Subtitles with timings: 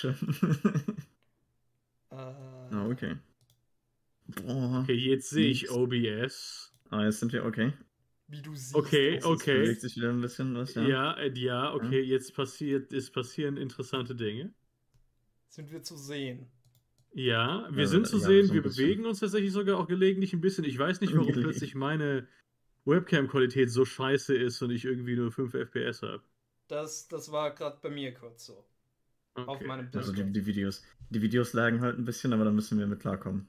[0.00, 0.14] Quatsche.
[2.10, 3.16] Äh, ah, okay.
[4.26, 4.80] Boah.
[4.82, 5.70] Okay, jetzt sehe ich.
[5.70, 6.72] OBS.
[6.90, 7.72] Ah, jetzt sind wir okay.
[8.26, 8.74] Wie du siehst.
[8.74, 9.62] Okay, okay.
[9.62, 10.82] Bewegt sich wieder ein bisschen was, ja.
[10.86, 14.52] Ja, äh, ja, okay, jetzt passiert, es passieren interessante Dinge.
[15.48, 16.50] Sind wir zu sehen.
[17.14, 18.84] Ja, wir Äh, sind zu ja, sehen, so wir bisschen.
[18.86, 20.64] bewegen uns tatsächlich sogar auch gelegentlich ein bisschen.
[20.64, 22.28] Ich weiß nicht, warum plötzlich meine
[22.84, 26.22] Webcam-Qualität so scheiße ist und ich irgendwie nur 5 FPS habe.
[26.68, 28.64] Das, das war gerade bei mir kurz so.
[29.46, 29.66] Auf Okay.
[29.66, 30.28] meinem Also Discord.
[30.28, 30.82] die, die Videos.
[31.10, 33.48] Die Videos lagen halt ein bisschen, aber da müssen wir mit klarkommen.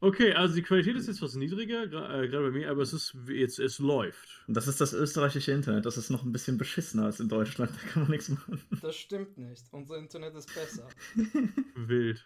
[0.00, 3.16] okay, also die Qualität ist jetzt was niedriger, äh, gerade bei mir, aber es ist
[3.28, 4.44] jetzt, es läuft.
[4.46, 5.86] Und das ist das österreichische Internet.
[5.86, 7.70] Das ist noch ein bisschen beschissener als in Deutschland.
[7.72, 8.60] Da kann man nichts machen.
[8.80, 9.66] Das stimmt nicht.
[9.72, 10.94] Unser Internet ist besser.
[11.74, 12.24] Wild.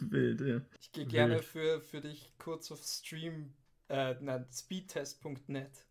[0.00, 0.60] Wild, ja.
[0.80, 1.44] Ich gehe gerne Wild.
[1.44, 3.52] für, für dich kurz auf Stream,
[3.88, 5.86] äh, nein, speedtest.net.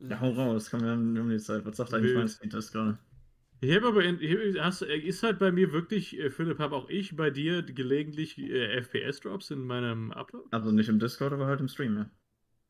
[0.00, 0.70] Ja, hau raus.
[0.70, 1.64] Komm, wir haben, die Zeit.
[1.64, 2.98] Was sagt eigentlich mein Speedtest gerade?
[3.60, 6.76] Ich habe aber, in, ich- hast, äh, ist halt bei mir wirklich, äh, Philipp, habe
[6.76, 10.48] auch ich bei dir gelegentlich äh, FPS-Drops in meinem Upload?
[10.50, 12.10] Also nicht im Discord, aber halt im Stream, ja.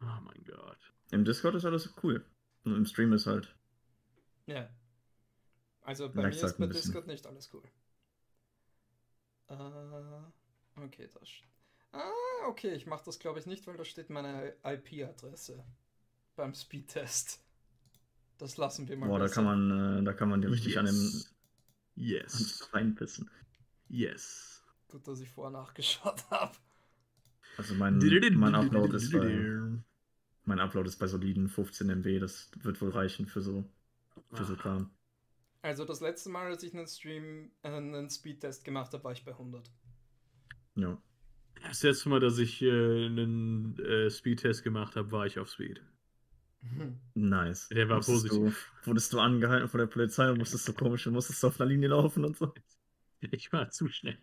[0.01, 0.79] Oh mein Gott.
[1.11, 2.25] Im Discord ist alles cool.
[2.65, 3.55] Und im Stream ist halt.
[4.47, 4.69] Ja.
[5.83, 6.93] Also bei Merkst mir halt ist bei bisschen.
[6.93, 7.65] Discord nicht alles cool.
[9.49, 9.55] Äh,
[10.85, 11.29] okay, das.
[11.93, 12.11] Ah,
[12.49, 15.65] okay, ich mache das glaube ich nicht, weil da steht meine IP-Adresse
[16.37, 17.41] beim Speedtest.
[18.39, 19.09] Das lassen wir mal.
[19.09, 21.35] Boah, da kann man, äh, da kann man dir richtig an dem Yes.
[21.97, 22.69] Yes.
[22.73, 23.29] reinpissen.
[23.89, 24.63] Yes.
[24.89, 26.57] Gut, dass ich vorher nachgeschaut habe.
[27.57, 27.99] Also mein,
[28.35, 29.61] mein Upload ist bei,
[30.45, 32.21] mein Upload ist bei soliden 15 MB.
[32.21, 33.65] Das wird wohl reichen für so,
[34.33, 34.57] für so Ah.
[34.57, 34.91] Kram.
[35.61, 39.25] Also das letzte Mal, als ich einen Stream, äh, einen Speedtest gemacht habe, war ich
[39.25, 39.69] bei 100.
[40.77, 41.03] Ja.
[41.63, 42.71] Das letzte Mal, dass ich äh,
[43.07, 45.83] einen äh, Speedtest gemacht habe, war ich auf Speed.
[47.15, 47.69] Nice.
[47.69, 48.73] Der war Musstest positiv.
[48.83, 51.69] Du, wurdest du angehalten von der Polizei und musstest so komisch und musstest auf einer
[51.71, 52.53] Linie laufen und so?
[53.21, 54.17] Ich war zu schnell.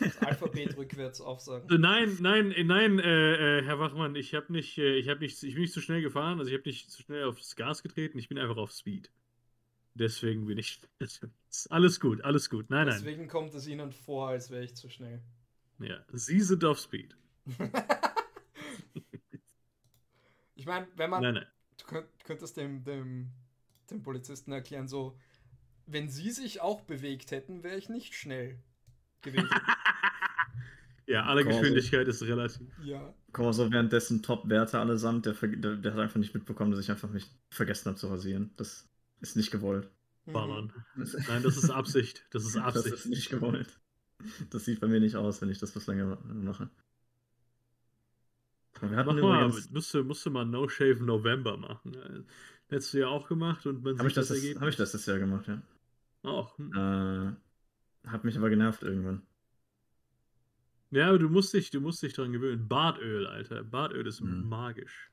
[0.00, 1.68] Das Alphabet rückwärts aufsagen.
[1.68, 5.20] Äh, Nein, nein, äh, nein, äh, äh, Herr Wachmann, ich habe nicht, äh, ich habe
[5.20, 7.82] nicht, ich bin nicht zu schnell gefahren, also ich habe nicht zu schnell aufs Gas
[7.82, 9.10] getreten, ich bin einfach auf Speed.
[9.94, 10.80] Deswegen bin ich.
[11.70, 12.68] Alles gut, alles gut.
[12.68, 12.96] Nein, nein.
[12.98, 15.22] Deswegen kommt es Ihnen vor, als wäre ich zu schnell.
[15.78, 17.16] Ja, Sie sind auf Speed.
[20.56, 21.22] ich meine, wenn man.
[21.22, 21.46] Nein, nein.
[21.84, 23.30] Du könnt, könntest dem, dem,
[23.90, 25.18] dem Polizisten erklären, so,
[25.86, 28.58] wenn Sie sich auch bewegt hätten, wäre ich nicht schnell
[29.22, 29.48] gewesen.
[31.06, 31.60] Ja, alle Corso.
[31.60, 32.66] Geschwindigkeit ist relativ.
[32.82, 33.12] ja.
[33.32, 37.30] Corso währenddessen Top-Werte allesamt, der, der, der hat einfach nicht mitbekommen, dass ich einfach nicht
[37.50, 38.52] vergessen habe zu rasieren.
[38.56, 38.88] Das
[39.20, 39.90] ist nicht gewollt.
[40.24, 40.32] Mhm.
[40.32, 40.72] Ballern.
[40.96, 42.24] Das, Nein, das ist Absicht.
[42.30, 42.94] Das ist das Absicht.
[42.94, 43.78] ist nicht gewollt.
[44.48, 46.70] Das sieht bei mir nicht aus, wenn ich das was länger mache.
[48.80, 51.94] Wir hatten Mach mal, übrigens, musste, musste mal No Shave November machen.
[51.94, 52.22] Äh,
[52.68, 54.60] Hättest du ja auch gemacht und man habe ich, das, das, Ergebnis.
[54.62, 55.62] hab ich das das Jahr gemacht, ja.
[56.22, 56.56] Auch.
[56.58, 56.72] hm.
[56.74, 59.22] Äh, hat mich aber genervt irgendwann.
[60.90, 62.68] Ja, aber du musst dich, du musst dich dran gewöhnen.
[62.68, 63.64] Bartöl, Alter.
[63.64, 64.48] Bartöl ist Mhm.
[64.48, 65.10] magisch.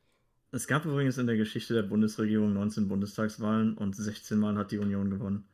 [0.51, 4.77] Es gab übrigens in der Geschichte der Bundesregierung 19 Bundestagswahlen und 16 Mal hat die
[4.79, 5.45] Union gewonnen.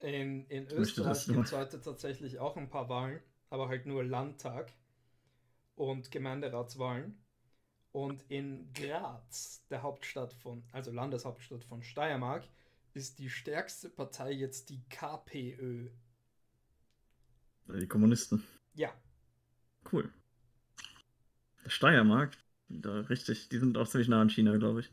[0.00, 3.20] In, in Österreich gibt es heute tatsächlich auch ein paar Wahlen,
[3.50, 4.72] aber halt nur Landtag
[5.76, 7.22] und Gemeinderatswahlen.
[7.92, 12.48] Und in Graz, der Hauptstadt von, also Landeshauptstadt von Steiermark,
[12.92, 15.90] ist die stärkste Partei jetzt die KPÖ.
[17.68, 18.44] Die Kommunisten.
[18.74, 18.92] Ja,
[19.92, 20.10] Cool.
[21.64, 22.36] Der Steiermark,
[22.68, 24.92] da richtig, die sind auch ziemlich nah an China, glaube ich.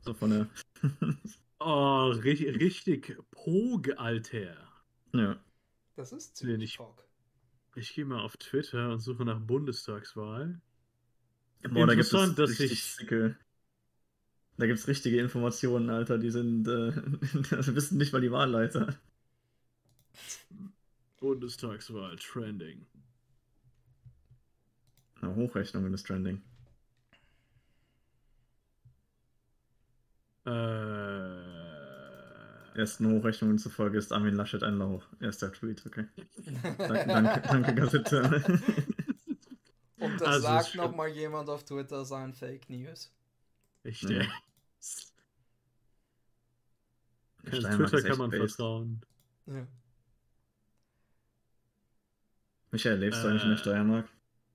[0.00, 0.48] So von der.
[1.64, 4.56] Oh, ri richtig Pog, Alter.
[5.12, 5.38] ja.
[5.94, 6.80] das ist ziemlich nicht.
[7.74, 10.60] Ich gehe mal auf Twitter und suche nach Bundestagswahl.
[11.70, 13.36] Boah, da gibt es dass richtig ich- sicke.
[14.58, 16.68] Da gibt es richtige Informationen, Alter, die sind.
[16.68, 16.92] Äh,
[17.74, 18.94] wissen nicht mal die Wahlleiter.
[21.18, 22.84] Bundestagswahl, Trending.
[25.22, 26.42] Na, Hochrechnungen ist trending.
[30.44, 30.50] Äh,
[32.74, 35.04] Ersten Hochrechnungen zufolge ist Armin Laschet ein Lauch.
[35.20, 36.06] Erster Tweet, okay.
[36.78, 38.42] Danke, danke, danke Gazette.
[39.98, 43.12] Und das Also, sagt es nochmal jemand auf Twitter sein Fake News.
[43.84, 44.24] Echt, Ja.
[47.44, 48.56] Twitter kann man based.
[48.56, 49.00] vertrauen.
[49.46, 49.66] Ja.
[52.70, 53.60] Michael, lebst du eigentlich in der Äh.
[53.60, 54.08] Steiermark?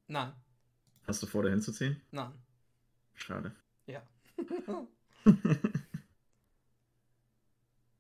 [0.08, 0.34] Nein,
[1.06, 2.02] Hast du vor, da hinzuziehen?
[2.12, 2.32] nein.
[3.14, 3.56] Schade.
[3.86, 4.02] Ja.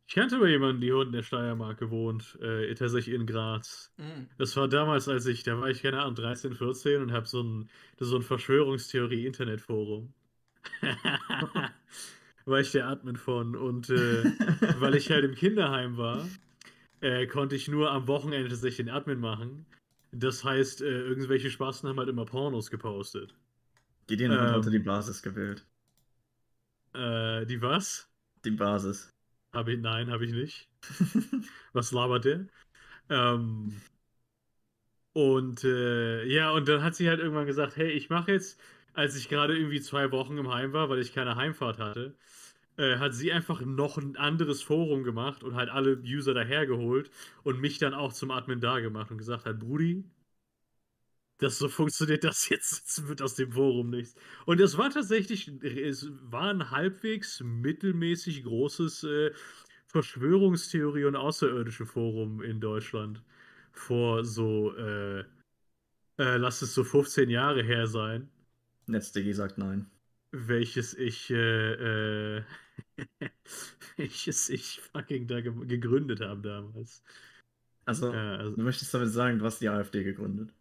[0.08, 3.92] Ich kannte aber jemanden, die unten in der Steiermark gewohnt, äh, tatsächlich in Graz.
[3.98, 4.30] Mhm.
[4.38, 7.44] Das war damals, als ich, da war ich, keine Ahnung, 13, 14 und habe so
[7.44, 7.70] ein,
[8.00, 10.14] so ein Verschwörungstheorie-Internetforum.
[12.46, 14.24] war ich der Admin von und äh,
[14.80, 16.26] weil ich halt im Kinderheim war,
[17.02, 19.66] äh, konnte ich nur am Wochenende tatsächlich den Admin machen.
[20.14, 23.36] Das heißt, äh, irgendwelche Spasten haben halt immer Pornos gepostet.
[24.08, 25.66] Gideon ähm, hat heute die Basis gewählt.
[26.94, 28.08] Äh, die was?
[28.46, 29.14] Die Basis.
[29.58, 30.70] Hab ich, nein, habe ich nicht.
[31.74, 32.48] was labert der?
[33.10, 33.82] Ähm,
[35.14, 38.60] und äh, ja, und dann hat sie halt irgendwann gesagt, hey, ich mache jetzt,
[38.94, 42.16] als ich gerade irgendwie zwei Wochen im Heim war, weil ich keine Heimfahrt hatte,
[42.78, 47.12] äh, hat sie einfach noch ein anderes Forum gemacht und halt alle User dahergeholt
[47.44, 50.06] und mich dann auch zum Admin da gemacht und gesagt hat, Brudi,
[51.40, 54.16] das so funktioniert das jetzt, jetzt wird aus dem Forum nichts.
[54.46, 59.32] Und es war tatsächlich, es war ein halbwegs mittelmäßig großes äh,
[59.88, 63.22] Verschwörungstheorie und außerirdische Forum in Deutschland
[63.72, 68.30] vor so, äh, äh, lass es so 15 Jahre her sein.
[68.88, 69.90] NetzDG sagt nein.
[70.32, 72.44] Welches ich, äh, äh
[73.98, 77.04] welches ich fucking da ge gegründet habe damals.
[77.86, 80.54] Also, also, du möchtest damit sagen, du hast die AfD gegründet?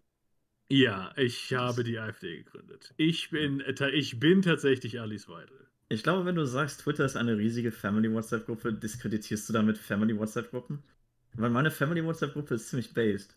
[0.69, 2.93] Ja, ich habe die AfD gegründet.
[2.97, 5.67] Ich bin, ich bin tatsächlich Alice Weidel.
[5.89, 10.83] Ich glaube, wenn du sagst, Twitter ist eine riesige Family-WhatsApp-Gruppe, diskreditierst du damit Family-WhatsApp-Gruppen?
[11.35, 13.37] Weil meine Family-WhatsApp-Gruppe ist ziemlich based.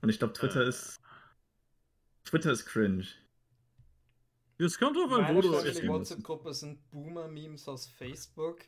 [0.00, 0.68] Und ich glaube, Twitter äh.
[0.68, 1.00] ist.
[2.24, 3.06] Twitter ist cringe.
[4.58, 8.60] Das kommt drauf an, wo du Die WhatsApp-Gruppe sind Boomer-Memes aus Facebook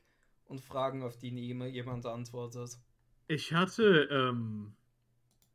[0.46, 2.76] und Fragen, auf die nie immer jemand antwortet.
[3.28, 4.74] Ich hatte, ähm,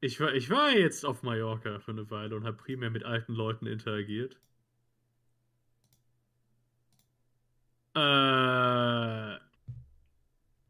[0.02, 3.34] ich war, ich war jetzt auf Mallorca für eine Weile und habe primär mit alten
[3.34, 4.38] Leuten interagiert.
[7.96, 9.40] Äh,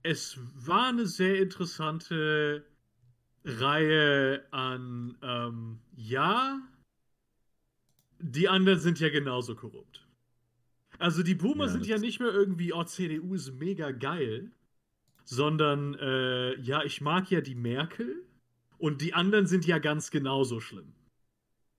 [0.03, 2.65] es war eine sehr interessante
[3.45, 6.59] Reihe an, ähm, ja,
[8.19, 10.07] die anderen sind ja genauso korrupt.
[10.97, 14.51] Also die Boomer ja, sind ja nicht mehr irgendwie, oh, CDU ist mega geil,
[15.23, 18.25] sondern, äh, ja, ich mag ja die Merkel
[18.79, 20.93] und die anderen sind ja ganz genauso schlimm.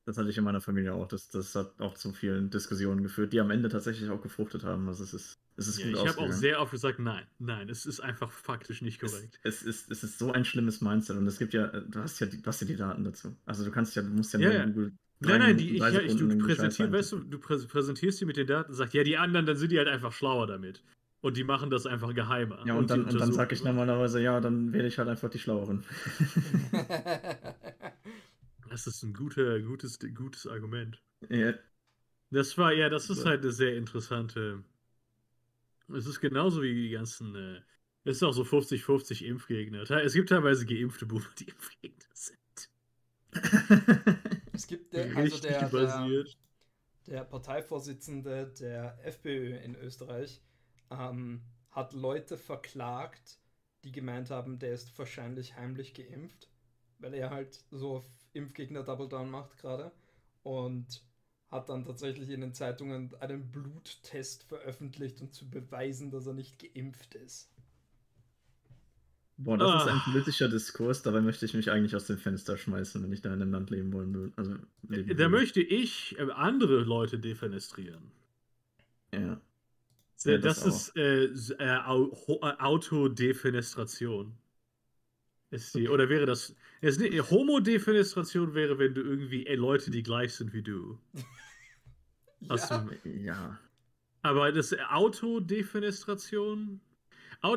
[0.06, 1.06] Das hatte ich in meiner Familie auch.
[1.06, 4.88] Das, das hat auch zu vielen Diskussionen geführt, die am Ende tatsächlich auch gefruchtet haben.
[4.88, 7.68] Also es ist, es ist ja, gut Ich habe auch sehr oft gesagt, nein, nein,
[7.68, 9.38] es ist einfach faktisch nicht korrekt.
[9.42, 12.18] Es, es, ist, es ist so ein schlimmes Mindset und es gibt ja, du hast
[12.20, 13.36] ja die, du hast ja die Daten dazu.
[13.44, 14.64] Also du kannst ja, du musst ja, ja, ja.
[14.64, 14.92] Google
[15.22, 18.70] Nein, nein, die, ich, ich, du, präsentier, weißt du, du präsentierst die mit den Daten
[18.70, 20.82] und sagst, ja, die anderen, dann sind die halt einfach schlauer damit.
[21.22, 22.64] Und die machen das einfach geheimer.
[22.66, 25.28] Ja, und, und dann, und dann sag ich normalerweise, ja, dann wähle ich halt einfach
[25.28, 25.84] die Schlaueren.
[28.70, 31.02] das ist ein guter, gutes, gutes Argument.
[31.28, 31.52] Ja.
[32.30, 34.64] Das war, ja, das ist halt eine sehr interessante.
[35.94, 37.34] Es ist genauso wie die ganzen.
[37.34, 37.60] Äh,
[38.04, 39.82] es ist auch so 50-50 Impfgegner.
[39.90, 42.38] Es gibt teilweise geimpfte Boomer, die Impfgegner sind.
[44.52, 46.24] es gibt der, also der, der,
[47.06, 50.40] der, Parteivorsitzende der FPÖ in Österreich
[50.90, 53.38] ähm, hat Leute verklagt,
[53.84, 56.48] die gemeint haben, der ist wahrscheinlich heimlich geimpft,
[56.98, 59.92] weil er halt so auf Impfgegner Double Down macht gerade
[60.42, 61.02] und
[61.48, 66.58] hat dann tatsächlich in den Zeitungen einen Bluttest veröffentlicht, um zu beweisen, dass er nicht
[66.58, 67.50] geimpft ist.
[69.36, 69.78] Boah, das ah.
[69.78, 73.22] ist ein politischer Diskurs, dabei möchte ich mich eigentlich aus dem Fenster schmeißen, wenn ich
[73.22, 74.32] da in einem Land leben wollen würde.
[74.36, 74.54] Also,
[74.86, 75.30] leben da würde.
[75.30, 78.12] möchte ich äh, andere Leute defenestrieren.
[79.14, 79.40] Ja.
[80.24, 81.26] Ja das, das ist äh,
[81.64, 81.78] äh,
[82.58, 84.36] Autodefenestration.
[85.50, 85.88] Ist die, okay.
[85.88, 86.54] Oder wäre das.
[86.80, 90.98] Ist ne, Homo-Defenestration wäre, wenn du irgendwie ey, Leute, die gleich sind wie du.
[92.40, 92.88] ja.
[93.02, 93.58] Du, ja.
[94.22, 96.80] Aber das Autodefenestration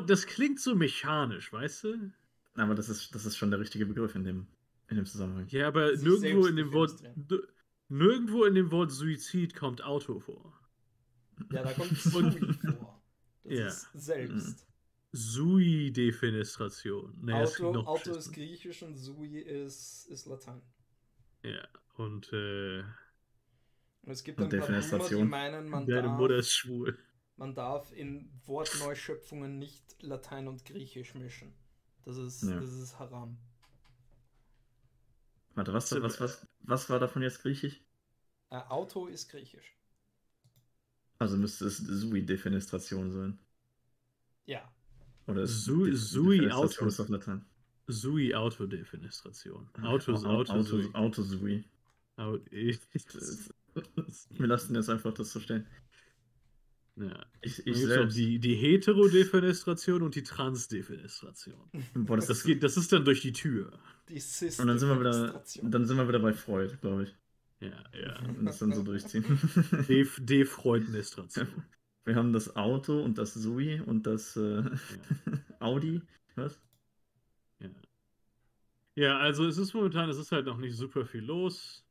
[0.06, 2.12] das klingt so mechanisch, weißt du?
[2.56, 4.48] Aber das ist, das ist schon der richtige Begriff in dem,
[4.90, 5.48] in dem Zusammenhang.
[5.50, 6.94] Ja, aber nirgendwo in dem Wort.
[7.90, 10.54] Nirgendwo in dem Wort Suizid kommt Auto vor.
[11.52, 13.02] Ja, da kommt Sui vor.
[13.44, 13.68] Das ja.
[13.68, 14.66] ist selbst.
[15.12, 17.20] Sui-Defenestration.
[17.22, 20.62] Nee, Auto, Auto ist griechisch und Sui ist, ist Latein.
[21.44, 22.84] Ja, und äh,
[24.04, 26.98] und es gibt und ein paar Boomer, die meinen, man Deine darf, Mutter ist schwul.
[27.38, 31.54] Man darf in Wortneuschöpfungen nicht Latein und Griechisch mischen.
[32.04, 32.60] Das ist, ja.
[32.60, 33.38] das ist Haram.
[35.56, 37.82] Warte, was, was, was, was war davon jetzt Griechisch?
[38.50, 39.78] Äh, Auto ist Griechisch.
[41.20, 43.40] Also müsste es Sui-Defenestration sein.
[44.46, 44.70] Ja.
[45.28, 46.86] Oder ist Sui, Auto.
[46.86, 47.46] Ist auf Latein.
[47.88, 49.70] Sui Autodefenestration.
[49.82, 51.64] Auto, Auto, Auto, Auto, Auto Sui.
[52.18, 52.42] Auto,
[54.30, 55.66] Wir lassen jetzt einfach das so stehen.
[56.96, 57.26] Ja.
[57.42, 58.16] Ich, ich selbst.
[58.18, 61.60] Die, die Heterodefenestration und die Transdefenestration.
[61.96, 63.72] Boah, das, das, geht, das ist dann durch die Tür.
[64.10, 64.22] Die
[64.60, 67.16] und dann sind wir wieder, dann sind wir wieder bei Freud, glaube ich.
[67.64, 68.20] Ja, ja.
[68.38, 69.24] Und das dann so durchziehen.
[69.88, 71.48] Def Defreudnestration.
[72.06, 74.72] Wir haben das Auto und das Sui und das äh, ja.
[75.62, 76.02] Audi.
[76.36, 76.60] Was?
[77.60, 77.70] Ja.
[78.96, 81.86] Ja, also es ist momentan, es ist halt noch nicht super viel los.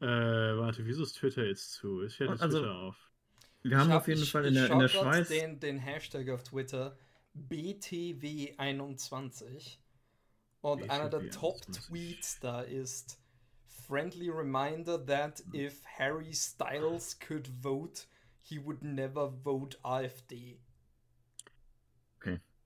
[0.00, 2.02] Äh, warte, wieso ist Twitter jetzt zu?
[2.02, 3.10] Ich hätte Also, Twitter auf.
[3.62, 5.28] Wir haben Ich auf hab- jeden ich- Fall ich in der, in der Schweiz.
[5.28, 6.98] Den, den Hashtag auf Twitter
[7.48, 9.78] BTW21
[10.60, 11.30] und einer der BTW21.
[11.30, 13.18] Top-Tweets da ist
[13.86, 18.06] Friendly reminder that if Harry Styles could vote,
[18.42, 20.58] he would never vote AfD.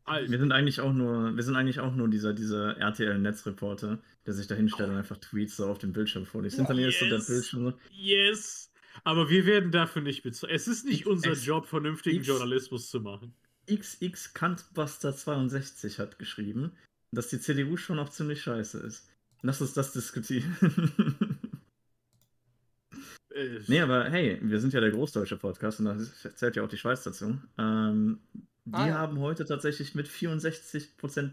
[0.05, 4.35] Alter, Wir sind eigentlich auch nur, wir sind eigentlich auch nur dieser, dieser RTL-Netzreporter, der
[4.35, 6.59] sich da hinstellt und einfach Tweets so auf dem Bildschirm vorliest.
[6.59, 7.27] Mir ist so der Yes.
[7.29, 7.75] Bildschirm.
[7.93, 8.73] Yes!
[9.05, 10.53] Aber wir werden dafür nicht bezahlt.
[10.53, 13.35] Es ist nicht unser X- Job, vernünftigen X- Journalismus zu machen.
[13.69, 16.73] XX Kantbuster 62 hat geschrieben,
[17.13, 19.09] dass die CDU schon auch ziemlich scheiße ist.
[19.43, 20.57] Lass uns das diskutieren.
[23.35, 25.97] Äh, nee, aber hey, wir sind ja der großdeutsche Podcast und da
[26.35, 27.39] zählt ja auch die Schweiz dazu.
[27.59, 28.21] Ähm,
[28.65, 28.95] die Ah, ja.
[28.99, 31.31] haben heute tatsächlich mit 64%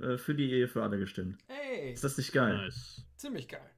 [0.00, 1.38] äh, für die Ehe für alle gestimmt.
[1.48, 2.56] Hey, Ist das nicht geil?
[2.56, 3.04] nice.
[3.16, 3.68] ziemlich geil.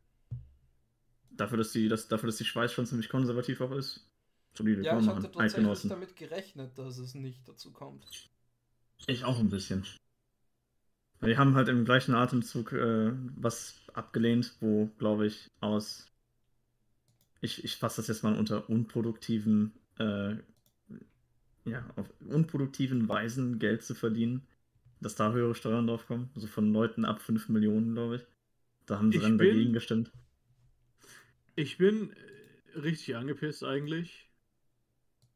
[1.30, 4.08] Dafür, dass die, dass, dafür, dass die Schweiz schon ziemlich konservativ auch ist.
[4.56, 8.06] Solide, Ja, ich hatte tatsächlich damit gerechnet, dass es nicht dazu kommt.
[9.08, 9.84] Ich auch ein bisschen.
[11.26, 16.10] Die haben halt im gleichen Atemzug äh, was abgelehnt, wo, glaube ich, aus.
[17.40, 20.36] Ich, ich fasse das jetzt mal unter unproduktiven, äh,
[21.64, 24.46] ja, auf unproduktiven Weisen Geld zu verdienen,
[25.00, 26.30] dass da höhere Steuern drauf kommen.
[26.34, 28.22] Also von Leuten ab 5 Millionen, glaube ich.
[28.86, 30.12] Da haben sie Ich dann bin- dagegen gestimmt.
[31.56, 34.28] Ich bin äh, richtig angepisst eigentlich.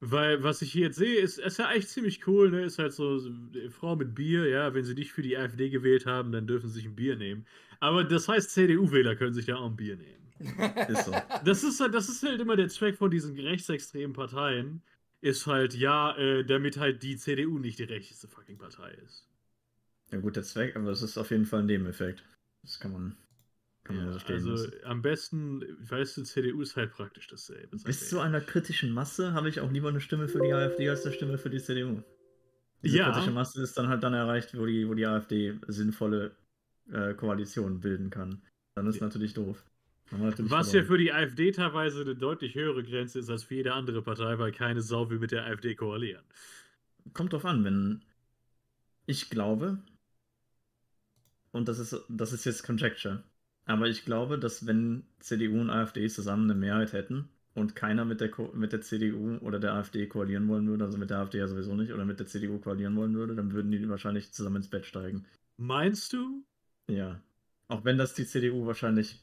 [0.01, 2.63] Weil, was ich hier jetzt sehe, ist, ist ja echt ziemlich cool, ne?
[2.63, 3.31] Ist halt so, so
[3.71, 6.75] Frau mit Bier, ja, wenn sie nicht für die AfD gewählt haben, dann dürfen sie
[6.75, 7.47] sich ein Bier nehmen.
[7.81, 10.19] Aber das heißt, CDU-Wähler können sich ja auch ein Bier nehmen.
[10.89, 11.13] Ist so.
[11.45, 14.83] Das ist halt, das ist halt immer der Zweck von diesen rechtsextremen Parteien,
[15.21, 19.27] ist halt, ja, äh, damit halt die CDU nicht die rechteste fucking Partei ist.
[20.13, 22.23] Ja, gut, der Zweck, aber es ist auf jeden Fall ein Nebeneffekt.
[22.63, 23.17] Das kann man
[23.91, 24.73] Ja, so also lassen.
[24.85, 27.77] am besten, weißt du, CDU ist halt praktisch dasselbe.
[27.77, 28.09] Bis ich.
[28.09, 31.15] zu einer kritischen Masse habe ich auch lieber eine Stimme für die AfD als eine
[31.15, 32.03] Stimme für die CDU.
[32.83, 33.11] Diese Ja.
[33.11, 36.37] kritische Masse ist dann halt dann erreicht, wo die, wo die AfD sinnvolle
[36.93, 38.43] äh, Koalitionen bilden kann.
[38.75, 39.07] Dann ist Ja.
[39.07, 39.65] natürlich doof.
[40.11, 40.87] Natürlich Was ja verloren.
[40.87, 44.53] für die AfD teilweise eine deutlich höhere Grenze ist als für jede andere Partei, weil
[44.53, 46.25] keine Sau will mit der AfD koalieren.
[47.13, 48.03] Kommt drauf an, wenn
[49.07, 49.79] ich glaube,
[51.53, 53.23] und das ist, das ist jetzt Conjecture,
[53.69, 58.23] aber ich glaube, dass wenn CDU und AfD zusammen eine Mehrheit hätten und keiner mit
[58.23, 61.39] der, Ko mit der CDU oder der AfD koalieren wollen würde, also mit der AfD
[61.39, 64.57] ja sowieso nicht, oder mit der CDU koalieren wollen würde, dann würden die wahrscheinlich zusammen
[64.57, 65.27] ins Bett steigen.
[65.59, 66.47] Meinst du?
[66.89, 67.21] Ja.
[67.69, 69.21] Auch wenn das die CDU wahrscheinlich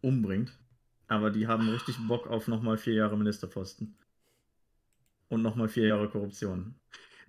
[0.00, 0.58] umbringt,
[1.06, 3.96] aber die haben richtig Bock auf nochmal vier Jahre Ministerposten.
[5.28, 6.74] Und nochmal vier Jahre Korruption.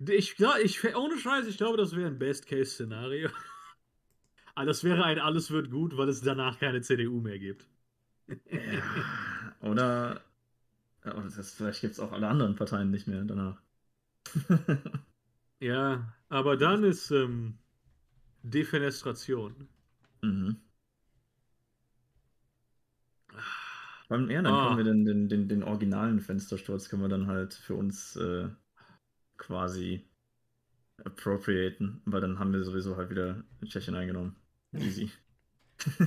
[0.04, 3.30] Ich, ja, ich, ohne Scheiß, ich glaube, das wäre ein Best-Case-Szenario.
[4.56, 7.68] Aber das wäre ein Alles wird gut, weil es danach keine CDU mehr gibt.
[8.50, 8.82] Ja,
[9.60, 10.20] oder
[11.04, 13.62] oder das, vielleicht gibt es auch alle anderen Parteien nicht mehr danach.
[15.60, 17.58] Ja, aber dann ist ähm,
[18.42, 19.68] Defenestration.
[20.22, 20.56] mhm.
[24.08, 24.58] Beim ja, dann Ah.
[24.58, 28.48] können wir den, den, den, den originalen Fenstersturz können wir dann halt für uns äh,
[29.38, 30.08] quasi
[31.04, 34.36] appropriaten, weil dann haben wir sowieso halt wieder Tschechien eingenommen.
[34.78, 35.10] Easy.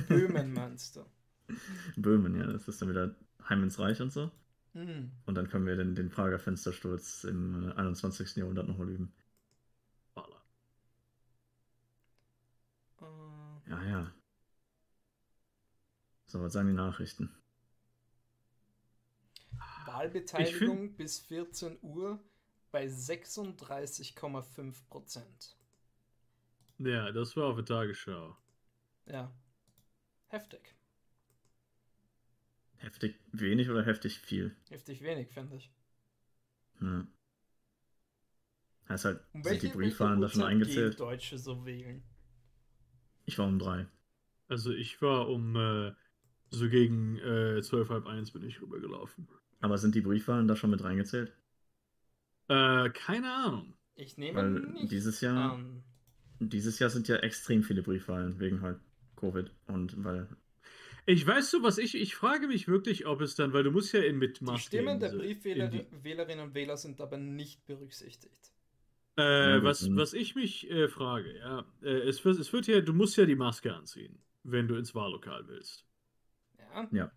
[0.08, 1.04] Böhmen meinst du?
[1.96, 3.14] Böhmen, ja, das ist dann wieder
[3.48, 4.30] Heim ins Reich und so.
[4.72, 5.10] Hm.
[5.26, 8.36] Und dann können wir den, den Prager Fenstersturz im äh, 21.
[8.36, 9.12] Jahrhundert nochmal üben.
[10.14, 10.42] Voila.
[13.00, 14.12] Äh, Ja, ja.
[16.26, 17.34] So, was sagen die Nachrichten?
[19.84, 22.20] Wahlbeteiligung bis 14 Uhr
[22.70, 25.56] bei 36,5 Prozent.
[26.78, 28.36] Ja, das war auf der Tagesschau.
[29.10, 29.32] Ja.
[30.28, 30.74] Heftig.
[32.76, 34.56] Heftig wenig oder heftig viel?
[34.68, 35.70] Heftig wenig, finde ich.
[36.80, 37.06] Ja.
[38.88, 40.98] Heißt halt, Um sind die welche, Briefwahlen da welche schon eingezählt?
[40.98, 42.02] Deutsche so wählen?
[43.26, 43.86] Ich war um drei.
[44.48, 45.92] Also ich war um äh,
[46.50, 49.28] so gegen äh, 12, halb eins bin ich rübergelaufen.
[49.60, 51.32] Aber sind die Briefwahlen da schon mit reingezählt?
[52.48, 53.74] Äh, keine Ahnung.
[53.94, 55.84] Ich nehme Weil nicht dieses Jahr, an.
[56.40, 58.80] dieses Jahr sind ja extrem viele Briefwahlen wegen halt
[59.16, 60.28] Covid und weil
[61.06, 63.92] Ich weiß so, was ich, ich frage mich wirklich, ob es dann, weil du musst
[63.92, 67.00] ja in mit Die Maske Stimmen der diese- in Briefwähler, die- Wählerinnen und Wähler sind
[67.00, 68.52] aber nicht berücksichtigt.
[69.16, 72.94] Äh, was, was ich mich äh, frage, ja, äh, es, wird, es wird ja, du
[72.94, 75.84] musst ja die Maske anziehen, wenn du ins Wahllokal willst.
[76.58, 76.88] Ja?
[76.92, 77.12] Ja.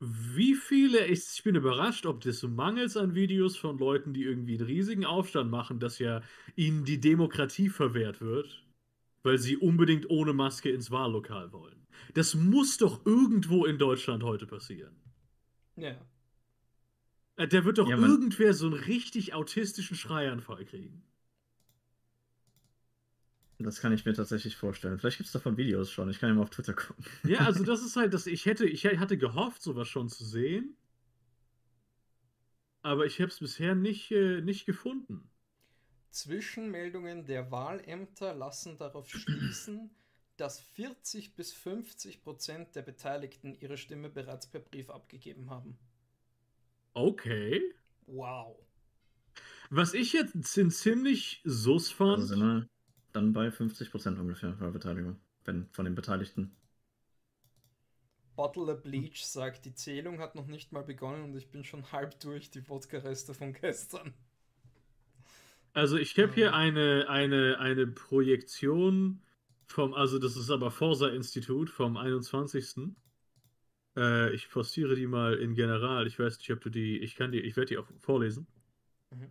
[0.00, 4.24] Wie viele, ich, ich bin überrascht, ob das so mangels an Videos von Leuten, die
[4.24, 6.22] irgendwie einen riesigen Aufstand machen, dass ja
[6.56, 8.61] ihnen die Demokratie verwehrt wird.
[9.22, 11.86] Weil sie unbedingt ohne Maske ins Wahllokal wollen.
[12.14, 14.96] Das muss doch irgendwo in Deutschland heute passieren.
[15.76, 15.96] Ja.
[17.36, 21.02] Äh, Der wird doch Ja, irgendwer so einen richtig autistischen Schreianfall kriegen.
[23.58, 24.98] Das kann ich mir tatsächlich vorstellen.
[24.98, 26.10] Vielleicht gibt es davon Videos schon.
[26.10, 27.04] Ich kann ja mal auf Twitter gucken.
[27.24, 30.76] Ja, also das ist halt, das, ich hätte, ich hatte gehofft, sowas schon zu sehen.
[32.82, 35.28] Aber ich habe es bisher nicht, äh, nicht gefunden.
[36.12, 39.90] Zwischenmeldungen der Wahlämter lassen darauf schließen,
[40.36, 45.78] dass 40 bis 50 Prozent der Beteiligten ihre Stimme bereits per Brief abgegeben haben.
[46.94, 47.60] Okay.
[48.06, 48.56] Wow.
[49.70, 52.20] Was ich jetzt ziemlich sus fand.
[52.20, 52.68] Also sind wir
[53.12, 55.18] dann bei 50% ungefähr Wahlbeteiligung.
[55.44, 56.54] Wenn von den Beteiligten.
[58.36, 61.92] Bottle of Bleach sagt, die Zählung hat noch nicht mal begonnen und ich bin schon
[61.92, 64.14] halb durch die Wodka-Reste von gestern.
[65.74, 66.56] Also ich habe hier Ah.
[66.56, 69.22] eine, eine, eine Projektion
[69.66, 72.96] vom, also das ist aber Forsa-Institut vom 21.
[73.96, 76.06] Äh, ich postiere die mal in General.
[76.06, 78.46] Ich weiß nicht, ob du die, ich kann die, ich werde die auch vorlesen.
[79.10, 79.30] Mhm.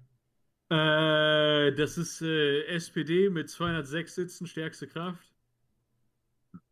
[0.69, 5.31] Äh, das ist äh, SPD mit 206 Sitzen, stärkste Kraft.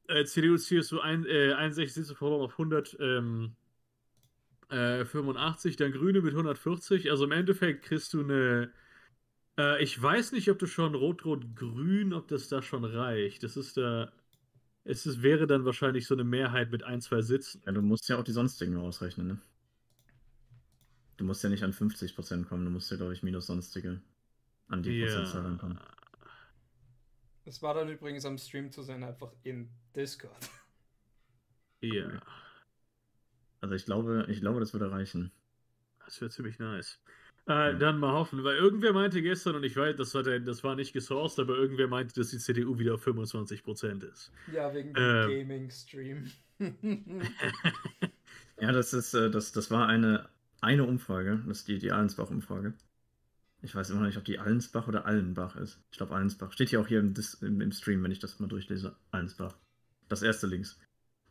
[0.08, 3.56] Äh, CDU, CSU ein, äh, 61 Sitze verloren auf 100, ähm,
[4.70, 7.10] äh, 85, dann Grüne mit 140.
[7.12, 8.72] Also im Endeffekt kriegst du eine.
[9.60, 13.44] Äh, ich weiß nicht, ob du schon Rot-Rot-Grün, ob das da schon reicht.
[13.44, 14.12] Das ist da.
[14.86, 17.62] Es ist, wäre dann wahrscheinlich so eine Mehrheit mit ein, zwei Sitzen.
[17.66, 19.42] Ja, du musst ja auch die sonstigen ausrechnen, ne?
[21.18, 24.02] Du musst ja nicht an 50% kommen, du musst ja, glaube ich, minus sonstige
[24.70, 25.78] an die Prozentzahl rankommen.
[27.44, 30.50] Es war dann übrigens am Stream zu sein, einfach in Discord.
[31.82, 32.22] Ja.
[33.60, 35.32] Also ich glaube, ich glaube, das würde reichen.
[36.06, 37.00] Das wäre ziemlich nice.
[37.50, 40.64] Äh, dann mal hoffen, weil irgendwer meinte gestern, und ich weiß, das war, der, das
[40.64, 44.32] war nicht gesourced, aber irgendwer meinte, dass die CDU wieder auf 25% ist.
[44.54, 45.30] Ja, wegen Ähm.
[45.30, 46.32] dem Gaming-Stream.
[48.62, 50.28] Ja, das ist, äh, das, das war eine,
[50.62, 52.74] eine Umfrage, das ist die, die Allensbach-Umfrage.
[53.62, 55.80] Ich weiß immer noch nicht, ob die Allensbach oder Allenbach ist.
[55.92, 56.52] Ich glaube Allensbach.
[56.52, 58.96] Steht hier auch hier im, Dis, im, im Stream, wenn ich das mal durchlese.
[59.12, 59.56] Allensbach.
[60.08, 60.80] Das erste links.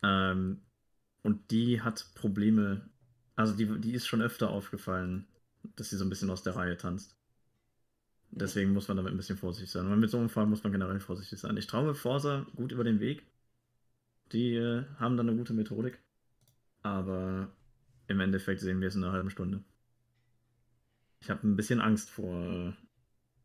[0.02, 0.60] Ähm,
[1.22, 2.88] und die hat Probleme.
[3.36, 5.26] Also die, die ist schon öfter aufgefallen,
[5.76, 7.16] dass sie so ein bisschen aus der Reihe tanzt.
[8.30, 9.86] Deswegen muss man damit ein bisschen vorsichtig sein.
[9.86, 11.56] Und mit so einem Fall muss man generell vorsichtig sein.
[11.56, 13.26] Ich traue Forsa gut über den Weg.
[14.32, 15.98] Die äh, haben dann eine gute Methodik.
[16.82, 17.50] Aber
[18.06, 19.64] im Endeffekt sehen wir es in einer halben Stunde.
[21.20, 22.44] Ich habe ein bisschen Angst vor.
[22.44, 22.72] Äh,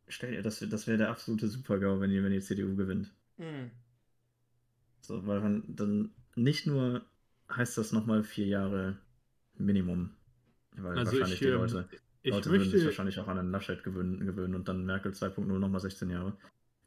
[0.08, 3.10] stell dir, das, das wäre der absolute Super-GAU, wenn die, wenn die CDU gewinnt.
[3.38, 3.70] Hm.
[5.00, 7.04] So, weil man dann nicht nur
[7.50, 8.98] heißt das nochmal vier Jahre
[9.56, 10.10] Minimum.
[10.76, 11.88] Weil Also wahrscheinlich ich, die ähm, Leute,
[12.22, 15.12] Ich Leute würden sich möchte, wahrscheinlich auch an einen Laschet gewöhnen, gewöhnen und dann Merkel
[15.12, 16.36] 2.0 nochmal 16 Jahre.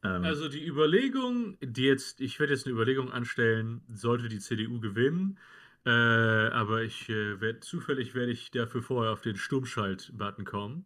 [0.03, 4.79] Ähm, also die Überlegung, die jetzt, ich werde jetzt eine Überlegung anstellen, sollte die CDU
[4.79, 5.39] gewinnen,
[5.85, 10.85] äh, aber ich äh, werde, zufällig werde ich dafür vorher auf den Stummschalt-Button kommen.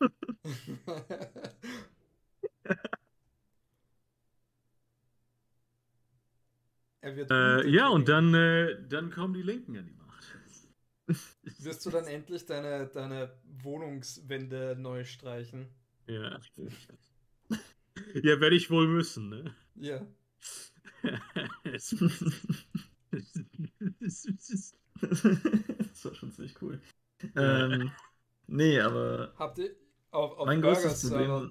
[2.64, 2.86] er wird
[7.30, 10.36] Äh, ja, und dann, äh, dann kommen die Linken an die Macht.
[11.60, 15.68] Wirst du dann endlich deine, deine Wohnungswände neu streichen?
[16.06, 16.38] Ja.
[18.22, 19.54] Ja, werde ich wohl müssen, ne?
[19.74, 20.06] Ja.
[25.00, 26.80] Das war schon ziemlich cool.
[27.36, 27.90] Ähm,
[28.46, 29.70] nee, aber Habt ihr
[30.10, 31.50] auf, auf Mein Burger größtes Problem-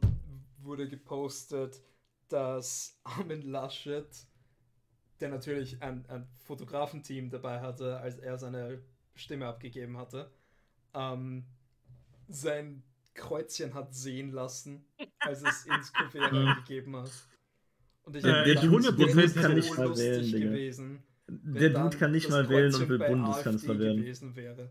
[0.60, 1.82] wurde gepostet,
[2.28, 4.08] dass Armin Laschet,
[5.19, 8.80] der natürlich ein, ein Fotografenteam dabei hatte, als er seine
[9.15, 10.30] Stimme abgegeben hatte,
[10.93, 11.45] ähm,
[12.28, 14.86] sein Kreuzchen hat sehen lassen,
[15.19, 17.12] als es ins Kuvert eingegeben hat.
[18.04, 22.12] Und ich Der- hab der Dude- kann so nicht mal wählen, gewesen, der Dude kann
[22.12, 23.97] nicht mal wählen und will Bundeskanzler werden.
[24.01, 24.69] gewesen wäre.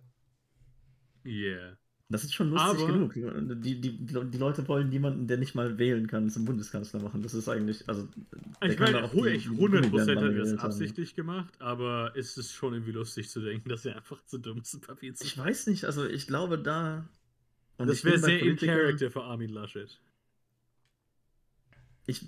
[1.24, 1.76] Yeah.
[2.10, 3.14] Das ist schon lustig Aber- genug.
[3.62, 7.22] Die, die, die Leute wollen jemanden, der nicht mal wählen kann, zum Bundeskanzler machen.
[7.22, 8.06] Das ist eigentlich, also.
[8.62, 10.66] Ich meine, die- ich die 100% Gummibärenbande hat er das gewählt haben.
[10.66, 14.58] absichtlich gemacht, aber es ist schon irgendwie lustig zu denken, dass er einfach zu dumm
[14.60, 17.08] ist, Papier zu Ich weiß nicht, also ich glaube da.
[17.78, 19.98] und Das wäre sehr in Character für Armin Laschet.
[22.06, 22.26] Ich,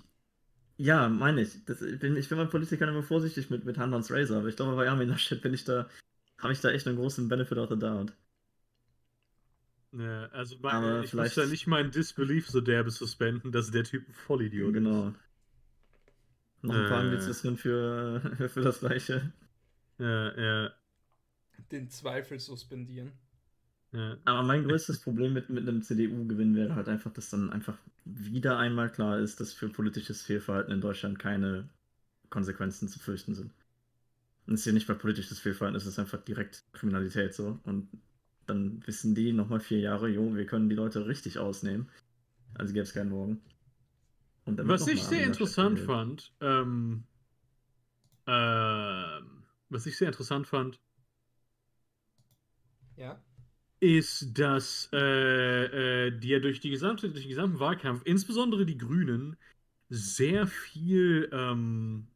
[0.78, 1.64] ja, meine ich.
[1.66, 4.48] Das, ich, bin, ich bin bei Politikern immer vorsichtig mit, mit Hand ans Razor, aber
[4.48, 5.86] ich glaube, bei Armin Laschet bin ich da,
[6.38, 8.12] habe ich da echt einen großen Benefit of the doubt.
[9.98, 13.70] Ja, also bei, Aber ich vielleicht- muss da nicht meinen Disbelief so derbe suspenden, dass
[13.70, 14.74] der Typ ein Vollidiot ist.
[14.74, 15.14] Genau.
[16.62, 17.04] Noch ein paar Äh.
[17.06, 18.20] Anglizismen für,
[18.52, 19.32] für das Gleiche.
[19.98, 20.70] Ja, ja.
[21.70, 23.12] Den Zweifel suspendieren.
[23.92, 24.16] Ja.
[24.24, 28.58] Aber mein größtes Problem mit, mit einem CDU-Gewinn wäre halt einfach, dass dann einfach wieder
[28.58, 31.68] einmal klar ist, dass für politisches Fehlverhalten in Deutschland keine
[32.28, 33.52] Konsequenzen zu fürchten sind.
[34.46, 37.58] Und es ist ja nicht mal politisches Fehlverhalten, es ist einfach direkt Kriminalität so.
[37.64, 37.88] Und
[38.46, 41.88] dann wissen die nochmal vier Jahre, jo, wir können die Leute richtig ausnehmen.
[42.54, 43.40] Also gäbe es keinen Morgen.
[44.44, 47.04] Und dann wird Was ich sehr interessant fand, ähm,
[48.26, 50.80] ähm, was ich sehr interessant fand,
[52.96, 53.20] Ja.
[53.80, 58.78] ist, dass äh, äh, die ja durch, die gesamte, durch den gesamten Wahlkampf, insbesondere die
[58.78, 59.36] Grünen,
[59.88, 62.08] sehr viel ähm,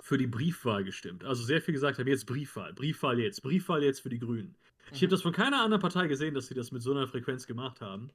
[0.00, 1.24] für die Briefwahl gestimmt.
[1.24, 4.56] Also sehr viel gesagt haben, jetzt Briefwahl, Briefwahl jetzt, Briefwahl jetzt für die Grünen.
[4.92, 7.46] Ich habe das von keiner anderen Partei gesehen, dass sie das mit so einer Frequenz
[7.46, 8.10] gemacht haben.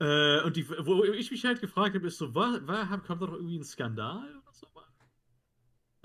[0.00, 3.26] Äh, und die, wo ich mich halt gefragt habe, ist so, war, war, kommt da
[3.26, 4.68] doch irgendwie ein Skandal oder so?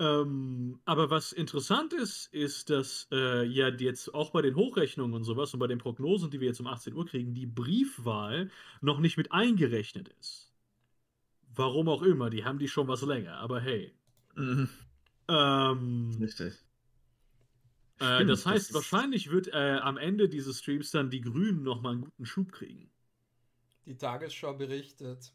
[0.00, 5.24] Ähm, aber was interessant ist, ist, dass äh, ja jetzt auch bei den Hochrechnungen und
[5.24, 9.00] sowas und bei den Prognosen, die wir jetzt um 18 Uhr kriegen, die Briefwahl noch
[9.00, 10.52] nicht mit eingerechnet ist.
[11.54, 13.92] Warum auch immer, die haben die schon was länger, aber hey.
[14.36, 14.68] Mhm,
[15.28, 16.54] Ähm, richtig.
[18.00, 21.62] Äh, Stimmt, das heißt, ist- wahrscheinlich wird äh, am Ende dieses Streams dann die Grünen
[21.62, 22.90] nochmal einen guten Schub kriegen.
[23.86, 25.32] Die Tagesschau berichtet,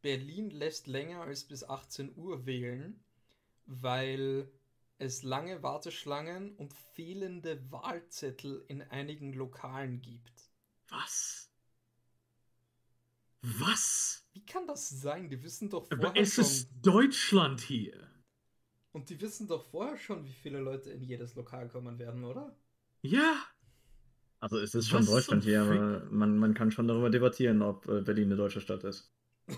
[0.00, 3.04] Berlin lässt länger als bis 18 Uhr wählen,
[3.66, 4.50] weil
[4.98, 10.50] es lange Warteschlangen und fehlende Wahlzettel in einigen Lokalen gibt.
[10.88, 11.50] Was?
[13.42, 14.24] Was?
[14.32, 15.28] Wie kann das sein?
[15.28, 16.44] Die wissen doch Aber vorher es schon.
[16.44, 18.07] ist Deutschland hier.
[18.92, 22.56] Und die wissen doch vorher schon, wie viele Leute in jedes Lokal kommen werden, oder?
[23.02, 23.36] Ja.
[24.40, 27.60] Also es ist Was schon zum Deutschland hier, aber man, man kann schon darüber debattieren,
[27.62, 29.12] ob äh, Berlin eine deutsche Stadt ist.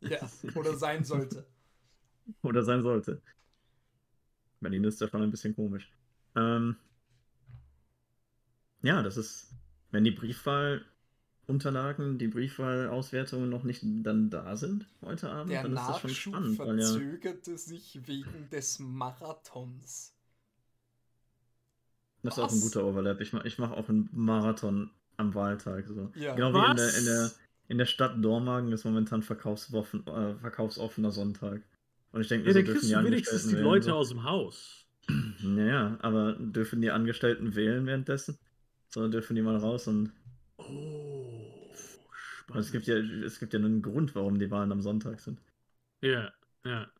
[0.00, 0.18] Ja,
[0.54, 1.46] oder sein sollte.
[2.42, 3.22] Oder sein sollte.
[4.60, 5.90] Berlin ist ja schon ein bisschen komisch.
[6.36, 6.76] Ähm,
[8.82, 9.54] ja, das ist,
[9.92, 10.10] wenn die
[11.46, 16.10] Briefwahlunterlagen, die Briefwahlauswertungen noch nicht dann da sind heute Abend, Der dann ist das schon
[16.10, 20.12] Nachschub spannend, weil ja, verzögerte sich wegen des Marathons.
[22.22, 22.62] das ist auch ein Was?
[22.62, 23.20] guter Overlap.
[23.20, 25.86] Ich mache ich mach auch einen Marathon am Wahltag.
[25.86, 26.10] So.
[26.14, 26.34] Ja.
[26.34, 26.98] Genau wie in der, Was?
[26.98, 27.30] in, der,
[27.68, 31.62] in der Stadt Dormagen ist momentan verkaufsoffen, äh, verkaufsoffener Sonntag.
[32.12, 33.94] Und ich denke, Ja, so dann dürfen kriegst die du wenigstens die Leute so.
[33.96, 34.80] aus dem Haus.
[35.42, 38.38] Naja, aber dürfen die Angestellten wählen währenddessen?
[38.88, 40.12] So dürfen die mal raus und
[40.56, 41.23] Oh,
[42.48, 45.20] und es gibt ja es gibt ja nur einen Grund, warum die Wahlen am Sonntag
[45.20, 45.40] sind.
[46.02, 46.32] Ja,
[46.64, 46.90] ja.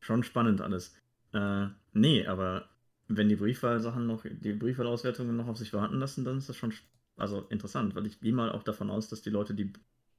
[0.00, 0.94] Schon spannend alles.
[1.32, 2.68] Äh, nee, aber
[3.08, 6.72] wenn die Briefwahlsachen noch, die Briefwahlauswertungen noch auf sich warten lassen, dann ist das schon,
[7.16, 9.72] also interessant, weil ich gehe mal auch davon aus, dass die Leute, die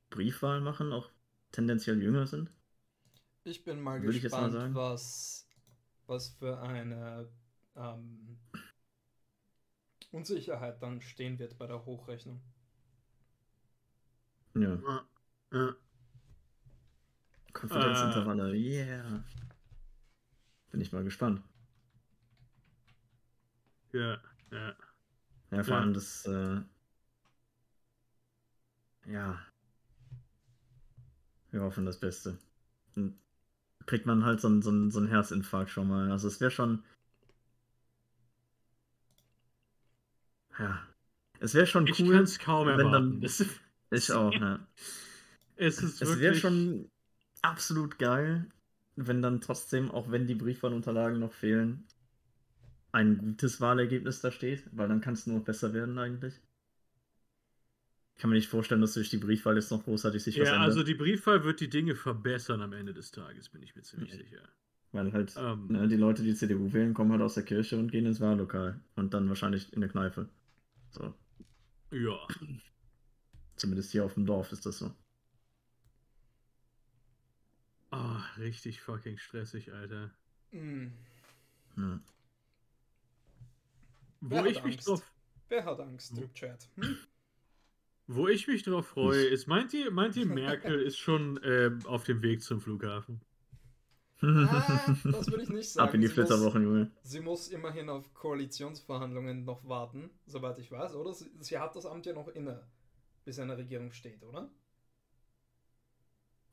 [0.10, 1.10] Briefwahl machen, auch
[1.52, 2.50] tendenziell jünger sind.
[3.44, 4.76] Ich bin mal Würde mal gespannt, sagen.
[4.76, 5.48] was,
[6.08, 7.28] was für eine
[7.76, 8.38] ähm,
[10.12, 12.42] Unsicherheit dann stehen wird bei der Hochrechnung.
[14.56, 14.76] Ja.
[14.76, 15.06] Ja,
[15.52, 15.76] ja.
[17.54, 19.24] Konfidenzintervalle, yeah.
[20.72, 21.42] Bin ich mal gespannt.
[23.92, 24.20] Ja,
[24.52, 24.76] ja.
[25.52, 25.80] Ja, vor Ja.
[25.82, 26.62] allem das, äh,
[29.06, 29.40] ja.
[31.52, 32.40] Wir hoffen das Beste.
[32.96, 33.20] Dann
[33.86, 36.12] kriegt man halt so einen so einen- so einen Herzinfarkt schon mal.
[36.12, 36.84] Also es wäre schon.
[40.58, 40.88] Ja.
[41.40, 42.14] Es wäre schon Ich cool.
[42.66, 43.22] wenn erwarten.
[43.22, 43.30] dann-
[43.94, 44.60] Ich auch, ja.
[45.56, 46.90] es ist Es wäre schon
[47.42, 48.48] absolut geil,
[48.96, 51.84] wenn dann trotzdem, auch wenn die Briefwahlunterlagen noch fehlen,
[52.92, 56.36] ein gutes Wahlergebnis da steht, weil dann kann es nur noch besser werden eigentlich.
[58.16, 60.54] Ich kann mir nicht vorstellen, dass durch die Briefwahl jetzt noch großartig sich was Ja,
[60.54, 60.70] ändert.
[60.70, 64.12] also die Briefwahl wird die Dinge verbessern am Ende des Tages, bin ich mir ziemlich
[64.12, 64.18] Ja.
[64.18, 64.42] sicher.
[64.92, 67.92] weil halt Ähm, ne, die Leute, die CDU wählen, kommen halt aus der Kirche und
[67.92, 68.80] gehen ins Wahllokal.
[68.96, 70.30] Und dann wahrscheinlich in der Kneipe.
[70.92, 71.14] So.
[71.92, 72.28] Ja.
[73.64, 74.92] Zumindest hier auf dem Dorf ist das so.
[77.92, 80.12] Ah, richtig fucking stressig, Alter.
[80.52, 80.92] Hm.
[81.78, 82.02] Ja.
[84.20, 84.88] Wo Wer hat ich mich Angst?
[84.90, 85.14] drauf,
[85.48, 86.68] Wer hat Angst im Chat?
[86.76, 86.98] Hm?
[88.08, 92.04] wo ich mich drauf freue, ist, meint ihr, meint ihr, Merkel ist schon ähm, auf
[92.04, 93.22] dem Weg zum Flughafen?
[94.20, 95.88] Ah, das würde ich nicht sagen.
[95.88, 96.92] Ab in die Sie muss- Flitterwochen, Junge.
[97.04, 101.14] Sie muss immerhin auf Koalitionsverhandlungen noch warten, soweit ich weiß, oder?
[101.14, 102.68] Sie, sie hat das Amt ja noch inne,
[103.26, 104.50] bis eine Regierung steht, oder?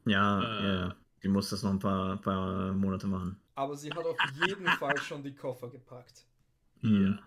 [0.07, 0.75] Ja, Äh.
[0.89, 0.97] ja.
[1.23, 3.39] Die muss das noch ein paar, paar Monate machen.
[3.55, 6.27] Aber sie hat auf jeden Fall schon die Koffer gepackt.
[6.83, 7.19] Ja.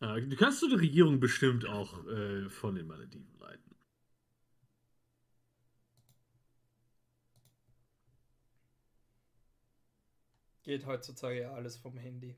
[0.00, 3.74] Äh, du kannst du die Regierung bestimmt auch äh, von den Malediven leiten.
[10.62, 12.34] Geht heutzutage ja alles vom Handy.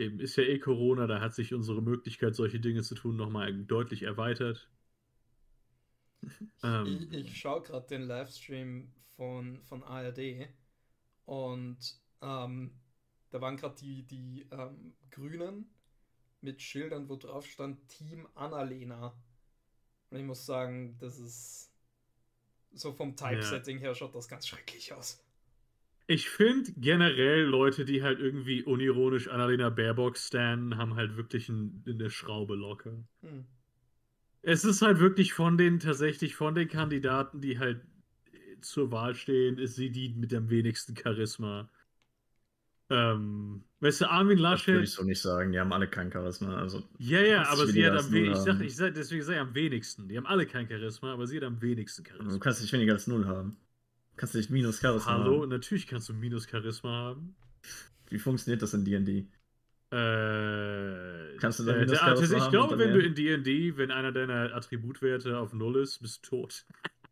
[0.00, 3.54] Eben ist ja eh Corona, da hat sich unsere Möglichkeit, solche Dinge zu tun, nochmal
[3.64, 4.70] deutlich erweitert.
[6.62, 10.48] Ähm, Ich, ich schaue gerade den Livestream von, von ARD
[11.26, 11.78] und
[12.22, 12.72] ähm,
[13.30, 15.70] da waren gerade die, die ähm, Grünen
[16.40, 19.14] mit Schildern, wo drauf stand Team Annalena.
[20.10, 21.72] Und ich muss sagen, das ist
[22.72, 25.24] so vom Typesetting her schaut das ganz schrecklich aus.
[26.10, 31.84] Ich finde generell Leute, die halt irgendwie unironisch Annalena Baerbock stannen, haben halt wirklich ein,
[31.86, 33.04] eine Schraube locker.
[33.22, 33.46] Hm.
[34.42, 37.80] Es ist halt wirklich von den, tatsächlich von den Kandidaten, die halt
[38.32, 41.70] äh, zur Wahl stehen, ist sie die mit dem wenigsten Charisma.
[42.90, 44.90] Ähm, weißt du, Armin Das würde ich Laschet.
[44.90, 45.52] so nicht sagen.
[45.52, 46.56] Die haben alle kein Charisma.
[46.58, 48.30] Also, Ja, ja, aber sie hat am wenigsten.
[48.30, 48.62] Ich sag, haben.
[48.62, 50.08] ich sag, deswegen sage ich am wenigsten.
[50.08, 52.38] Die haben alle kein Charisma, aber sie hat am wenigsten du Charisma.
[52.38, 53.56] kannst nicht weniger als null haben.
[54.20, 55.48] Du kannst nicht minus Charisma Hallo, haben.
[55.48, 57.34] natürlich kannst du minus Charisma haben.
[58.10, 59.20] Wie funktioniert das in D&D?
[59.92, 63.78] Äh, Kannst du da äh, minus der- Charisma also ich glaube, wenn du in D&D,
[63.78, 66.66] wenn einer deiner Attributwerte auf Null ist, bist du tot.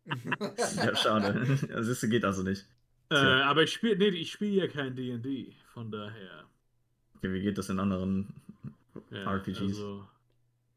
[0.75, 1.57] Ja, schade.
[1.69, 2.67] Das ist, geht also nicht.
[3.09, 3.41] Äh, Tja.
[3.45, 6.47] aber ich spiele, nee, ich spiele ja kein D&D, von daher.
[7.15, 8.31] Okay, wie geht das in anderen
[9.09, 9.61] Ja, RPGs?
[9.61, 10.07] Also,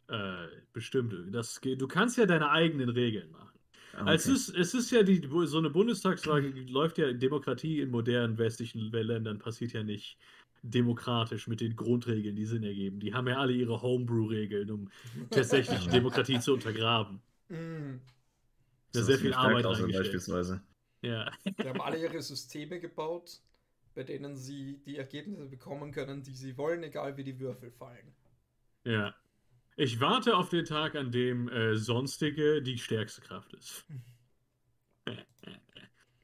[0.08, 1.14] äh, bestimmt.
[1.34, 3.51] Das geht, du kannst ja deine eigenen Regeln machen.
[3.94, 4.32] Ah, Es, okay.
[4.32, 9.38] ist, es ist ja die, so eine Bundestagswahl läuft ja Demokratie in modernen westlichen Ländern
[9.38, 10.18] passiert ja nicht
[10.62, 13.00] demokratisch mit den Grundregeln, die Sinn ergeben.
[13.00, 14.90] Die haben ja alle ihre Homebrew-Regeln, um
[15.30, 15.86] tatsächlich.
[15.88, 17.20] Demokratie zu untergraben.
[17.48, 18.00] Hm.
[18.92, 19.98] Da So sehr viel Arbeit Berghaus reingesteckt.
[19.98, 20.62] beispielsweise.
[21.02, 21.30] Ja.
[21.58, 23.40] Die haben alle ihre Systeme gebaut,
[23.94, 28.14] bei denen sie die Ergebnisse bekommen können, die sie wollen, egal wie die Würfel fallen.
[28.84, 29.14] Ja.
[29.76, 33.86] Ich warte auf den Tag, an dem äh, Sonstige die stärkste Kraft ist.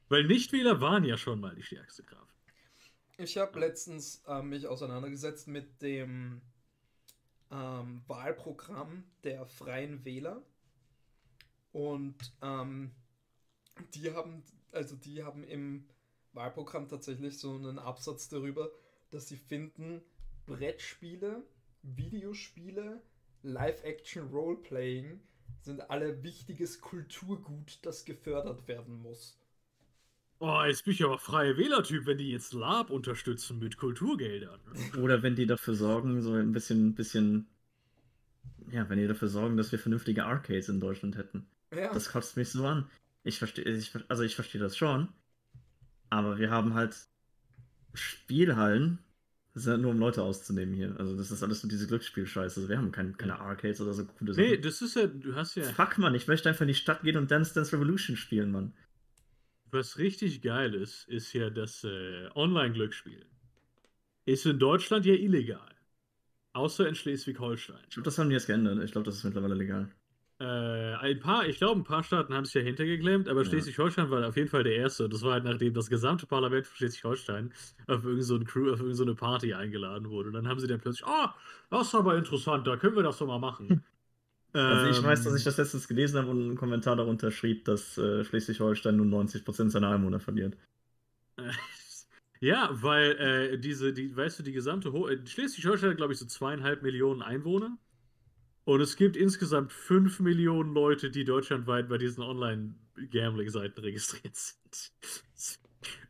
[0.09, 2.35] Weil Nichtwähler waren ja schon mal die stärkste Kraft.
[3.17, 6.41] Ich habe letztens ähm, mich auseinandergesetzt mit dem
[7.51, 10.43] ähm, Wahlprogramm der Freien Wähler.
[11.71, 12.91] Und ähm,
[13.93, 15.87] die haben, also die haben im
[16.33, 18.71] Wahlprogramm tatsächlich so einen Absatz darüber,
[19.09, 20.01] dass sie finden,
[20.45, 21.43] Brettspiele,
[21.81, 23.01] Videospiele,
[23.43, 25.19] Live-Action-Roleplaying
[25.61, 29.37] sind alle wichtiges Kulturgut, das gefördert werden muss.
[30.41, 34.59] Oh, jetzt bin ich aber freie Wählertyp, wenn die jetzt Lab unterstützen mit Kulturgeldern.
[35.01, 37.47] Oder wenn die dafür sorgen, so ein bisschen, bisschen,
[38.71, 41.45] ja, wenn die dafür sorgen, dass wir vernünftige Arcades in Deutschland hätten.
[41.73, 42.89] Ja, Das kotzt mich so an.
[43.23, 43.65] Ich verstehe,
[44.07, 45.09] also ich verstehe das schon,
[46.09, 46.95] aber wir haben halt
[47.93, 48.99] Spielhallen,
[49.55, 50.95] sind nur um Leute auszunehmen hier.
[50.99, 52.59] Also das ist alles nur diese Glücksspielscheiße.
[52.61, 54.61] Also wir haben kein, keine Arcades oder so coole Nee, Sachen.
[54.61, 57.17] das ist ja, du hast ja, Fuck, Mann, ich möchte einfach in die Stadt gehen
[57.17, 58.73] und Dance Dance Revolution spielen, Mann.
[59.71, 63.25] was richtig geil ist, ist ja das äh, Online-Glücksspiel.
[64.25, 65.75] Ist in Deutschland ja illegal.
[66.53, 67.79] Außer in Schleswig-Holstein.
[67.87, 68.83] Ich glaube, das haben die jetzt geändert.
[68.83, 69.89] Ich glaube, das ist mittlerweile legal.
[70.39, 70.45] Äh,
[70.95, 73.43] ein paar, ich glaube, ein paar Staaten haben es ja hintergeklemmt, aber Ja.
[73.43, 75.09] Schleswig-Holstein war auf jeden Fall der erste.
[75.09, 77.53] Das war halt nachdem das gesamte Parlament von Schleswig-Holstein
[77.87, 80.29] auf irgendeine so Crew, auf irgendeine so Party eingeladen wurde.
[80.29, 81.35] Und dann haben sie dann plötzlich, ah,
[81.69, 83.75] das ist aber interessant, da können wir das doch mal machen.
[84.67, 87.65] Also ich weiß, dass Ähm, ich das letztens gelesen habe und einen Kommentar darunter schrieb,
[87.65, 90.55] dass äh, Schleswig-Holstein nur 90% seiner Einwohner verliert.
[92.41, 93.11] Ja, weil
[93.53, 96.83] äh, diese, die, weißt du, die gesamte Ho äh, Schleswig-Holstein hat, glaube ich, so zweieinhalb
[96.83, 97.77] Millionen Einwohner.
[98.69, 104.91] Und es gibt insgesamt fünf Millionen Leute, die deutschlandweit bei diesen Online-Gambling-Seiten registriert sind.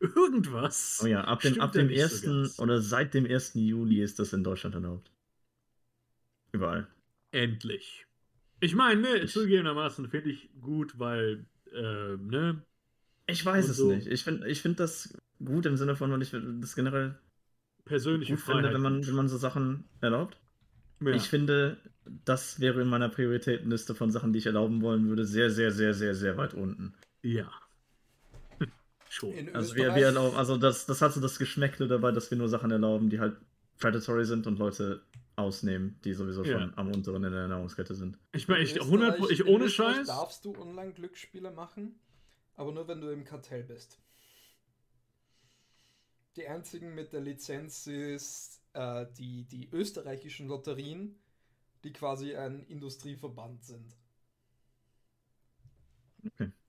[0.00, 1.00] Irgendwas.
[1.02, 2.22] Oh ja, ab dem, ab dem nicht so 1.
[2.22, 2.58] ganz.
[2.58, 3.52] oder seit dem 1.
[3.54, 5.10] Juli ist das in Deutschland erlaubt.
[6.52, 6.86] Überall.
[7.30, 8.04] Endlich.
[8.60, 12.62] Ich meine, ne, Ich- zugegebenermaßen finde ich gut, weil, äh, ne,
[13.26, 13.90] Ich weiß es so.
[13.90, 14.06] nicht.
[14.06, 17.18] Ich finde ich find das gut im Sinne von, weil ich das generell
[17.86, 20.36] persönliche gut finde, wenn man, wenn man so Sachen erlaubt.
[21.00, 21.10] Ja.
[21.14, 21.78] Ich finde,
[22.24, 25.94] das wäre in meiner Prioritätenliste von Sachen, die ich erlauben wollen würde, sehr, sehr, sehr,
[25.94, 26.94] sehr, sehr weit unten.
[27.22, 27.50] ja.
[29.08, 29.32] Schon.
[29.32, 32.30] In Also wir, Österreich, wir erlauben, also das, das hat so das Geschmäckle dabei, dass
[32.30, 33.36] wir nur Sachen erlauben, die halt
[33.80, 35.02] predatory sind und Leute
[35.34, 36.72] ausnehmen, die sowieso schon Ja.
[36.76, 38.18] am unteren in der Nahrungskette sind.
[38.32, 40.06] Ich meine, in ich, 100, Österreich- ich ohne Scheiß.
[40.06, 41.98] darfst du Online-Glücksspiele machen,
[42.54, 43.98] aber nur wenn du im Kartell bist.
[46.36, 51.14] Die einzigen mit der Lizenz ist äh, die, die österreichischen Lotterien,
[51.84, 53.96] die quasi ein Industrieverband sind.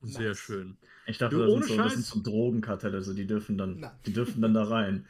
[0.02, 0.40] Sehr Nice.
[0.40, 0.78] schön.
[1.06, 3.92] Ich dachte, Du, das, sind so, das sind so Drogenkartelle, also die dürfen dann, Nein.
[4.06, 5.06] die dürfen dann da rein.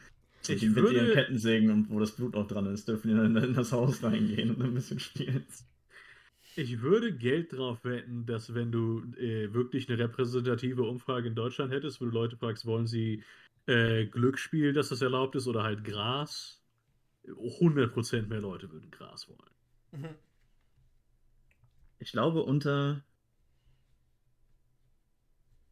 [0.48, 3.14] Ich die mit würde- ihren Kettensägen und wo das Blut auch dran ist, dürfen die
[3.14, 5.46] dann in das Haus reingehen und ein bisschen spielen.
[6.56, 11.72] Ich würde Geld drauf wetten, dass wenn du äh, wirklich eine repräsentative Umfrage in Deutschland
[11.72, 13.22] hättest, wo du Leute fragst, wollen sie
[13.66, 16.61] äh, Glücksspiel, dass das erlaubt ist, oder halt Gras,
[17.26, 20.02] 100% mehr Leute würden Gras wollen.
[20.02, 20.14] Mhm.
[21.98, 23.04] Ich glaube, unter.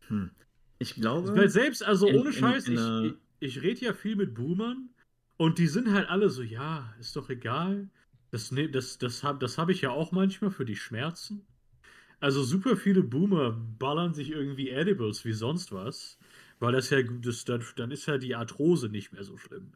[0.09, 0.31] Hm.
[0.79, 1.35] Ich glaube.
[1.37, 3.05] Weil selbst, also in- ohne in- Scheiß, in ich, einer-
[3.41, 4.91] ich, ich rede ja viel mit Boomern
[5.37, 7.89] und die sind halt alle so, ja, ist doch egal.
[8.31, 11.45] Das, ne, das, das habe das hab ich ja auch manchmal für die Schmerzen.
[12.21, 16.19] Also super viele Boomer ballern sich irgendwie Edibles wie sonst was,
[16.59, 19.73] weil das ja, das, dann, dann ist ja die Arthrose nicht mehr so schlimm.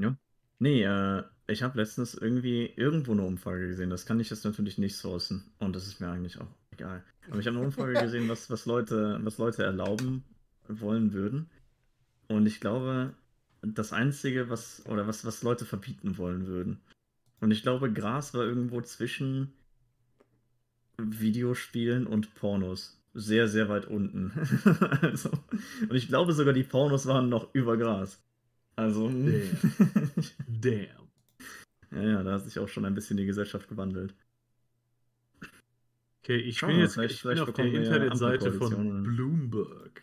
[0.00, 0.16] Ja.
[0.58, 3.90] Nee, äh, ich habe letztens irgendwie irgendwo eine Umfrage gesehen.
[3.90, 5.52] Das kann ich jetzt natürlich nicht sourcen.
[5.58, 7.02] Und das ist mir eigentlich auch egal.
[7.28, 10.24] Aber ich habe eine Umfrage gesehen, was, was, Leute, was Leute erlauben
[10.68, 11.50] wollen würden.
[12.28, 13.14] Und ich glaube,
[13.62, 16.80] das Einzige, was, oder was, was Leute verbieten wollen würden.
[17.40, 19.52] Und ich glaube, Gras war irgendwo zwischen
[20.96, 23.00] Videospielen und Pornos.
[23.12, 24.32] Sehr, sehr weit unten.
[25.02, 25.30] also,
[25.88, 28.22] und ich glaube sogar, die Pornos waren noch über Gras.
[28.76, 29.08] Also.
[29.08, 30.88] Damn.
[31.90, 34.16] Ja, ja, da hat sich auch schon ein bisschen die Gesellschaft gewandelt.
[36.22, 39.02] Okay, ich Schauen bin wir, jetzt vielleicht- ich bin auf der Internetseite von Ampelkoalitionen.
[39.04, 40.02] Bloomberg.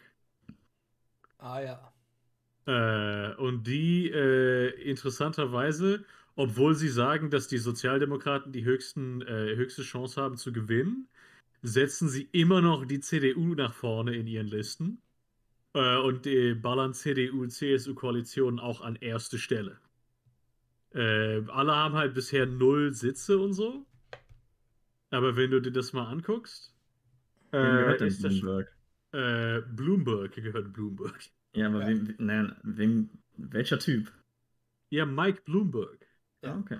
[1.39, 1.93] Ah ja.
[2.65, 6.05] Äh, und die äh, interessanterweise,
[6.35, 11.09] obwohl sie sagen, dass die Sozialdemokraten die höchsten, äh, höchste Chance haben zu gewinnen,
[11.63, 15.01] setzen sie immer noch die CDU nach vorne in ihren Listen
[15.73, 19.79] äh, und äh, ballern CDU und CSU-Koalitionen auch an erste Stelle.
[20.93, 23.85] Äh, alle haben halt bisher null Sitze und so.
[25.09, 26.73] Aber wenn du dir das mal anguckst,
[27.51, 28.77] Wem äh, gehört denn ist das, Bloomberg?
[29.13, 31.19] äh, Bloomberg gehört Bloomberg.
[31.53, 31.87] Ja, aber Ja.
[31.87, 34.11] Wem, nein, wem, welcher Typ?
[34.89, 36.07] Ja, Mike Bloomberg.
[36.43, 36.53] Ja.
[36.53, 36.79] Ah, okay.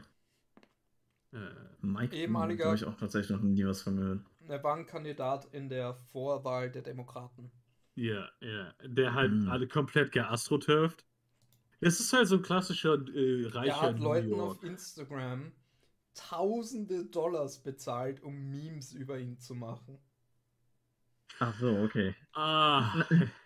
[1.34, 1.38] Äh,
[1.82, 4.20] Mike Ehemaliger- habe ich auch tatsächlich noch nie was von gehört.
[4.48, 7.52] Er war ein Kandidat in der Vorwahl der Demokraten.
[7.96, 8.74] Ja, ja.
[8.86, 9.50] Der halt Hm.
[9.50, 11.06] alle komplett geastroturft.
[11.82, 14.58] Es ist halt so ein klassischer äh, Er reicher hat New Leuten York.
[14.58, 15.52] auf Instagram
[16.14, 19.98] tausende Dollars bezahlt, um Memes über ihn zu machen.
[21.40, 22.16] Ach so, okay.
[22.34, 23.06] Ah,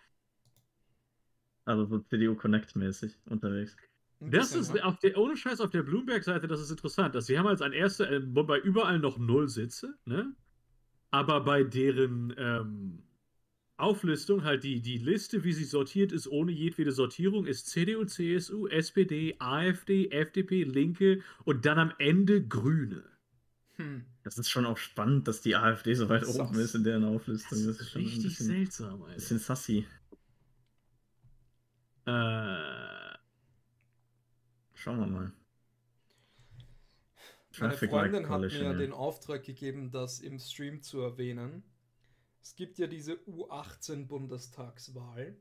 [1.64, 3.76] Also so CDU Connect-mäßig unterwegs.
[4.20, 4.84] Das ist ne?
[4.84, 7.14] auf der, ohne Scheiß auf der Bloomberg-Seite, das ist interessant.
[7.14, 10.34] Dass sie haben als ein erster, äh, bei überall noch null Sitze, ne?
[11.10, 13.05] Aber bei deren ähm,
[13.78, 18.66] Auflistung, halt die, die Liste, wie sie sortiert ist, ohne jedwede Sortierung, ist CDU, CSU,
[18.68, 23.04] SPD, AfD, FDP, Linke und dann am Ende Grüne.
[23.76, 24.04] Hm.
[24.22, 26.36] Das ist schon auch spannend, dass die AfD so weit Sass.
[26.36, 27.64] oben ist in deren Auflistung.
[27.66, 29.14] Das Das ist richtig bisschen, seltsam, Alter.
[29.14, 29.86] bisschen sassy.
[32.06, 33.16] Äh,
[34.74, 35.32] Schauen wir mal.
[37.58, 41.62] Meine Traffic Freundin hat mir den Auftrag gegeben, das im Stream zu erwähnen.
[42.46, 45.36] Es gibt ja diese U18-Bundestagswahl,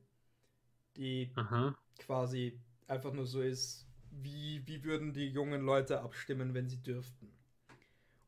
[0.98, 1.78] die aha.
[2.00, 7.32] quasi einfach nur so ist, wie, wie würden die jungen Leute abstimmen, wenn sie dürften.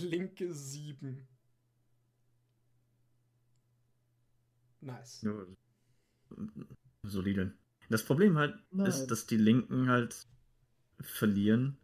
[0.00, 1.26] Linke 7.
[4.82, 5.22] Nice.
[5.22, 5.46] Ja,
[7.02, 7.52] solide.
[7.88, 8.86] Das Problem halt Nein.
[8.86, 10.26] ist, dass die Linken halt
[11.00, 11.76] verlieren.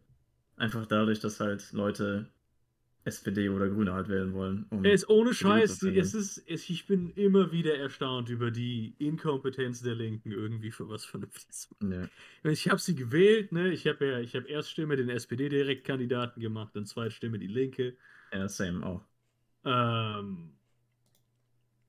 [0.55, 2.31] Einfach dadurch, dass halt Leute
[3.07, 4.65] SPD oder Grüne halt wählen wollen.
[4.69, 8.93] Um Es ist ohne Scheiß, es ist, es, ich bin immer wieder erstaunt über die
[8.99, 11.69] Inkompetenz der Linken irgendwie für was Vernünftiges.
[11.81, 12.09] Ja.
[12.43, 13.71] Ich habe sie gewählt, ne?
[13.71, 17.95] Ich habe ja, ich habe Erststimme den SPD-Direktkandidaten gemacht, dann Zweitstimme die Linke.
[18.33, 19.01] ja, same auch.
[19.63, 20.51] Ähm,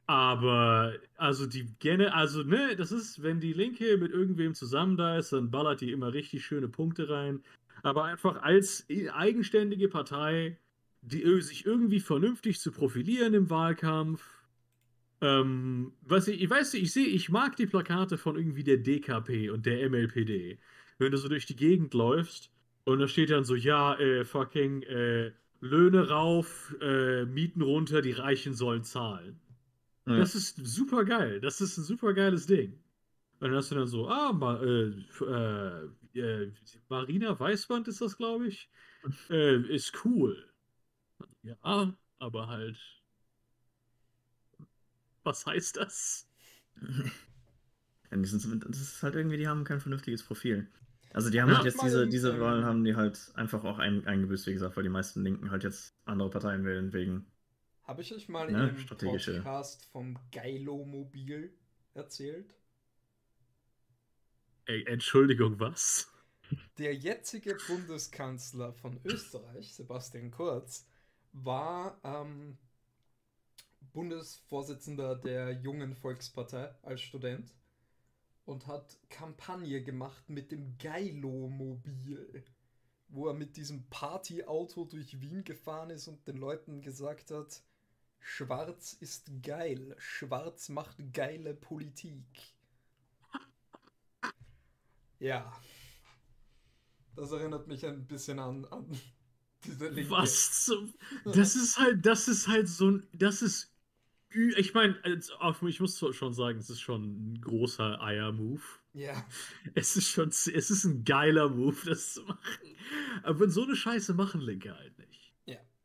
[0.06, 5.18] aber, also die Gene, also, ne, das ist, wenn die Linke mit irgendwem zusammen da
[5.18, 7.42] ist, dann ballert die immer richtig schöne Punkte rein.
[7.82, 10.56] Aber einfach als eigenständige Partei,
[11.08, 14.22] die sich irgendwie vernünftig zu profilieren im Wahlkampf.
[15.20, 18.76] Ähm, was ich, ich weiß nicht, ich sehe, ich mag die Plakate von irgendwie der
[18.78, 20.58] DKP und der MLPD.
[20.98, 22.50] Wenn du so durch die Gegend läufst
[22.84, 28.12] und da steht dann so, ja, äh, fucking, äh, Löhne rauf, äh, Mieten runter, die
[28.12, 29.40] Reichen sollen zahlen.
[30.06, 30.18] Ja.
[30.18, 31.40] Das ist super geil.
[31.40, 32.78] Das ist ein super geiles Ding.
[33.40, 34.92] Und dann hast du dann so, ah, Ma äh,
[36.14, 36.52] äh, äh,
[36.88, 38.68] Marina Weißband ist das, glaube ich.
[39.30, 40.47] Äh, ist cool.
[41.48, 42.78] Ja, aber halt.
[45.24, 46.26] Was heißt das?
[48.10, 48.32] Das
[48.80, 50.68] ist halt irgendwie, die haben kein vernünftiges Profil.
[51.12, 51.56] Also die haben Ja.
[51.56, 54.82] halt jetzt diese, diese Wahlen haben die halt einfach auch ein, eingebüßt, wie gesagt, weil
[54.84, 57.26] die meisten Linken halt jetzt andere Parteien wählen wegen
[57.82, 59.32] Habe ich euch mal Ja, im strategische.
[59.32, 61.52] Podcast vom Geilomobil
[61.92, 62.54] erzählt?
[64.68, 66.08] Ey, Entschuldigung, was?
[66.78, 70.86] Der jetzige Bundeskanzler von Österreich, Sebastian Kurz,
[71.32, 72.58] war ähm,
[73.92, 77.54] Bundesvorsitzender der Jungen Volkspartei als Student
[78.44, 82.44] und hat Kampagne gemacht mit dem Geilo-Mobil,
[83.08, 87.62] wo er mit diesem Partyauto durch Wien gefahren ist und den Leuten gesagt hat,
[88.20, 92.24] Schwarz ist geil, Schwarz macht geile Politik.
[95.18, 95.52] Ja.
[97.16, 98.98] Das erinnert mich ein bisschen an, an.
[100.08, 100.94] Was zum.
[101.24, 103.06] Das ist halt, das ist halt so ein.
[103.12, 103.74] Das ist.
[104.30, 108.60] Ich meine, ich muss schon sagen, es ist schon ein großer Eier-Move.
[108.92, 109.24] Ja.
[109.74, 112.38] Es ist schon, es ist ein geiler Move, das zu machen.
[113.22, 115.17] Aber wenn so eine Scheiße machen Linke halt nicht.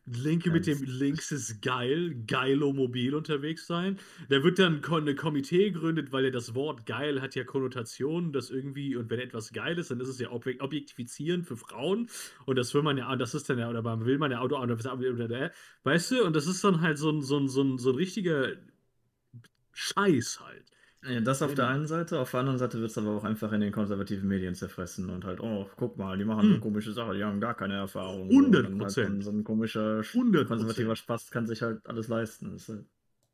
[0.06, 4.00] Linke mit dem Links ist geil, geilo mobil unterwegs sein.
[4.28, 8.50] Da wird dann eine Komitee gegründet, weil ja das Wort geil hat ja Konnotationen, das
[8.50, 12.10] irgendwie, und wenn etwas geil ist, dann ist es ja objek objektifizierend für Frauen.
[12.46, 14.58] Und das will man ja, das ist dann ja, oder man will man ja Auto,
[14.58, 17.96] weißt du, und das ist dann halt so ein, so ein, so ein, so ein
[17.96, 18.54] richtiger
[19.72, 20.73] Scheiß halt.
[21.06, 23.52] Ja, das auf der einen Seite, auf der anderen Seite wird es aber auch einfach
[23.52, 26.62] in den konservativen Medien zerfressen und halt, oh, guck mal, die machen so Hm.
[26.62, 28.30] komische Sachen, die haben gar keine Erfahrung.
[28.30, 29.24] 100 So, und dann halt Prozent.
[29.24, 32.52] so ein komischer, sch- 100 konservativer Spast kann sich halt alles leisten.
[32.68, 32.86] Halt,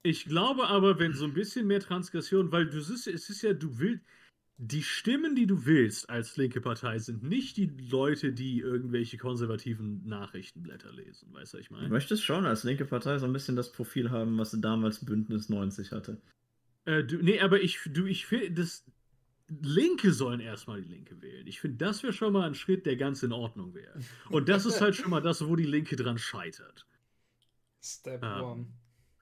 [0.04, 3.54] Ich glaube aber, wenn so ein bisschen mehr Transgression, weil du siehst, es ist ja,
[3.54, 4.04] du willst,
[4.58, 10.06] die Stimmen, die du willst als linke Partei, sind nicht die Leute, die irgendwelche konservativen
[10.06, 11.90] Nachrichtenblätter lesen, weißt du, was ich du meine?
[11.90, 15.92] möchtest schon als linke Partei so ein bisschen das Profil haben, was damals Bündnis 90
[15.92, 16.22] hatte.
[16.86, 18.86] Äh, du, nee, aber ich, du, ich finde, das,
[19.48, 21.48] Linke sollen erstmal die Linke wählen.
[21.48, 24.00] Ich finde, das wäre schon mal ein Schritt, der ganz in Ordnung wäre.
[24.30, 26.86] Und das ist halt schon mal das, wo die Linke dran scheitert.
[27.82, 28.42] Step Ah.
[28.42, 28.68] one.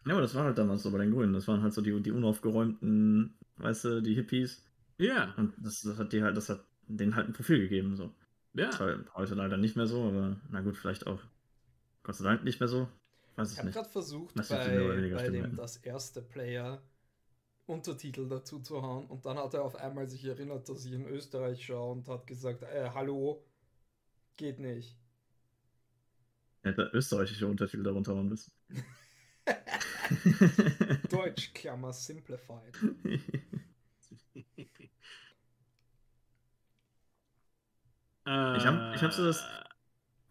[0.05, 1.33] Ja, aber das war halt damals so bei den Grünen.
[1.33, 4.63] Das waren halt so die, die unaufgeräumten, weißt du, die Hippies.
[4.97, 7.95] Ja, Und das, das hat die halt, das hat denen halt ein Profil gegeben.
[7.95, 8.13] So.
[8.53, 8.85] Das ja.
[8.87, 11.21] war heute leider nicht mehr so, aber na gut, vielleicht auch
[12.03, 12.87] Gott sei Dank nicht mehr so.
[13.35, 13.75] Weiß Ich ich habe nicht.
[13.75, 15.55] gerade versucht, oder bei, bei dem hätten.
[15.57, 16.81] das erste Player
[17.67, 21.05] Untertitel dazu zu hauen und dann hat er auf einmal sich erinnert, dass ich in
[21.05, 23.43] Österreich schaue und hat gesagt, äh, hallo,
[24.37, 24.97] geht nicht.
[26.63, 28.51] Hätte österreichische Untertitel darunter machen müssen.
[31.09, 32.73] Deutsch, Klammer, simplified.
[38.25, 39.63] Ich hab- ich hab so das- Äh,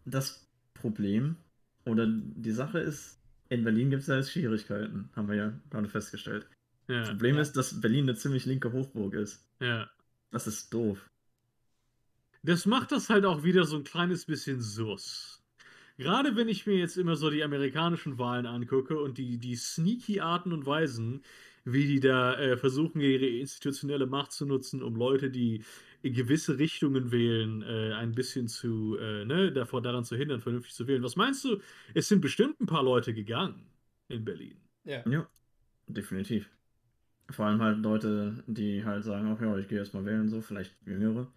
[0.05, 1.35] das Problem
[1.85, 3.19] oder die Sache ist,
[3.49, 6.47] in Berlin gibt es ja jetzt Schwierigkeiten, haben wir ja gerade festgestellt.
[6.87, 7.41] Ja, Das Problem Ja.
[7.41, 9.43] ist, dass Berlin eine ziemlich linke Hochburg ist.
[9.59, 9.89] ja.
[10.31, 11.09] Das ist doof.
[12.43, 15.41] Das macht das halt auch wieder so ein kleines bisschen sus.
[15.97, 20.19] Gerade wenn ich mir jetzt immer so die amerikanischen Wahlen angucke und die, die sneaky
[20.21, 21.23] Arten und Weisen,
[21.65, 25.63] wie die da äh, versuchen, ihre institutionelle Macht zu nutzen, um Leute, die
[26.03, 30.75] in gewisse Richtungen wählen, äh, ein bisschen zu, äh, ne, davor daran zu hindern, vernünftig
[30.75, 31.03] zu wählen.
[31.03, 31.59] Was meinst du?
[31.95, 33.67] Es sind bestimmt ein paar Leute gegangen
[34.07, 34.57] in Berlin.
[34.85, 35.27] Ja, Ja,
[35.87, 36.49] definitiv.
[37.29, 40.41] Vor allem halt Leute, die halt sagen, ach ja, ich gehe jetzt mal wählen, so,
[40.41, 41.27] vielleicht Jüngere.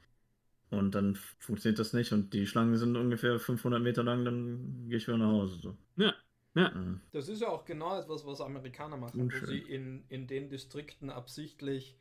[0.71, 4.99] Und dann funktioniert das nicht und die Schlangen sind ungefähr 500 Meter lang, dann gehe
[4.99, 5.59] ich wieder nach Hause.
[5.63, 5.79] So.
[5.97, 6.15] Ja,
[6.55, 6.73] ja.
[7.13, 9.47] Das ist ja auch genau etwas, was Amerikaner machen, wo Unschön.
[9.47, 11.97] sie in, in den Distrikten absichtlich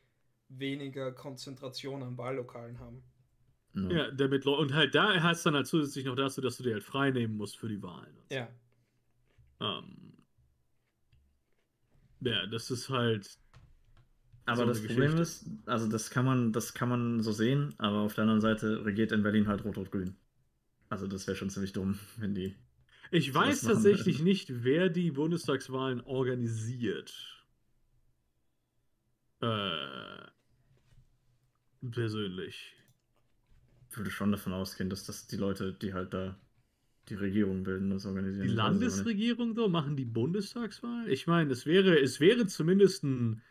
[0.47, 3.03] weniger Konzentration an Wahllokalen haben.
[3.73, 3.95] no.
[3.95, 6.83] Ja, damit und halt da heißt dann halt zusätzlich noch dazu, dass du dir halt
[6.83, 8.15] frei nehmen musst für die Wahlen.
[8.17, 8.39] und so.
[8.39, 8.49] Ja,
[9.61, 10.13] Ähm,
[12.19, 13.37] ja, das ist halt.
[14.49, 17.99] Aber so das Problem ist, also das kann man, das kann man so sehen, aber
[17.99, 20.15] auf der anderen Seite regiert in Berlin halt Rot-Rot-Grün.
[20.89, 22.55] Also das wäre schon ziemlich dumm, wenn die.
[23.11, 27.13] Ich weiß tatsächlich nicht, wer die Bundestagswahlen organisiert.
[29.41, 30.27] Äh,
[31.89, 32.75] persönlich.
[33.89, 36.39] Ich würde schon davon ausgehen, dass das die Leute, die halt da
[37.07, 38.47] die Regierung bilden, das organisieren.
[38.47, 38.53] Die.
[38.53, 41.09] Landesregierung so machen die Bundestagswahl?
[41.09, 43.41] Ich meine, es wäre, es wäre zumindest ein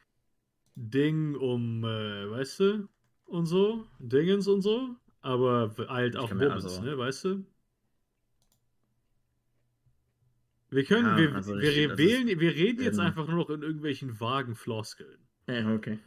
[0.81, 2.89] Ding um, äh, weißt du,
[3.27, 7.45] und so, Dingens und so, aber halt Ich auch Bummens, also- ne, weißt du?
[10.71, 13.51] Wir können, Ja, wir, also wir, re- also wählen, wir reden jetzt einfach nur noch
[13.51, 15.19] in irgendwelchen vagen Floskeln.
[15.49, 15.99] Ja, okay.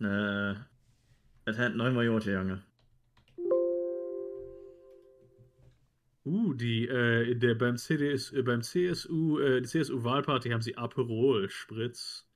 [0.00, 0.54] Äh,
[1.44, 2.62] es hat neun Majote, Junge.
[6.24, 11.48] Uh, die, äh, der, beim, CDS, äh, beim CSU, äh, die CSU-Wahlparty haben sie Aperol
[11.50, 12.27] Spritz.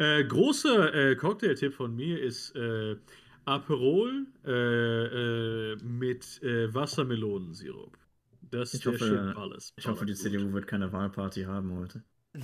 [0.00, 2.96] Äh, großer äh, Cocktailtipp von mir ist äh,
[3.44, 7.98] Aperol äh, äh, mit äh, Wassermelonensirup.
[8.50, 9.74] Das Ich hoffe, alles.
[9.76, 10.22] Ich hoffe, die gut.
[10.22, 12.02] CDU wird keine Wahlparty haben heute.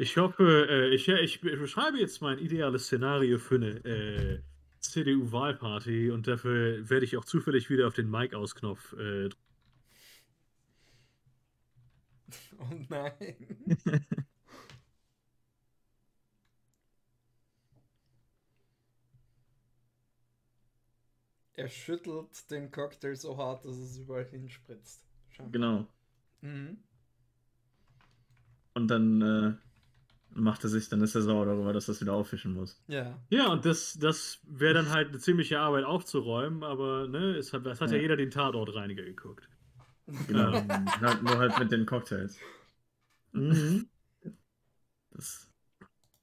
[0.00, 4.42] Ich hoffe, äh, ich, ich beschreibe jetzt mein ideales Szenario für eine äh,
[4.78, 9.34] CDU-Wahlparty und dafür werde ich auch zufällig wieder auf den Mic-Ausknopf äh, drücken.
[12.60, 13.34] oh nein.
[21.58, 25.02] Er schüttelt den Cocktail so hart, dass es überall hinspritzt.
[25.30, 25.52] Scheinbar.
[25.52, 25.88] Genau.
[26.40, 26.78] Mhm.
[28.74, 29.54] Und dann äh,
[30.38, 32.80] macht er sich, dann ist er sauer darüber, dass er das wieder auffischen muss.
[32.86, 33.18] Ja.
[33.28, 37.66] Ja, und das, das wäre dann halt eine ziemliche Arbeit aufzuräumen, aber ne, es hat,
[37.66, 37.96] es hat ja.
[37.96, 38.02] Ja.
[38.02, 39.48] jeder den Tatortreiniger geguckt.
[40.28, 40.52] Genau.
[40.52, 40.68] Ähm,
[41.00, 42.38] halt, nur halt mit den Cocktails.
[43.32, 43.88] Mhm.
[45.10, 45.48] Das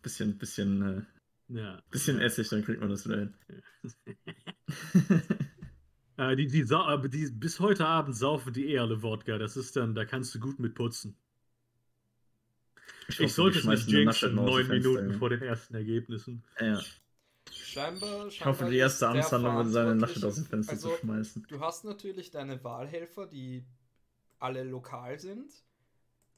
[0.02, 1.02] bisschen, bisschen, äh,
[1.50, 1.82] ja.
[1.92, 3.34] bisschen Essig, dann kriegt man das wieder hin.
[6.18, 9.38] Äh, die, die, aber die, bis heute Abend saufen die eh alle Wodka.
[9.38, 11.18] Das ist dann, da kannst du gut mit putzen.
[13.08, 16.44] Ich, hoffe, sollte die es nicht jinxen, neun Minuten vor den ersten Ergebnissen.
[16.60, 16.82] Ja.
[17.52, 20.98] Scheinbar, Ich hoffe, scheinbar die erste Amtshandlung wird seine Nasche aus dem Fenster also, zu
[20.98, 21.46] schmeißen.
[21.48, 23.66] Du hast natürlich deine Wahlhelfer, die
[24.40, 25.52] alle lokal sind,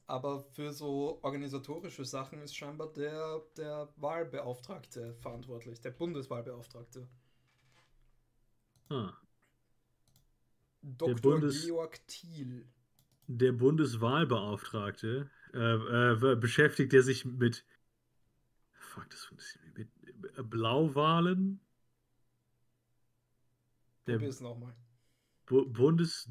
[0.08, 7.06] aber für so organisatorische Sachen ist scheinbar der, der Wahlbeauftragte verantwortlich, der Bundeswahlbeauftragte.
[8.88, 9.12] Ah.
[10.80, 11.14] Dr.
[11.16, 12.66] Bundes- Georg Thiel.
[13.26, 17.66] Der Bundeswahlbeauftragte äh, äh, beschäftigt er sich mit.
[18.72, 21.60] Fuck, das funktioniert mit äh, Blauwahlen.
[24.06, 24.74] Der Probier's nochmal.
[25.48, 26.28] Bu Bundes,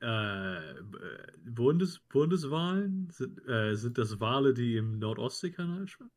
[0.00, 0.74] äh,
[1.44, 6.12] Bundes Bundeswahlen sind, äh, sind das Wale, die im Nordostseekanal schwimmen?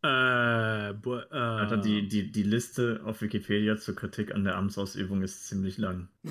[0.00, 5.22] Äh, bu- äh, Alter, die, die, die Liste auf Wikipedia zur Kritik an der Amtsausübung
[5.22, 6.08] ist ziemlich lang.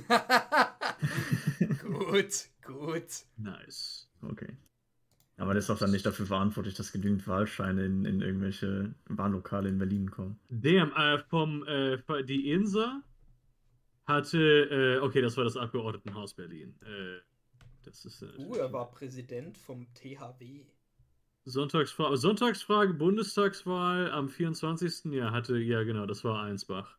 [1.81, 3.25] gut, gut.
[3.35, 4.07] Nice.
[4.21, 4.55] Okay.
[5.35, 9.67] Aber der ist doch dann nicht dafür verantwortlich, dass genügend Wahlscheine in, in irgendwelche Wahllokale
[9.67, 10.39] in Berlin kommen.
[10.49, 13.03] Damn, äh, vom, äh, die INSA
[14.07, 16.75] hatte, äh, okay, das war das Abgeordnetenhaus Berlin.
[16.83, 17.19] Äh,
[17.83, 20.63] das ist, äh, Uh, er war Präsident vom THW.
[21.45, 25.05] Sonntagsfrage, Sonntagsfrage, Bundestagswahl am 24.
[25.13, 26.95] Ja, hatte, ja genau, das war Einsbach.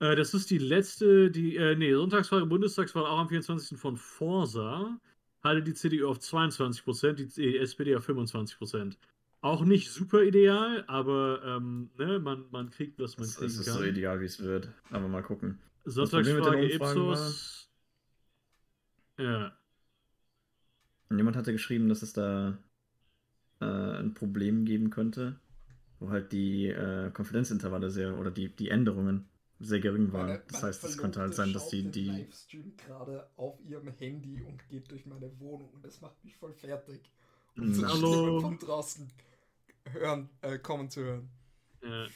[0.00, 3.78] Äh, das ist die letzte, die, äh, nee, Sonntagsfrage, Bundestagswahl auch am 24.
[3.78, 5.00] von Forsa.
[5.42, 8.98] Hatte die CDU auf 22%, die, die SPD auf 25%.
[9.42, 13.58] Auch nicht super ideal, aber ähm, ne, man, man kriegt, was man Das, kriegen das
[13.58, 13.78] ist kann.
[13.78, 14.68] so ideal, wie es wird.
[14.90, 15.58] Aber mal gucken.
[15.84, 17.70] Sonntagsfrage Ipsos.
[19.18, 19.56] Ja.
[21.08, 22.58] Und jemand hatte geschrieben, dass es da
[23.60, 25.38] äh, ein Problem geben könnte,
[26.00, 29.28] wo halt die äh, Konfidenzintervalle sehr oder die, die Änderungen
[29.60, 30.26] sehr gering waren.
[30.26, 34.42] Meine- das heißt, es könnte halt sein, dass die, die Livestream gerade auf ihrem Handy
[34.42, 37.00] und geht durch meine Wohnung und das macht mich voll fertig.
[37.56, 38.40] Und so Hallo.
[38.40, 39.08] Von draußen
[39.92, 41.28] hören, äh, kommen zu hören.
[41.82, 42.06] ja.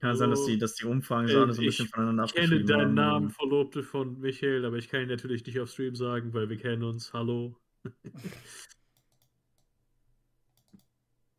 [0.00, 2.24] Kann sein, dass die, dass die Umfragen so Äh, alle so ein bisschen ich voneinander
[2.24, 2.94] Ich kenne abgeschrieben deinen haben.
[2.94, 6.56] Namen, Verlobte von Michael, aber ich kann ihn natürlich nicht auf Stream sagen, weil wir
[6.58, 7.12] kennen uns.
[7.14, 7.58] Hallo.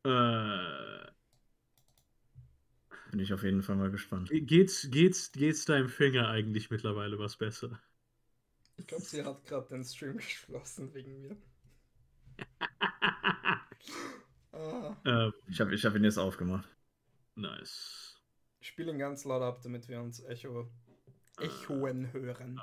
[0.05, 1.08] äh,
[3.12, 4.30] Bin ich auf jeden Fall mal gespannt.
[4.30, 7.82] geht's, geht's, geht's deinem Finger eigentlich mittlerweile was besser?
[8.76, 11.38] Ich glaube, sie hat gerade den Stream geschlossen wegen mir.
[14.53, 16.68] Ah, ähm, Ich habe ich hab ihn jetzt aufgemacht.
[17.36, 18.16] nice.
[18.60, 20.70] Ich spiele ihn ganz laut ab, damit wir uns Echo,
[21.39, 22.60] Echoen hören.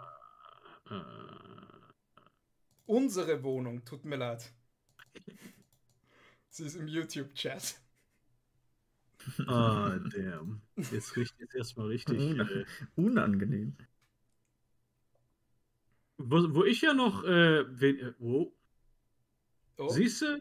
[2.86, 4.52] Unsere Wohnung, tut mir leid.
[6.48, 7.80] Sie ist im YouTube-Chat.
[9.46, 10.60] ah, damn.
[10.76, 12.20] Jetzt, richt- jetzt erstmal richtig.
[12.38, 12.64] Äh,
[12.96, 13.76] Unangenehm.
[16.18, 17.24] wo, wo ich ja noch.
[17.24, 18.52] Äh, wen, äh, wo,
[19.76, 20.38] Oh, Siehst du?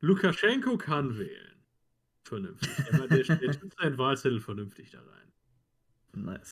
[0.00, 1.51] Lukaschenko kann wählen.
[2.24, 2.70] Vernünftig.
[2.76, 5.32] Der, der, der tut seinen Wahlzettel vernünftig da rein.
[6.14, 6.50] Nice.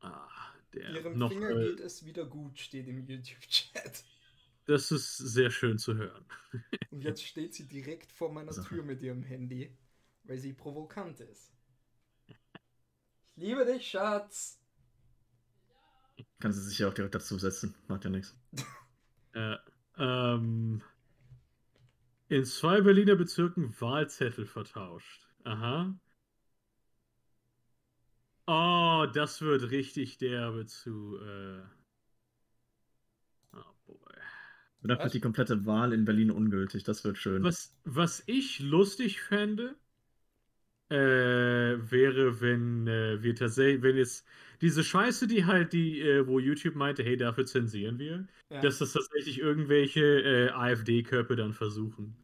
[0.00, 0.28] Ah,
[0.72, 1.30] der ihrem noch.
[1.30, 4.04] Finger Äh, geht es wieder gut, steht im YouTube-Chat.
[4.66, 6.24] das ist sehr schön zu hören.
[6.90, 8.62] Und jetzt steht sie direkt vor meiner So.
[8.62, 9.76] Tür mit ihrem Handy,
[10.24, 11.52] weil sie provokant ist.
[12.26, 14.60] Ich liebe dich, Schatz.
[16.40, 17.74] Kann sie sich ja auch direkt dazusetzen.
[17.88, 18.34] Macht ja nichts.
[19.32, 19.58] Äh,
[19.98, 20.82] ähm,
[22.28, 25.26] in zwei Berliner Bezirken Wahlzettel vertauscht.
[25.44, 25.98] Aha.
[28.46, 31.18] Oh, das wird richtig derbe zu.
[31.18, 31.60] Äh...
[33.52, 33.98] Oh boy.
[34.82, 34.98] Was?
[34.98, 36.84] wird die komplette Wahl in Berlin ungültig.
[36.84, 37.42] Das wird schön.
[37.42, 39.76] Was, was ich lustig fände,
[40.90, 44.26] äh, wäre, wenn äh, wir tatsächlich, wenn jetzt
[44.60, 48.60] diese Scheiße, die halt, die, äh, wo YouTube meinte, hey, dafür zensieren wir, Ja.
[48.60, 50.00] dass das tatsächlich irgendwelche
[50.48, 52.16] äh, AfD-Köpfe dann versuchen.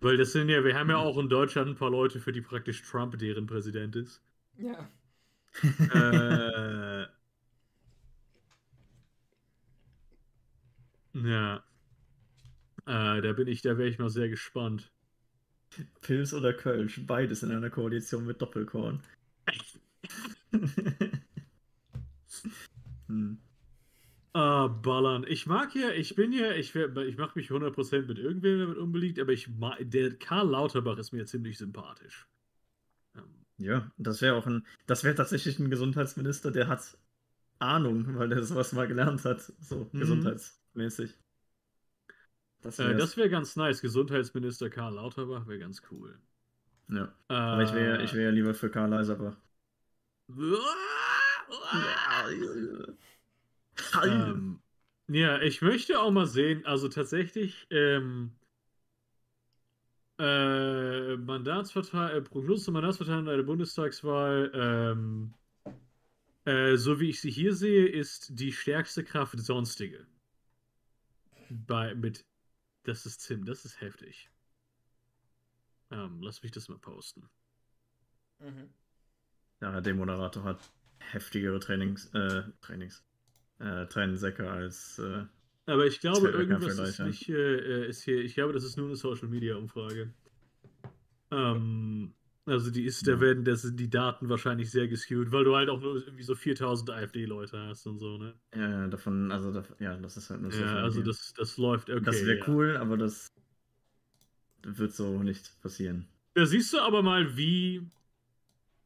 [0.00, 2.42] Weil das sind ja, wir haben ja auch in Deutschland ein paar Leute, für die
[2.42, 4.22] praktisch Trump deren Präsident ist.
[4.58, 4.90] ja.
[5.88, 7.06] äh,
[11.24, 11.64] ja.
[12.86, 14.92] Äh, da bin ich, da wäre ich mal sehr gespannt.
[16.00, 19.00] Pils oder Kölsch, beides in einer Koalition mit Doppelkorn.
[23.08, 23.38] hm.
[24.32, 25.24] Ah, ballern.
[25.28, 29.18] Ich mag ja, ich bin ja, ich, ich mache mich 100% mit irgendwem damit unbeliebt,
[29.18, 29.48] aber ich
[29.80, 32.28] der Karl Lauterbach ist mir ziemlich sympathisch.
[33.16, 33.22] Ähm,
[33.56, 36.98] Ja, das wäre auch ein, das wäre tatsächlich ein Gesundheitsminister, der hat
[37.58, 39.98] Ahnung, weil der sowas mal gelernt hat, so Mhm.
[39.98, 41.14] gesundheitsmäßig.
[42.62, 43.80] Das äh, das wäre ganz nice.
[43.80, 46.18] Gesundheitsminister Karl Lauterbach wäre ganz cool.
[46.88, 47.12] ja.
[47.28, 49.36] Aber ich wäre Äh, ich wär ja lieber für Karl Eiserbach.
[54.02, 54.60] Ähm,
[55.08, 58.32] ja, ich möchte auch mal sehen, also tatsächlich, ähm,
[60.18, 65.34] äh, Mandatsverteilung, äh, Prognose zur Mandatsverteilung bei der Bundestagswahl, ähm,
[66.46, 70.06] äh, so wie ich sie hier sehe, ist die stärkste Kraft sonstige.
[71.48, 72.24] Bei, mit,
[72.86, 74.30] das ist Tim, das ist heftig.
[75.90, 77.28] Ähm, lass mich das mal posten.
[78.40, 78.70] Mhm.
[79.60, 80.60] Ja, der Moderator hat
[80.98, 83.04] heftigere Trainings, äh, Trainings,
[83.58, 85.24] äh, Tränensäcke als, äh,
[85.66, 88.86] Aber ich glaube, irgendwas ist nicht, äh, äh, ist hier, ich glaube, das ist nur
[88.86, 90.12] eine Social Media Umfrage.
[91.30, 92.14] Ähm,
[92.46, 93.20] also die ist, da Ja.
[93.20, 96.90] werden das, die Daten wahrscheinlich sehr geskewt, weil du halt auch nur irgendwie so 4000
[96.90, 98.34] AfD-Leute hast und so, ne?
[98.54, 101.90] ja, davon, also, dav- ja, das ist halt nur Ja, Social also das, das läuft,
[101.90, 102.04] okay.
[102.04, 102.46] Das wäre ja.
[102.48, 103.28] cool, aber das
[104.62, 106.06] wird so nicht passieren.
[106.34, 107.82] Da siehst du aber mal, wie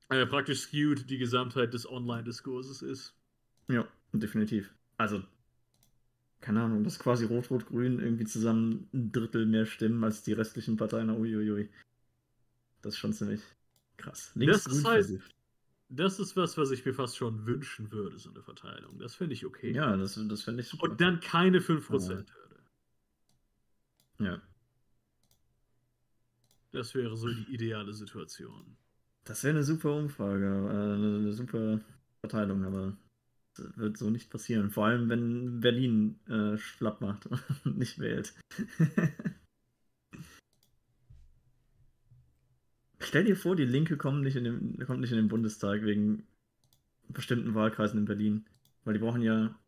[0.09, 3.15] äh, praktisch skewed die Gesamtheit des Online-Diskurses ist.
[3.69, 4.75] Ja, definitiv.
[4.99, 5.23] Also,
[6.41, 10.77] keine Ahnung, das ist quasi Rot-Rot-Grün irgendwie zusammen ein Drittel mehr Stimmen als die restlichen
[10.77, 11.11] Parteien.
[11.11, 11.69] Uiuiui.
[12.83, 13.41] Das ist schon ziemlich
[13.97, 14.33] krass.
[14.35, 15.20] Das ist halt-.
[15.93, 18.99] Das ist was, was ich mir fast schon wünschen würde, so eine Verteilung.
[19.01, 19.72] Das finde ich okay.
[19.72, 20.85] Ja, das, das finde ich super.
[20.85, 22.26] Und dann keine 5%-Hürde.
[24.20, 24.41] ja,
[26.72, 28.76] Das wäre so die ideale Situation.
[29.24, 31.81] das wäre eine super Umfrage, äh, eine, eine super
[32.20, 32.97] Verteilung, aber
[33.57, 34.70] das wird so nicht passieren.
[34.70, 37.26] Vor allem, wenn Berlin äh, schlapp macht
[37.64, 38.33] und nicht wählt.
[43.11, 46.27] Stell dir vor, die Linke kommt nicht, in den, kommt nicht in den Bundestag wegen
[47.09, 48.47] bestimmten Wahlkreisen in Berlin.
[48.85, 49.59] Weil die brauchen ja.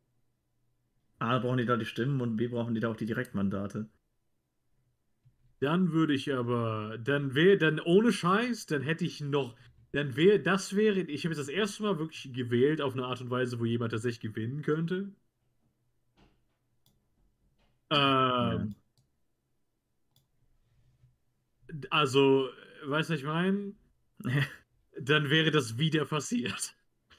[1.21, 3.89] A, brauchen die da die Stimmen und B, brauchen die da auch die Direktmandate.
[5.61, 9.55] Dann würde ich aber, dann wäre, dann ohne Scheiß, dann hätte ich noch,
[9.93, 13.21] dann wäre, das wäre, ich habe jetzt das erste Mal wirklich gewählt auf eine Art
[13.23, 15.13] und Weise, wo jemand tatsächlich gewinnen könnte.
[17.91, 18.75] Ähm,
[21.91, 22.49] Also,
[22.85, 23.75] weißt du, was ich meine?
[25.01, 26.75] Dann wäre das wieder passiert.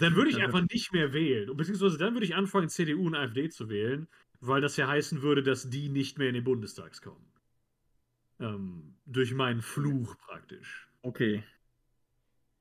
[0.00, 1.50] Dann würde ich einfach nicht mehr wählen.
[1.50, 4.06] Und Beziehungsweise dann würde ich anfangen, CDU und AfD zu wählen,
[4.40, 7.26] weil das ja heißen würde, dass die nicht mehr in den Bundestag kommen.
[8.38, 10.88] Ähm, durch meinen Fluch praktisch.
[11.02, 11.42] okay.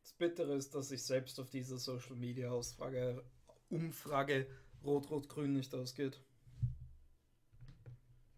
[0.01, 3.23] Das Bittere ist, dass sich selbst auf diese Social Media Ausfrage,
[3.69, 4.47] Umfrage
[4.83, 6.19] Rot-Rot-Grün nicht ausgeht.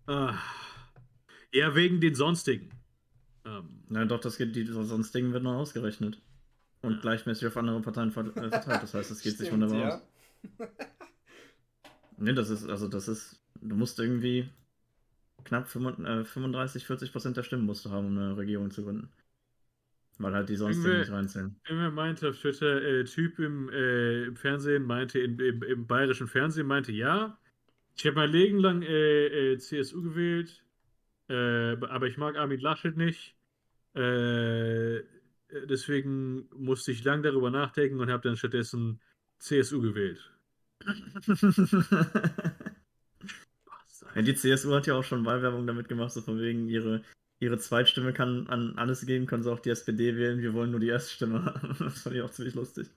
[0.08, 0.38] Ah.
[1.54, 2.70] Ja, wegen den sonstigen.
[3.46, 6.22] Ähm, Na doch, das geht, die sonstigen wird noch ausgerechnet.
[6.82, 7.00] Und Ja.
[7.02, 8.84] gleichmäßig auf andere Parteien äh, verteilt.
[8.84, 9.96] Das heißt, es geht sich Stimmt, wunderbar ja.
[9.96, 10.70] aus.
[12.18, 14.50] Ne, das ist, also das ist, du musst irgendwie
[15.44, 18.84] knapp 35, äh, 35 40 Prozent der Stimmen musst du haben, um eine Regierung zu
[18.84, 19.10] gründen.
[20.20, 21.56] Weil halt die sonstigen Irgendwie- nicht reinzählen.
[21.68, 26.28] Immer meinte auf Twitter, äh, Typ im, äh, im Fernsehen meinte, in, im, im bayerischen
[26.28, 27.38] Fernsehen meinte, ja,
[27.96, 30.64] ich habe mein Leben lang äh, äh, CSU gewählt,
[31.30, 33.36] äh, aber ich mag Armin Laschet nicht.
[33.94, 35.02] Äh,
[35.68, 39.00] deswegen musste ich lang darüber nachdenken und habe dann stattdessen
[39.40, 40.32] CSU gewählt.
[44.16, 47.04] ja, die CSU hat ja auch schon Wahlwerbung damit gemacht, so von wegen ihre,
[47.40, 50.80] ihre Zweitstimme kann an alles gehen, können sie auch die SPD wählen, wir wollen nur
[50.80, 51.76] die Erststimme haben.
[51.80, 52.90] Das fand ich auch ziemlich lustig.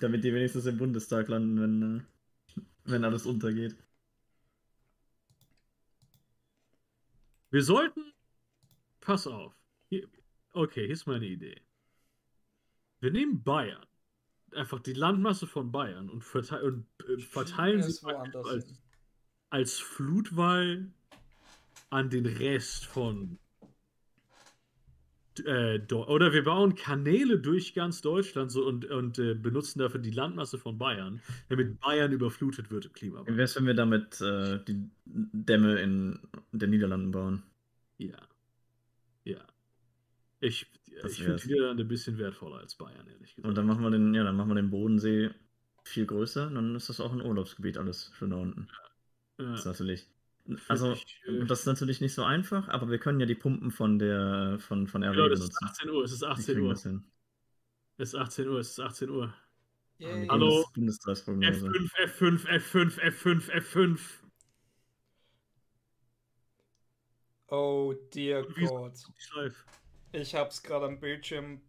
[0.00, 3.76] Damit die wenigstens im Bundestag landen, wenn, äh, wenn alles untergeht.
[7.50, 8.12] Wir sollten.
[9.00, 9.54] Pass auf.
[9.88, 10.06] Hier,
[10.52, 11.62] okay, hier ist meine Idee.
[13.00, 13.86] Wir nehmen Bayern.
[14.52, 18.82] Einfach die Landmasse von Bayern und, verte und äh, verteilen sie als,
[19.50, 20.90] als Flutwahl
[21.90, 23.38] an den Rest von
[25.46, 30.10] äh, oder wir bauen Kanäle durch ganz Deutschland so und, und äh, benutzen dafür die
[30.10, 33.36] Landmasse von Bayern, damit Bayern überflutet wird im Wie Klimawandel.
[33.36, 36.18] wäre es, wenn wir damit äh, die Dämme in
[36.52, 37.42] den Niederlanden bauen?
[37.98, 38.28] Ja.
[39.24, 39.46] Ja.
[40.40, 40.66] Ich,
[41.02, 43.48] Das ich finde Niederlande ein bisschen wertvoller als Bayern, ehrlich gesagt.
[43.48, 45.30] Und dann machen wir den, ja, dann machen wir den Bodensee
[45.84, 48.68] viel größer, dann ist das auch ein Urlaubsgebiet alles schon da unten.
[49.38, 50.06] ja, Das ist natürlich.
[50.68, 53.70] Also, ich, äh, das ist natürlich nicht so einfach, aber wir können ja die Pumpen
[53.70, 55.64] von der von, von RW genau, das ist benutzen.
[55.64, 56.72] 18 Uhr, es ist Die 18 kriegen Uhr.
[57.98, 59.34] Es ist 18 Uhr, es ist 18 Uhr.
[59.98, 60.28] Yay.
[60.28, 60.64] Hallo?
[60.74, 61.66] Bundes Bundestagsprognose.
[61.66, 64.00] F5, F5, F5, F5, F5.
[67.48, 68.92] Oh dear God.
[70.12, 71.60] Ich hab's gerade am Bildschirm.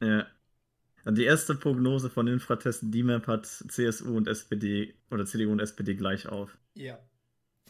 [0.00, 0.26] Ja.
[1.06, 6.26] Die erste Prognose von Infratest DMAP hat CSU und SPD oder CDU und SPD gleich
[6.28, 6.56] auf.
[6.74, 6.98] Ja.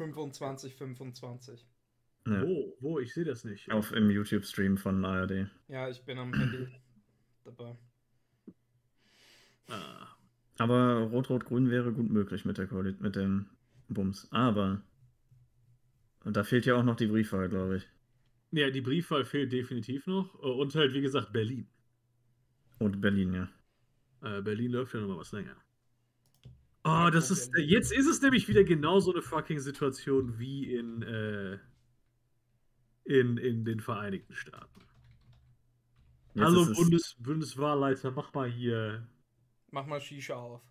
[0.01, 1.67] 25, 25.
[2.27, 2.43] Ja.
[2.43, 2.77] Wo?
[2.81, 2.99] Wo?
[3.01, 3.71] Ich sehe das nicht.
[3.71, 5.51] Auf im YouTube-Stream von ARD.
[5.69, 6.69] Ja, ich bin am Handy
[7.45, 7.77] dabei.
[9.69, 10.09] Ah.
[10.59, 13.47] Aber Rot-Rot-Grün wäre gut möglich mit, der Koali mit dem
[13.89, 14.27] Bums.
[14.31, 14.83] Aber
[16.25, 17.89] da fehlt ja auch noch die Briefwahl, glaube ich.
[18.53, 20.35] Ja, die Briefwahl fehlt definitiv noch.
[20.43, 21.69] Äh, Und halt, wie gesagt, Berlin.
[22.79, 23.49] Und Berlin, ja.
[24.23, 25.57] Äh, Berlin läuft ja noch mal was länger.
[26.85, 27.53] Oh, das ist.
[27.59, 31.59] Jetzt ist es nämlich wieder genau so eine fucking Situation wie in, äh,
[33.05, 34.81] in, in den Vereinigten Staaten.
[36.35, 39.07] Jetzt Hallo, Bundes, Bundeswahlleiter, mach mal hier.
[39.73, 40.63] Mach mal Shisha auf.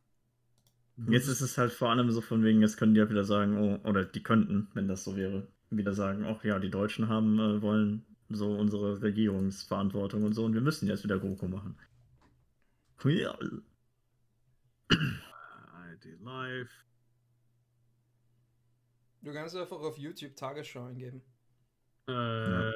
[1.07, 3.57] jetzt ist es halt vor allem so von wegen, jetzt können die ja wieder sagen,
[3.57, 7.39] oh, oder die könnten, wenn das so wäre, wieder sagen, ach ja, die Deutschen haben,
[7.39, 11.78] äh, wollen so unsere Regierungsverantwortung und so und wir müssen jetzt wieder GroKo machen.
[13.03, 13.38] Ja.
[16.34, 16.69] Live.
[19.21, 21.21] Du kannst einfach auf YouTube Tagesschau eingeben.
[22.07, 22.71] Äh,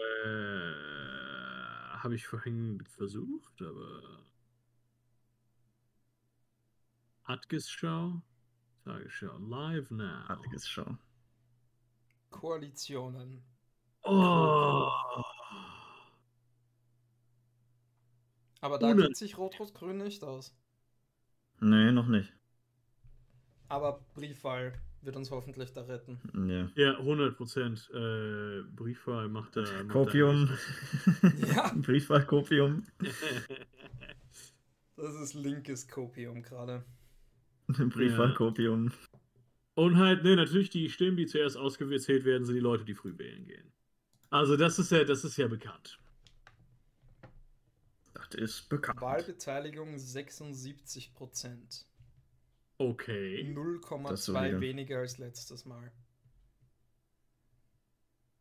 [1.97, 4.01] Habe ich vorhin versucht, aber.
[7.25, 8.21] Tagesschau.
[8.85, 9.37] Tagesschau.
[9.37, 10.25] Live now.
[10.27, 10.97] Artiges Schau.
[12.31, 13.43] Koalitionen.
[14.03, 14.89] Oh.
[18.61, 20.55] Aber da Ohne- geht sich Rot-Rot-Grün nicht aus.
[21.59, 22.33] Nee, noch nicht.
[23.73, 24.71] Aber Briefwahl
[25.01, 26.19] wird uns hoffentlich da retten.
[26.47, 26.69] Ja.
[26.75, 27.89] Ja, 100 Prozent.
[27.91, 29.63] Äh, Briefwahl macht er.
[29.63, 30.47] er Kopium.
[31.47, 31.73] Ja.
[31.75, 32.85] Briefwahl-Kopium.
[34.95, 36.85] Das ist linkes Kopium gerade.
[37.67, 38.91] Briefwahl-Kopium.
[39.73, 43.17] Und halt, ne, natürlich die Stimmen, die zuerst ausgezählt werden, sind die Leute, die früh
[43.17, 43.73] wählen gehen.
[44.29, 45.99] Also das ist ja, das ist ja bekannt.
[48.13, 49.01] Das ist bekannt.
[49.01, 51.85] Wahlbeteiligung 76%.
[52.77, 53.53] Okay.
[53.53, 54.61] Das ist 0,2 solide.
[54.61, 55.91] weniger als letztes Mal.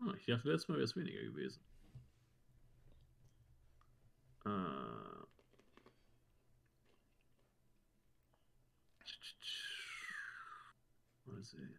[0.01, 1.63] Ah, ich dachte, letztes Mal wäre es weniger gewesen.
[4.45, 4.49] Äh.
[11.25, 11.79] Mal sehen.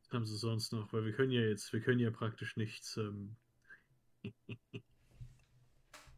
[0.00, 0.92] Was haben sie sonst noch?
[0.92, 2.96] Weil wir können ja jetzt, wir können ja praktisch nichts.
[2.96, 3.36] Ähm...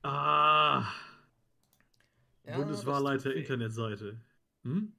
[0.02, 0.90] ah,
[2.44, 2.86] Ja, tut
[3.24, 3.32] weh.
[3.32, 4.20] Internetseite.
[4.66, 4.92] Hm?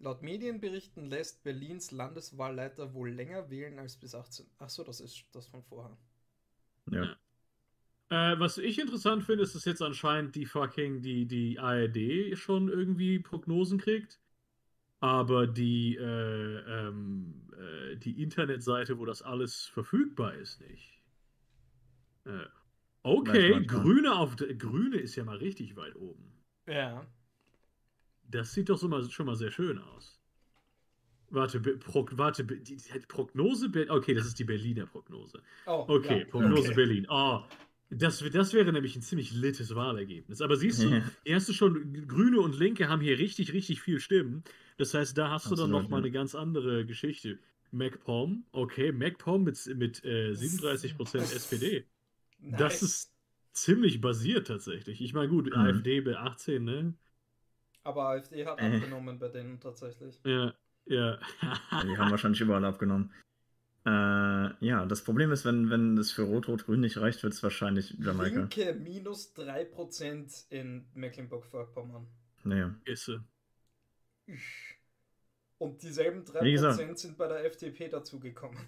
[0.00, 4.46] Laut Medienberichten lässt Berlins Landeswahlleiter wohl länger wählen als bis 18.
[4.58, 5.96] Achso, das ist das von vorher.
[6.90, 7.16] Ja.
[8.10, 12.68] Äh, was ich interessant finde, ist, dass jetzt anscheinend die fucking, die, die ARD schon
[12.68, 14.20] irgendwie Prognosen kriegt.
[15.00, 21.02] Aber die, äh, ähm, äh, die Internetseite, wo das alles verfügbar ist, nicht.
[22.26, 22.46] Äh,
[23.02, 23.64] okay.
[23.66, 26.32] Grüne auf Grüne ist ja mal richtig weit oben.
[26.66, 27.06] Ja.
[28.30, 30.18] Das sieht doch so mal, schon mal sehr schön aus.
[31.30, 35.42] Warte, Be- Pro, warte, die, die Prognose, Be- okay, das ist die Berliner Prognose.
[35.66, 36.24] Oh, Okay, ja.
[36.26, 36.74] Prognose Okay.
[36.76, 37.06] Berlin.
[37.08, 37.40] Oh,
[37.90, 40.40] das, das wäre nämlich ein ziemlich littes Wahlergebnis.
[40.40, 44.00] Aber siehst du, hier hast du schon, Grüne und Linke haben hier richtig, richtig viel
[44.00, 44.44] Stimmen.
[44.78, 47.38] Das heißt, da hast du dann Absolut, nochmal eine ganz andere Geschichte.
[47.72, 51.84] MacPom, okay, MacPom mit, mit äh, 37% SPD.
[52.40, 52.82] Das Nice.
[52.82, 53.12] ist
[53.52, 55.00] ziemlich basiert tatsächlich.
[55.00, 55.52] Ich meine, gut, Mhm.
[55.56, 56.94] AfD bei 18, ne?
[57.84, 58.76] Aber AfD hat Äh.
[58.76, 60.18] abgenommen bei denen tatsächlich.
[60.24, 60.52] Ja,
[60.86, 61.18] ja.
[61.82, 63.12] Die haben wahrscheinlich überall abgenommen.
[63.86, 63.90] Äh,
[64.64, 68.40] ja, das Problem ist, wenn, wenn es für Rot-Rot-Grün nicht reicht, wird es wahrscheinlich Jamaika.
[68.40, 72.06] Linke minus 3% in Mecklenburg-Vorpommern.
[72.44, 72.74] Naja.
[72.86, 73.22] Isse.
[75.58, 76.98] Und dieselben 3% Wie gesagt.
[76.98, 78.58] sind bei der FDP dazugekommen.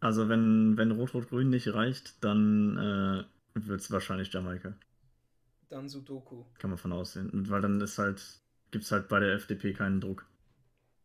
[0.00, 3.24] Also wenn, wenn Rot-Rot-Grün nicht reicht, dann äh,
[3.54, 4.74] wird es wahrscheinlich Jamaika.
[5.68, 6.44] Dann Sudoku.
[6.58, 7.30] Kann man von aussehen.
[7.30, 8.22] Und weil dann ist halt,
[8.70, 10.26] gibt es halt bei der FDP keinen Druck.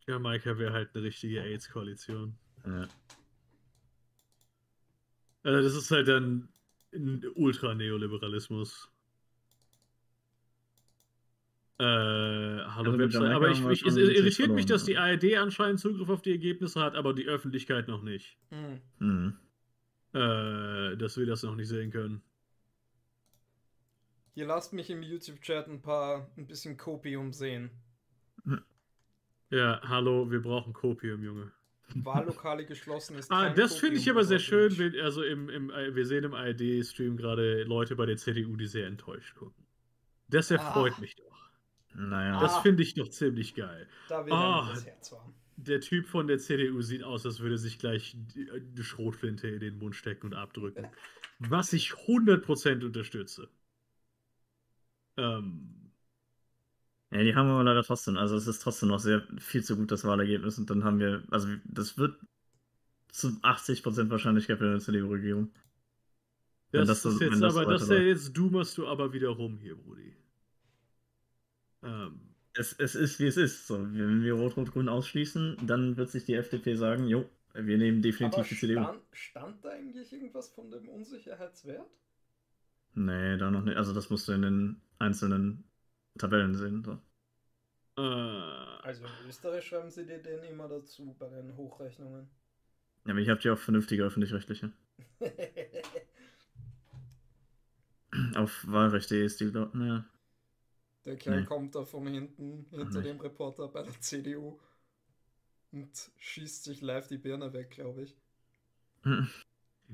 [0.06, 2.34] Jamaika wäre halt eine richtige AIDS-Koalition.
[2.66, 2.88] Ja.
[5.42, 6.48] Also das ist halt dann
[6.94, 8.90] ein Ultra-Neoliberalismus.
[11.78, 13.32] Äh, hallo Also Website.
[13.32, 15.00] Aber ich, ich, es irritiert mich, verloren, dass die ja.
[15.02, 18.38] ARD anscheinend Zugriff auf die Ergebnisse hat, aber die Öffentlichkeit noch nicht.
[18.50, 18.80] Hm.
[18.98, 19.36] Mhm.
[20.12, 22.22] Äh, dass wir das noch nicht sehen können.
[24.34, 27.70] Ihr lasst mich im YouTube-Chat ein paar, ein bisschen Kopium sehen.
[29.50, 31.52] Ja, hallo, wir brauchen Kopium, Junge.
[31.96, 33.30] Wahllokale geschlossen ist.
[33.30, 34.76] Ah, kein das finde ich aber sehr schön.
[34.78, 38.66] Wenn, also im, im, äh, wir sehen im ARD-Stream gerade Leute bei der CDU, die
[38.66, 39.64] sehr enttäuscht gucken.
[40.28, 41.00] Das erfreut Ah.
[41.00, 41.50] mich doch.
[41.94, 42.40] Naja.
[42.40, 42.60] Das Ah.
[42.62, 43.86] finde ich doch ziemlich geil.
[44.08, 44.62] Da Ah.
[44.62, 45.34] einem das Herz warm.
[45.56, 49.60] Der Typ von der CDU sieht aus, als würde sich gleich die, die Schrotflinte in
[49.60, 50.88] den Mund stecken und abdrücken.
[51.38, 53.48] Was ich 100% unterstütze.
[55.16, 55.90] Ähm,
[57.10, 59.90] Ja, die haben aber leider trotzdem, also es ist trotzdem noch sehr viel zu gut,
[59.92, 60.58] das Wahlergebnis.
[60.58, 62.18] Und dann haben wir, also das wird
[63.12, 65.52] zu 80% Wahrscheinlichkeit für eine CDU-Regierung.
[66.72, 68.06] Das, das ist jetzt das aber, das weiterläuft.
[68.08, 70.14] jetzt dummerst du aber wieder rum hier, Brudi.
[71.82, 72.20] Ähm,
[72.56, 73.66] Es, es ist, wie es ist.
[73.68, 78.34] So, wenn wir Rot-Rot-Grün ausschließen, dann wird sich die FDP sagen, jo, wir nehmen definitiv
[78.34, 78.86] Aber die CDU.
[78.86, 81.88] stand, stand da eigentlich irgendwas von dem Unsicherheitswert?
[82.94, 83.76] Nee, da noch nicht.
[83.76, 85.64] Also das musst du in den einzelnen
[86.18, 86.82] Tabellen sehen.
[86.84, 86.98] So.
[87.98, 88.00] äh,
[88.82, 92.30] Also in Österreich schreiben sie dir den immer dazu bei den Hochrechnungen.
[93.06, 94.70] Ja, aber ich habe ja auch vernünftige öffentlich-rechtliche.
[98.36, 100.04] Auf Wahlrecht.de ist die, glaub- naja.
[101.06, 101.46] Der Kerl Nee.
[101.46, 104.58] kommt da von hinten hinter dem Reporter bei der CDU
[105.72, 108.16] und schießt sich live die Birne weg, glaube ich.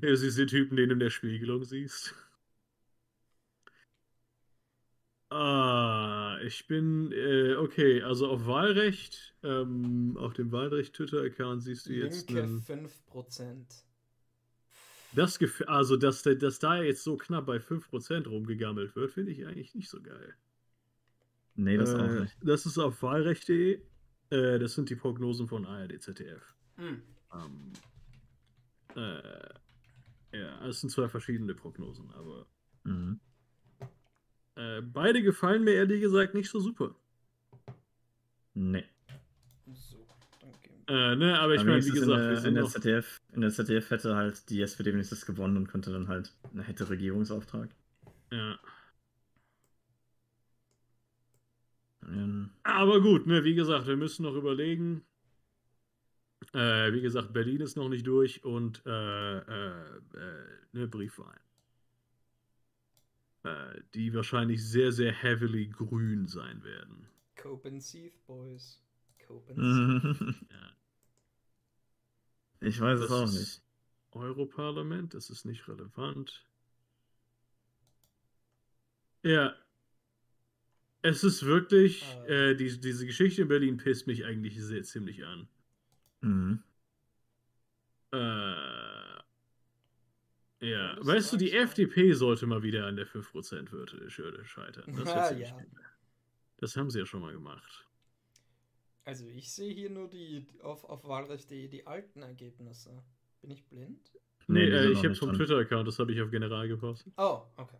[0.01, 2.15] Ja, siehst den Typen, den du in der Spiegelung siehst.
[5.31, 12.27] Ah, ich bin, äh, okay, also auf Wahlrecht, ähm, auf dem Wahlrecht-Twitter-Account siehst du jetzt
[12.29, 13.85] Linke einen, 5%.
[15.13, 19.31] das Gefühl, also dass, der- dass da jetzt so knapp bei 5% rumgegammelt wird, finde
[19.31, 20.35] ich eigentlich nicht so geil.
[21.55, 22.35] Nee, das auch Äh, nicht.
[22.43, 23.81] Das ist auf Wahlrecht.de,
[24.31, 26.55] äh, das sind die Prognosen von ARD, ZDF.
[26.75, 27.01] Hm.
[27.33, 27.71] Ähm,
[28.95, 32.47] äh, ja, es sind zwei verschiedene Prognosen, aber
[32.83, 33.19] Mhm.
[34.55, 36.95] Äh, beide gefallen mir ehrlich gesagt nicht so super.
[38.53, 38.83] Nee.
[39.73, 40.05] So,
[40.61, 43.21] gehen Äh, ne, aber ich meine, wie gesagt, in wir der, sind in, der ZDF,
[43.33, 46.35] in der ZDF hätte halt die SPD wenigstens gewonnen und könnte dann halt,
[46.65, 47.69] hätte Regierungsauftrag.
[48.31, 48.59] ja.
[52.07, 55.05] Ähm, Aber gut, ne, wie gesagt, wir müssen noch überlegen.
[56.53, 61.39] Äh, wie gesagt, Berlin ist noch nicht durch und äh, äh, äh, ne, Briefwahl.
[63.43, 67.07] Äh, die wahrscheinlich sehr, sehr heavily grün sein werden.
[67.35, 68.79] Cope and Seath, Boys.
[69.25, 69.59] Cope and
[70.19, 70.35] Seath.
[70.51, 70.75] Ja.
[72.59, 73.61] ich weiß Das es auch ist nicht.
[74.11, 76.45] Europarlament, das ist nicht relevant.
[79.23, 79.55] Ja.
[81.03, 82.51] Es ist wirklich, Äh.
[82.51, 85.47] äh, die, diese Geschichte in Berlin pisst mich eigentlich sehr ziemlich an.
[86.21, 86.63] Mhm.
[88.11, 88.17] Äh,
[90.61, 91.51] ja, weißt du, die.
[91.53, 94.95] FDP sollte mal wieder an der 5%-Hürde scheitern.
[94.95, 95.57] Das, Ah, ja.
[96.57, 97.87] das haben sie ja schon mal gemacht.
[99.03, 103.03] Also ich sehe hier nur die auf, auf Wahlrecht.de die alten Ergebnisse.
[103.41, 104.11] Bin ich blind?
[104.47, 105.33] Nee, Nee, die äh, ich habe vom.
[105.33, 107.11] Twitter-Account, das habe ich auf General gepostet.
[107.17, 107.77] Oh, okay.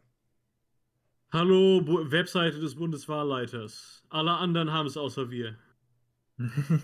[1.32, 4.04] Hallo, Bu Webseite des Bundeswahlleiters.
[4.10, 5.58] Alle anderen haben es außer wir.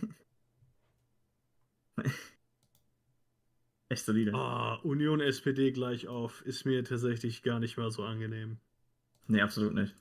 [3.90, 4.34] Echt solide.
[4.34, 6.42] Ah, Union SPD gleich auf.
[6.46, 8.58] Ist mir tatsächlich gar nicht mal so angenehm.
[9.28, 9.96] Nee, absolut nicht.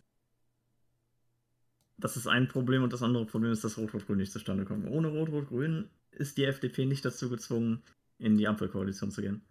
[1.99, 4.87] Das ist ein Problem und das andere Problem ist, dass Rot-Rot-Grün nicht zustande kommt.
[4.87, 7.83] Ohne Rot-Rot-Grün ist die FDP nicht dazu gezwungen,
[8.19, 9.43] in die Ampelkoalition zu gehen.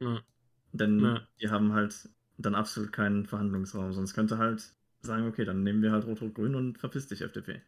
[0.00, 0.22] Ja.
[0.72, 1.28] Denn Ja.
[1.40, 3.92] die haben halt dann absolut keinen Verhandlungsraum.
[3.92, 7.62] Sonst könnte halt sagen, okay, dann nehmen wir halt Rot-Rot-Grün und verpiss dich, FDP.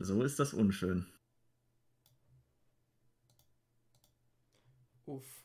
[0.00, 1.06] So ist das unschön.
[5.10, 5.44] Uff.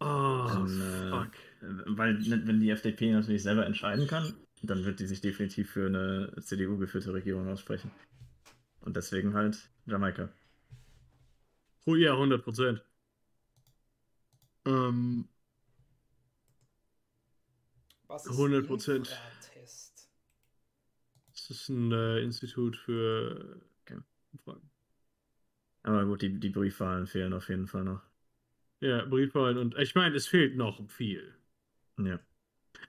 [0.00, 1.30] Oh, fuck.
[1.60, 6.34] Weil, wenn die FDP natürlich selber entscheiden kann, dann wird die sich definitiv für eine
[6.40, 7.92] CDU-geführte Regierung aussprechen.
[8.80, 10.30] Und deswegen halt Jamaika.
[11.86, 12.84] Oh ja, 100 Prozent.
[14.64, 15.28] Ähm,
[18.08, 18.96] Was 100%.
[18.96, 20.10] Infratest?
[21.30, 24.00] das ist ein äh, Institut für Okay.
[24.32, 24.71] Umfragen.
[25.82, 28.02] Aber gut, die, die Briefwahlen fehlen auf jeden Fall noch.
[28.80, 31.34] Ja, Briefwahlen und ich meine, es fehlt noch viel.
[31.98, 32.18] Ja.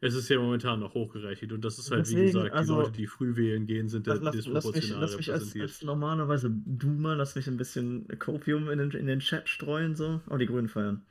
[0.01, 2.79] Es ist ja momentan noch hochgerechnet und das ist halt, wie Deswegen, gesagt, also- die
[2.81, 5.81] Leute, die früh wählen gehen, sind Lass, lass, lass mich, disproportional lass mich als, als
[5.83, 10.21] normalerweise Doomer, lass mich ein bisschen Copium in den, in den Chat streuen, so.
[10.29, 11.05] Oh, die Grünen feiern.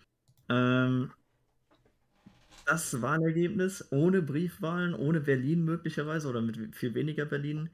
[0.48, 1.10] Ähm,
[2.66, 7.70] das Wahlergebnis ohne Briefwahlen, ohne Berlin möglicherweise oder mit viel weniger Berlin,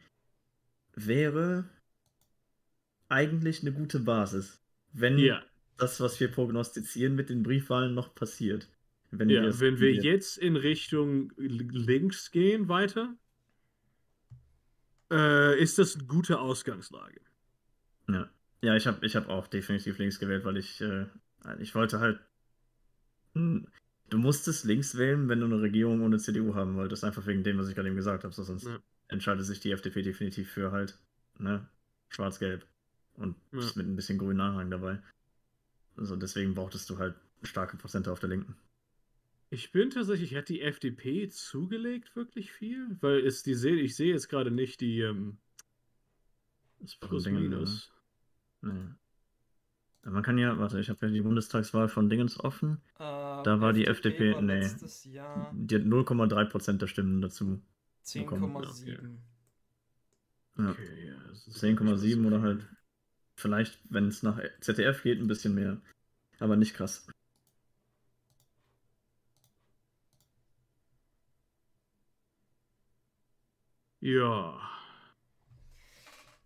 [0.94, 1.64] wäre
[3.09, 4.62] eigentlich eine gute Basis.
[4.92, 5.42] Wenn ja,
[5.76, 8.68] das, was wir prognostizieren, mit den Briefwahlen noch passiert.
[9.11, 13.16] Wenn ja es wenn wir jetzt in Richtung links gehen weiter,
[15.11, 17.20] äh, ist das eine gute Ausgangslage.
[18.09, 18.28] Ja,
[18.62, 21.06] ja ich habe ich hab auch definitiv links gewählt, weil ich, äh,
[21.59, 22.20] ich wollte halt.
[23.34, 23.66] Hm,
[24.11, 27.04] Du musstest links wählen, wenn du eine Regierung ohne CDU haben wolltest.
[27.04, 28.32] Einfach wegen dem, was ich gerade eben gesagt habe.
[28.32, 28.78] So, sonst Ja.
[29.09, 30.98] entscheidet sich die FDP definitiv für halt
[31.38, 31.68] ne,
[32.09, 32.66] schwarz-gelb.
[33.19, 33.59] Und Ja.
[33.59, 35.01] ist mit ein bisschen grünen Anhang dabei.
[35.97, 38.57] Also deswegen brauchtest du halt starke Prozente auf der Linken.
[39.51, 42.97] Ich bin tatsächlich, hat die FDP zugelegt wirklich viel?
[43.01, 45.39] Weil es die sehe, ich sehe jetzt gerade nicht die ähm,
[46.81, 47.91] das Von Plus Dingen, Minus.
[48.61, 48.71] Nee.
[50.05, 52.81] Ja, Man kann ja, warte, ich habe ja die Bundestagswahl von Dingens offen.
[52.95, 54.69] Äh, Da war die FDP war nee.
[55.05, 57.61] Jahr Die hat 0,3% der Stimmen dazu.
[58.14, 58.53] bekommen.
[58.55, 59.19] 10,7.
[60.59, 60.71] Ja.
[60.71, 62.66] Okay, ja, das ist 10,7 oder halt
[63.39, 65.80] vielleicht, wenn es nach ZDF geht, ein bisschen mehr.
[66.41, 67.07] Aber nicht krass.
[74.01, 74.59] Ja.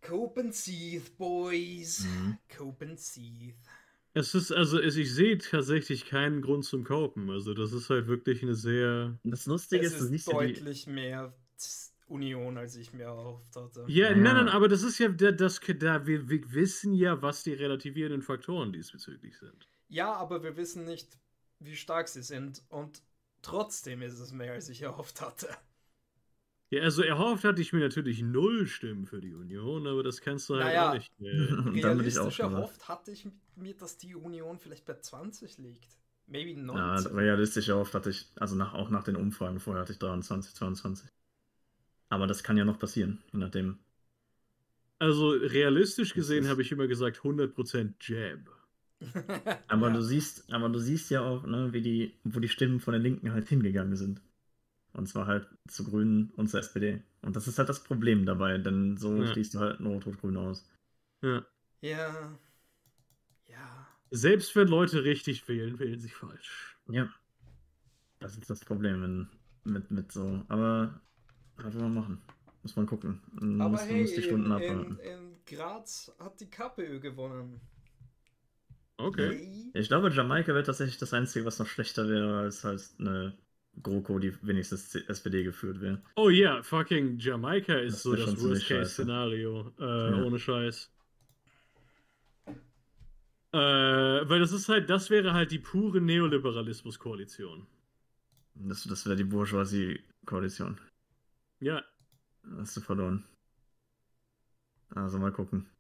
[0.03, 2.05] Copenseeth, Boys.
[2.05, 2.39] Mhm.
[2.57, 3.57] Copenseeth.
[4.15, 7.31] Es ist, also es, ich sehe tatsächlich keinen Grund zum Kaufen.
[7.31, 9.19] Also das ist halt wirklich eine sehr.
[9.25, 10.53] Das Lustige Es ist, ist siehst ja die.
[10.55, 11.35] deutlich mehr
[12.13, 13.85] Union, als ich mir erhofft hatte.
[13.89, 14.17] Ja, Ja.
[14.17, 17.55] nein, nein, aber das ist ja, da- das, da, wir, wir wissen ja, was die
[17.55, 19.69] relativierenden Faktoren diesbezüglich sind.
[19.89, 21.19] Ja, aber wir wissen nicht,
[21.59, 22.63] wie stark sie sind.
[22.69, 23.03] Und
[23.43, 25.49] trotzdem ist es mehr, als ich erhofft hatte.
[26.71, 30.49] Ja, also erhofft hatte ich mir natürlich null Stimmen für die Union, aber das kannst
[30.49, 30.91] du halt Naja.
[30.91, 31.13] auch nicht.
[31.21, 31.25] Äh,
[31.75, 35.99] ich auch Realistisch schon erhofft hatte ich mir, dass die Union vielleicht bei 20 liegt.
[36.27, 37.15] Maybe Ja, 19.
[37.15, 41.11] realistisch oft hatte ich, also nach, auch nach den Umfragen vorher hatte ich 23, 22.
[42.13, 43.79] Aber das kann ja noch passieren, je nachdem.
[44.99, 48.39] also realistisch gesehen habe ich immer gesagt 100% Jab.
[49.69, 49.95] Aber Ja.
[49.95, 53.03] du siehst, aber du siehst ja auch, ne, wie die, wo die Stimmen von den
[53.03, 54.21] Linken halt hingegangen sind.
[54.93, 57.03] Und zwar halt zu Grünen und zur SPD.
[57.23, 59.33] Und das ist halt das Problem dabei, denn so Ja.
[59.33, 60.69] schließt du halt ein Rot-Rot-Grün aus.
[61.23, 61.45] Ja.
[61.81, 62.39] Ja.
[63.49, 63.87] Ja.
[64.11, 66.77] Selbst wenn Leute richtig wählen, wählen sie falsch.
[66.89, 67.09] Ja.
[68.21, 69.29] Das ist das Problem wenn,
[69.65, 70.45] mit, mit so.
[70.49, 71.01] Aber
[71.57, 72.23] was will man machen?
[72.63, 73.21] Muss man gucken.
[73.33, 74.99] Man Aber muss, man hey, muss die in, Stunden in, abwarten.
[75.03, 77.61] in Graz hat die KPÖ gewonnen.
[78.97, 79.33] Okay.
[79.33, 79.71] Yay.
[79.75, 83.37] Ich glaube, Jamaika wäre tatsächlich das Einzige, was noch schlechter wäre, als halt eine
[83.83, 86.03] GroKo, die wenigstens SPD geführt wäre.
[86.17, 89.73] Oh ja, fucking Jamaika ist Das so das Worst-Case-Szenario.
[89.81, 90.23] Äh, Ja.
[90.23, 90.91] Ohne Scheiß.
[93.55, 97.67] Äh, weil das ist halt, das wäre halt die pure Neoliberalismus-Koalition.
[98.55, 100.79] Das, das wäre die Bourgeoisie-Koalition.
[101.63, 101.85] Ja,
[102.59, 103.25] Hast du verloren.
[104.91, 105.71] Also mal gucken.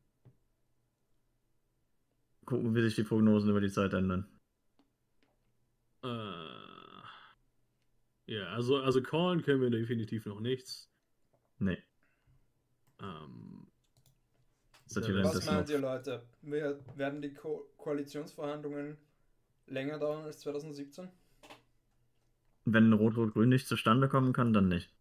[2.45, 4.29] Gucken, wie sich die Prognosen über die Zeit ändern.
[6.05, 7.03] äh,
[8.27, 10.89] ja, also, also callen können wir definitiv noch nichts.
[11.59, 11.83] Nee.
[13.01, 13.67] Ähm,
[14.95, 16.23] Was meint ihr, Leute?
[16.43, 18.97] Wir, werden die Ko Koalitionsverhandlungen
[19.67, 21.09] länger dauern als 2017?
[22.65, 24.93] Wenn Rot-Rot-Grün nicht zustande kommen kann, dann nicht.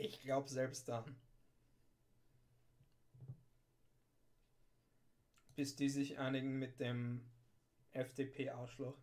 [0.00, 1.14] Ich glaube selbst dann.
[5.54, 7.20] Bis die sich einigen mit dem
[7.92, 8.96] FDP-Arschloch.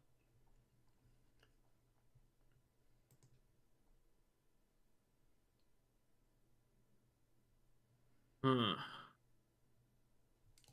[8.44, 8.76] hm.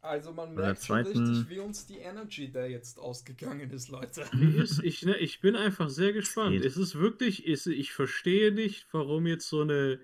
[0.01, 4.23] Also man merkt schon zweiten- richtig, wie uns die Energy da jetzt ausgegangen ist, Leute.
[4.63, 6.63] Ist, ich, ne, ich bin einfach sehr gespannt.
[6.63, 9.99] Es ist wirklich, ist, ich verstehe nicht, warum jetzt so eine,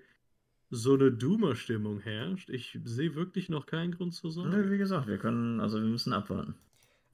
[0.71, 2.49] so eine Doomer-Stimmung herrscht.
[2.49, 4.71] Ich sehe wirklich noch keinen Grund zur Sorge.
[4.71, 6.55] wie gesagt, wir können, also wir müssen abwarten.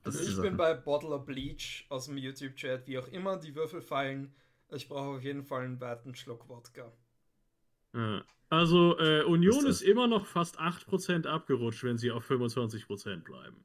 [0.03, 0.55] Das Also ich bin Sache.
[0.57, 4.33] bei Bottle of Bleach aus dem YouTube-Chat, wie auch immer die Würfel fallen.
[4.69, 6.91] Ich brauche auf jeden Fall einen weiten Schluck Wodka.
[7.93, 8.23] Ja.
[8.49, 13.57] Also, äh, Union ist ist- immer noch fast 8% abgerutscht, wenn sie auf 25% bleiben.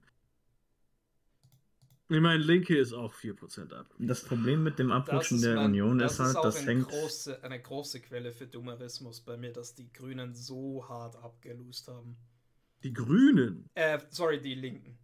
[2.15, 3.87] Ich meine, Linke ist auch 4% ab.
[3.99, 6.89] Das Problem mit dem Abrutschen der mein- Union das ist halt, auch das eine, hängt.
[6.89, 12.17] große, eine große Quelle für Dummerismus bei mir, dass die Grünen so hart abgelust haben.
[12.83, 13.69] Die Grünen.
[13.75, 14.99] Äh, sorry, die Linken.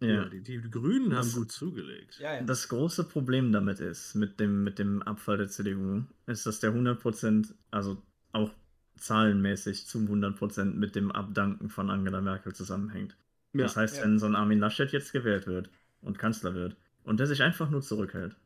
[0.00, 0.24] Ja.
[0.24, 2.18] Die, die Grünen haben Das- gut zugelegt.
[2.18, 2.42] ja, ja.
[2.42, 6.72] Das große Problem damit ist, mit dem, mit dem Abfall der CDU, ist, dass der
[6.72, 8.50] 100%, also auch
[8.96, 13.16] zahlenmäßig zum 100% mit dem Abdanken von Angela Merkel zusammenhängt.
[13.52, 13.62] Ja.
[13.64, 14.04] Das heißt, Ja.
[14.04, 15.70] wenn so ein Armin Laschet jetzt gewählt wird
[16.02, 18.36] und Kanzler wird und der sich einfach nur zurückhält,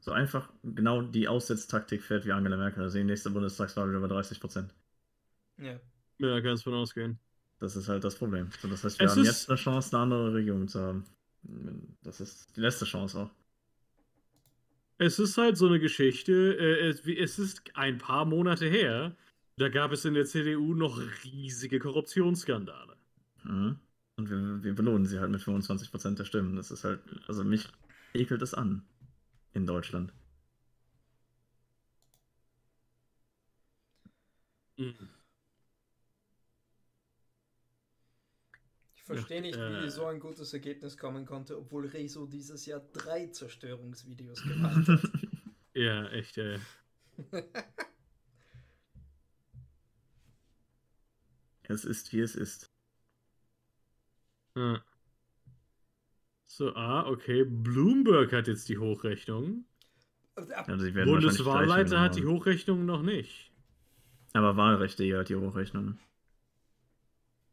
[0.00, 4.08] so einfach genau die Aussetztaktik fährt wie Angela Merkel, also die nächste Bundestagswahl wieder über
[4.08, 4.70] 30%.
[5.58, 5.78] ja.
[6.18, 7.18] Ja, kannst von ausgehen.
[7.58, 8.48] Das ist halt das Problem.
[8.60, 11.04] So, das heißt, wir Es haben ist- jetzt eine Chance, eine andere Regierung zu haben.
[12.02, 13.30] Das ist die letzte Chance auch.
[14.98, 19.16] Es ist halt so eine Geschichte, äh, es, wie- es ist ein paar Monate her,
[19.56, 22.96] da gab es in der CDU noch riesige Korruptionsskandale.
[23.42, 23.76] Mhm.
[24.16, 26.56] Und wir, wir belohnen sie halt mit 25% der Stimmen.
[26.56, 27.68] Das ist halt, also mich
[28.14, 28.86] ekelt es an
[29.52, 30.12] in Deutschland.
[38.96, 42.80] Ich verstehe nicht, äh, wie so ein gutes Ergebnis kommen konnte, obwohl Rezo dieses Jahr
[42.92, 45.00] drei Zerstörungsvideos gemacht hat.
[45.76, 46.60] Ja, echt, äh.
[51.64, 52.73] es ist, wie es ist.
[54.56, 54.82] Ja.
[56.44, 57.44] So, ah, okay.
[57.44, 59.64] Bloomberg hat jetzt die Hochrechnung.
[60.36, 62.24] Also werden wahrscheinlich Bundeswahlleiter hat die.
[62.24, 63.52] Hochrechnung noch nicht.
[64.32, 65.98] Aber Wahlrechte hier hat die Hochrechnung.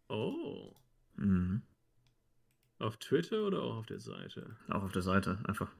[0.09, 0.73] Oh.
[1.15, 1.61] Mhm.
[2.79, 4.57] Auf Twitter oder auch auf der Seite?
[4.67, 5.39] Auch auf der Seite.
[5.45, 5.71] Einfach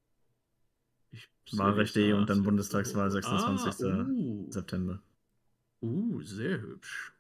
[1.54, 2.44] Wahlrechte und dann.
[2.44, 3.86] Bundestagswahl 26.
[3.86, 5.02] Ah, uh, September.
[5.82, 7.14] uh, sehr hübsch.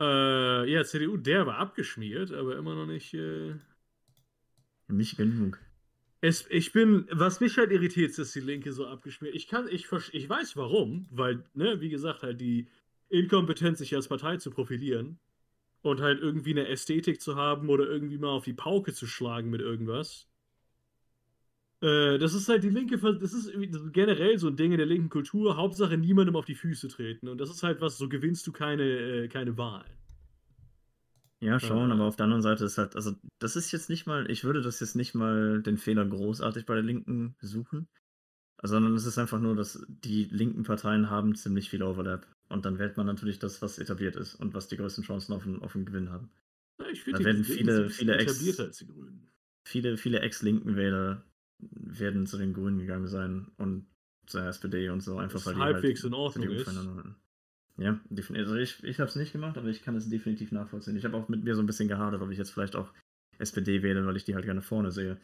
[0.00, 3.14] Äh, ja, CDU, der war abgeschmiert, aber immer noch nicht.
[3.14, 3.54] Äh...
[4.88, 5.58] Nicht genug.
[6.20, 9.34] Es, ich bin, was mich halt irritiert, ist, dass die Linke so abgeschmiert.
[9.34, 12.68] Ich kann, ich, ich weiß warum, weil, ne, wie gesagt, halt die
[13.08, 15.18] Inkompetenz, sich als Partei zu profilieren
[15.82, 19.50] und halt irgendwie eine Ästhetik zu haben oder irgendwie mal auf die Pauke zu schlagen
[19.50, 20.27] mit irgendwas.
[21.80, 23.52] Äh, das ist halt die linke, das ist
[23.92, 25.56] generell so ein Ding in der linken Kultur.
[25.56, 27.28] Hauptsache niemandem auf die Füße treten.
[27.28, 29.92] Und das ist halt was, so gewinnst du keine, äh, keine Wahlen.
[31.40, 31.92] Ja, schon, Äh.
[31.94, 34.60] aber auf der anderen Seite ist halt, also das ist jetzt nicht mal, ich würde
[34.60, 37.86] das jetzt nicht mal den Fehler großartig bei der Linken suchen,
[38.60, 42.26] sondern es ist einfach nur, dass die linken Parteien haben ziemlich viel Overlap.
[42.48, 45.46] Und dann wählt man natürlich das, was etabliert ist und was die größten Chancen auf
[45.46, 46.28] einen, auf einen Gewinn haben.
[46.80, 49.28] Ja, ich Da finde, die werden viele- viele Ex- etablierter als die Grünen.
[49.64, 51.22] Viele, viele ex-linken Wähler
[51.60, 53.86] werden zu den Grünen gegangen sein und
[54.26, 56.68] zur SPD und so, einfach weil die halbwegs halt in Ordnung ist.
[57.78, 58.48] Ja, definitiv.
[58.48, 60.96] Also ich, ich habe es nicht gemacht, aber ich kann es definitiv nachvollziehen.
[60.96, 62.92] Ich habe auch mit mir so ein bisschen gehadert, ob ich jetzt vielleicht auch
[63.38, 65.16] SPD wähle, weil ich die halt gerne vorne sehe.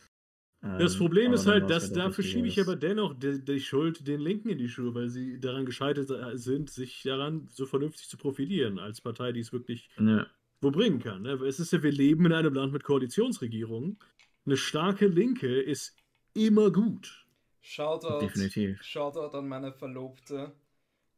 [0.62, 4.06] Das Ähm, Problem ist halt, dass doch dafür schiebe ich aber dennoch die, die Schuld
[4.06, 8.08] den Linken in die Schuhe, weil sie daran gescheitert äh, sind, sich daran so vernünftig
[8.08, 10.26] zu profilieren, als Partei, die es wirklich Ja,
[10.62, 11.22] wo bringen kann.
[11.22, 11.32] Ne?
[11.32, 13.98] Es ist ja, wir leben in einem Land mit Koalitionsregierungen.
[14.46, 15.96] Eine starke Linke ist
[16.34, 17.26] immer gut.
[17.60, 18.82] Shoutout, definitiv.
[18.82, 20.52] Shoutout an meine Verlobte,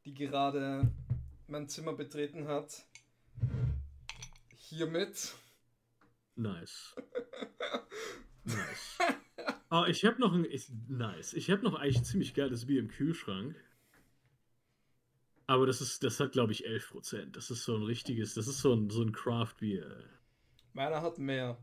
[0.05, 0.89] die gerade
[1.49, 2.85] mein Zimmer betreten hat.
[4.55, 5.35] Hiermit.
[6.37, 6.95] Nice.
[8.49, 8.99] Nice.
[9.71, 10.45] Oh, ich habe noch ein.
[10.45, 11.35] Ich, nice.
[11.35, 13.57] Ich habe noch eigentlich ein ziemlich geiles Bier im Kühlschrank.
[15.49, 17.33] Aber das ist, das hat, glaube ich, 11%.
[17.33, 20.05] Das ist so ein richtiges, das ist so ein, so ein Craft-Bier.
[20.73, 21.59] Meiner hat mehr.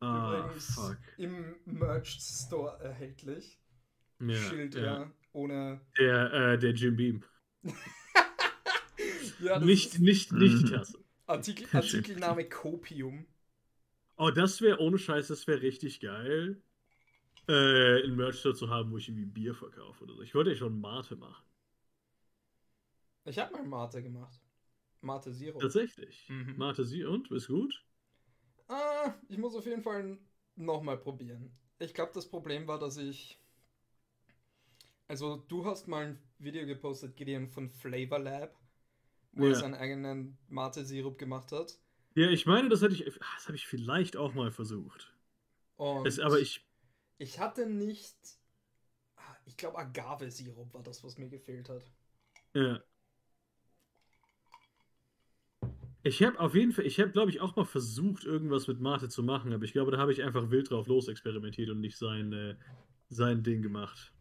[0.01, 0.97] ah, Übrigens fuck.
[1.17, 3.59] im Merch Store erhältlich.
[4.19, 4.81] Ja, Schild ja.
[4.83, 5.81] ja ohne.
[5.97, 7.23] Der, äh, der Jim Beam.
[9.39, 10.69] Ja, das Nicht, ist nicht, nicht die Mhm.
[10.73, 10.99] Tasse.
[11.25, 13.25] Artikel, Artikelname Copium.
[14.17, 16.61] Oh, das wäre ohne Scheiß, das wäre richtig geil,
[17.47, 20.21] äh, einen Merch-Store zu haben, wo ich irgendwie Bier verkaufe oder so.
[20.23, 21.43] Ich wollte ja schon Mate machen.
[23.25, 24.41] Ich habe mal Mate gemacht.
[25.01, 25.59] Mate Zero.
[25.59, 26.27] Tatsächlich.
[26.29, 26.57] Mhm.
[26.57, 27.31] Mate sie und?
[27.31, 27.85] Ist gut?
[28.69, 30.17] Ah, ich muss auf jeden Fall
[30.55, 31.51] nochmal probieren.
[31.79, 33.37] Ich glaube, das Problem war, dass ich.
[35.09, 38.55] Also, du hast mal ein Video gepostet, Gideon, von Flavor Lab,
[39.33, 39.57] wo er Ja.
[39.57, 41.79] seinen eigenen Mate-Sirup gemacht hat.
[42.15, 45.11] Ja, ich meine, das hätte ich, ah, das habe ich vielleicht auch mal versucht.
[46.03, 46.65] Es, aber ich,
[47.19, 48.17] ich hatte nicht.
[49.17, 51.83] ah, Ich glaube, Agave-Sirup war das, was mir gefehlt hat.
[52.53, 52.83] ja.
[56.09, 59.09] Ich habe auf jeden Fall, ich habe, glaube ich, auch mal versucht, irgendwas mit Mate
[59.09, 61.99] zu machen, aber ich glaube, da habe ich einfach wild drauf los experimentiert und nicht
[61.99, 62.55] sein, äh,
[63.09, 64.11] sein Ding gemacht.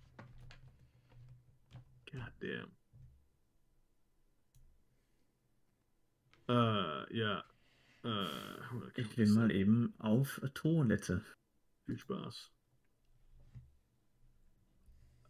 [2.12, 2.70] God damn.
[6.47, 7.43] Äh, ja.
[8.05, 8.28] Äh,
[8.97, 11.24] Ich bin mal eben auf Toilette.
[11.86, 12.51] Viel Spaß.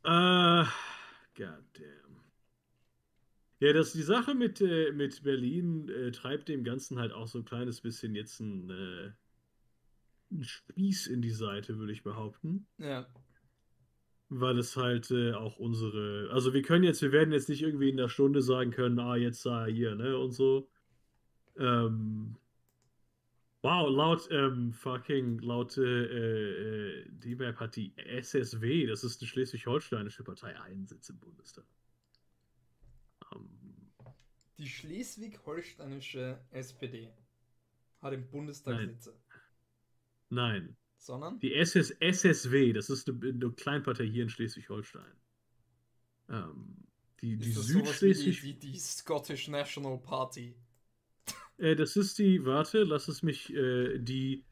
[0.03, 0.65] Äh,
[1.37, 2.08] goddamn.
[3.61, 7.39] Ja, das die Sache mit, äh, mit Berlin äh, treibt dem Ganzen halt auch so
[7.39, 9.11] ein kleines bisschen jetzt ein, äh,
[10.31, 12.67] einen Spieß in die Seite, würde ich behaupten.
[12.79, 13.07] Ja.
[14.29, 16.31] Weil es halt äh, auch unsere.
[16.33, 19.17] Also wir können jetzt, wir werden jetzt nicht irgendwie in der Stunde sagen können, ah,
[19.17, 20.17] jetzt sah er hier, ne?
[20.19, 20.69] Und so.
[21.57, 22.37] Ähm,
[23.63, 29.29] wow, laut ähm, fucking, laut äh, äh, die Map hat die SSW, das ist eine
[29.29, 31.65] schleswig-holsteinische Partei, einen Sitz im Bundestag.
[34.59, 37.13] Die schleswig-holsteinische SPD
[38.01, 38.89] hat im Bundestag Nein.
[38.89, 39.15] Sitze.
[40.31, 41.39] nein, Sondern?
[41.39, 45.13] die SS, SSW, das ist eine, eine Kleinpartei hier in Schleswig-Holstein.
[46.29, 46.89] Ähm,
[47.21, 48.41] die die wie die, Südschleswig.
[48.43, 50.55] die, die Scottish National Party?
[51.61, 54.45] Äh, das ist die, warte, lass es mich, äh, die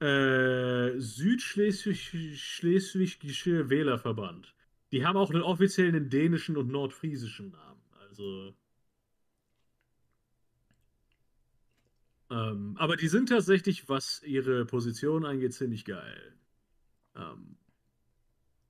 [0.00, 4.54] äh, Südschleswigsche Wählerverband.
[4.92, 7.80] Die haben auch einen offiziellen dänischen und nordfriesischen Namen.
[8.00, 8.54] Also.
[12.30, 16.34] Ähm, aber die sind tatsächlich, was ihre Position angeht, ziemlich geil.
[17.16, 17.56] Ähm,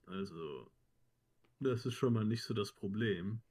[0.07, 0.71] also,
[1.61, 3.43] das ist schon mal nicht so das Problem.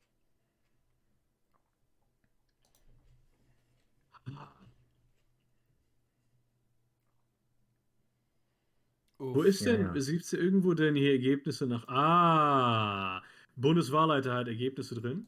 [9.19, 9.47] Wo Uff.
[9.47, 9.93] ist Ja, denn, ja.
[9.93, 11.87] gibt es irgendwo denn hier Ergebnisse nach.
[11.87, 13.21] Ah,
[13.55, 15.27] Bundeswahlleiter hat Ergebnisse drin.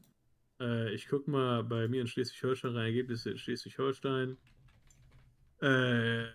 [0.60, 4.38] Äh, ich gucke mal bei mir in Schleswig-Holstein rein, Ergebnisse in Schleswig-Holstein.
[5.62, 6.26] Äh,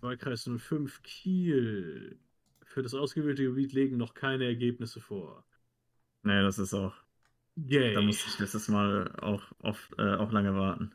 [0.00, 2.18] Wahlkreis 05 Kiel.
[2.64, 5.44] Für das ausgewählte Gebiet liegen noch keine Ergebnisse vor.
[6.22, 6.94] Nee, das ist auch.
[7.56, 7.94] Yay.
[7.94, 10.94] Da musste ich letztes Mal auch, oft, äh, auch lange warten.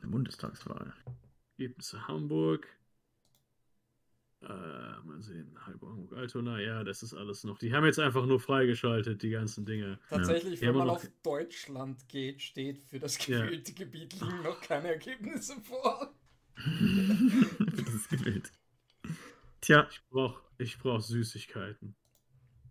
[0.00, 0.92] Eine Bundestagswahl.
[1.58, 2.68] Ergebnisse Hamburg.
[4.48, 7.58] Äh, mal sehen, Hamburg, Altona, ja, das ist alles noch.
[7.58, 9.98] Die haben jetzt einfach nur freigeschaltet, die ganzen Dinge.
[10.08, 13.44] Tatsächlich, Ja, wenn man noch- auf Deutschland geht, steht für das Ja.
[13.44, 16.14] gewählte Gebiet liegen noch keine Ergebnisse vor.
[16.56, 18.52] das ist gewählt.
[19.60, 21.96] Tja, Ich brauch, ich brauch Süßigkeiten.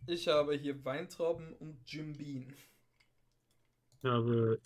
[0.08, 2.48] Ich habe hier Weintrauben und Jim Beam.
[3.98, 4.62] Ich habe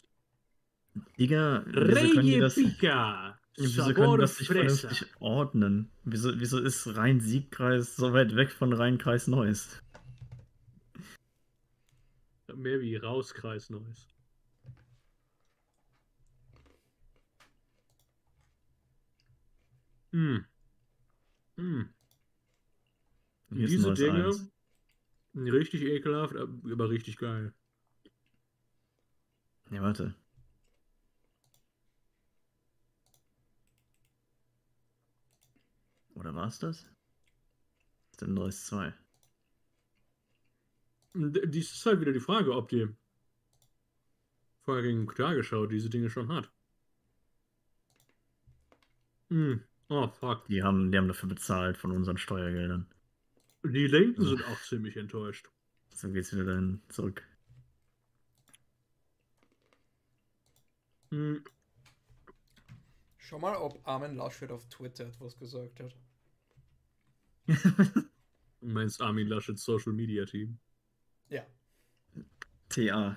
[1.17, 2.55] Digga, wieso können die das.
[3.59, 5.91] Wieso können Sabor die das nicht vernünftig ordnen?
[6.03, 9.81] Wieso, wieso ist Rhein-Sieg-Kreis so weit weg von Rhein-Kreis Neuss?
[12.55, 14.07] Mehr wie Rauskreis Neues.
[20.11, 20.45] Hm.
[21.57, 21.89] Hm.
[23.51, 24.51] Diese Neuss Dinge, 1.
[25.53, 27.53] richtig ekelhaft, aber richtig geil.
[29.69, 30.15] Nee, warte.
[36.19, 36.85] Oder war es das?
[38.21, 38.93] Denn Neuss 2?
[41.13, 42.87] D- Dies ist halt wieder die Frage, ob die
[44.63, 46.49] fucking Tagesschau diese Dinge schon hat.
[49.29, 49.63] Hm.
[49.89, 50.45] Oh, fuck.
[50.47, 52.87] Die haben, die haben dafür bezahlt von unseren Steuergeldern.
[53.63, 55.49] Die Linken sind auch ziemlich enttäuscht.
[55.93, 57.23] So geht's wieder dahin zurück.
[61.11, 61.43] Hm.
[63.17, 65.95] Schau mal, ob Armin Laschet auf Twitter etwas gesagt hat.
[68.61, 70.59] Du meinst Armin Laschets Social Media Team?
[71.29, 71.45] Ja.
[72.67, 73.15] TA.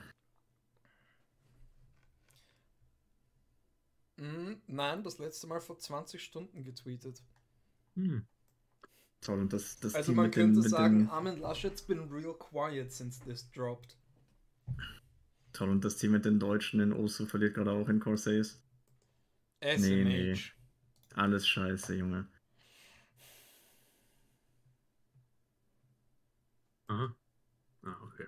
[4.19, 7.25] Hm, nein, das letzte Mal vor 20 Stunden getweetet.
[7.97, 8.25] Hm.
[9.21, 11.83] Toll, und das, das Also Team man mit den, könnte mit sagen, den, Armin Laschet's
[11.83, 13.97] been real quiet since this dropped.
[15.53, 18.63] Toll, und das Team mit den Deutschen in Osu verliert gerade auch in Corsays.
[19.61, 19.79] SMH.
[19.81, 20.39] Nee, nee.
[21.15, 22.29] Alles scheiße, Junge.
[26.93, 27.09] Aha.
[27.87, 28.27] Ah, okay.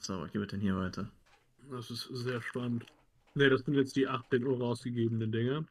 [0.00, 1.10] So, was gibt es denn hier weiter?
[1.70, 2.86] Das ist sehr spannend.
[3.34, 5.66] Ne, das sind jetzt die 18 Uhr rausgegebenen Dinge.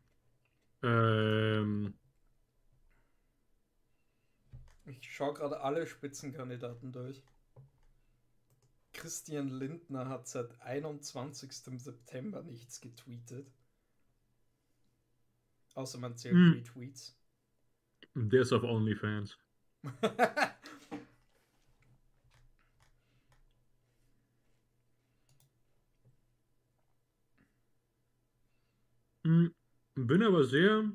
[0.84, 1.94] Ähm,
[4.86, 7.22] Ich schaue gerade alle Spitzenkandidaten durch.
[8.94, 11.52] Christian Lindner hat seit 21.
[11.80, 13.48] September nichts getweetet.
[15.76, 16.54] Außer man zählt Hm.
[16.54, 17.16] Retweets.
[18.16, 19.38] der ist auf OnlyFans.
[29.26, 29.54] Hm,
[29.96, 30.86] Bin aber sehr.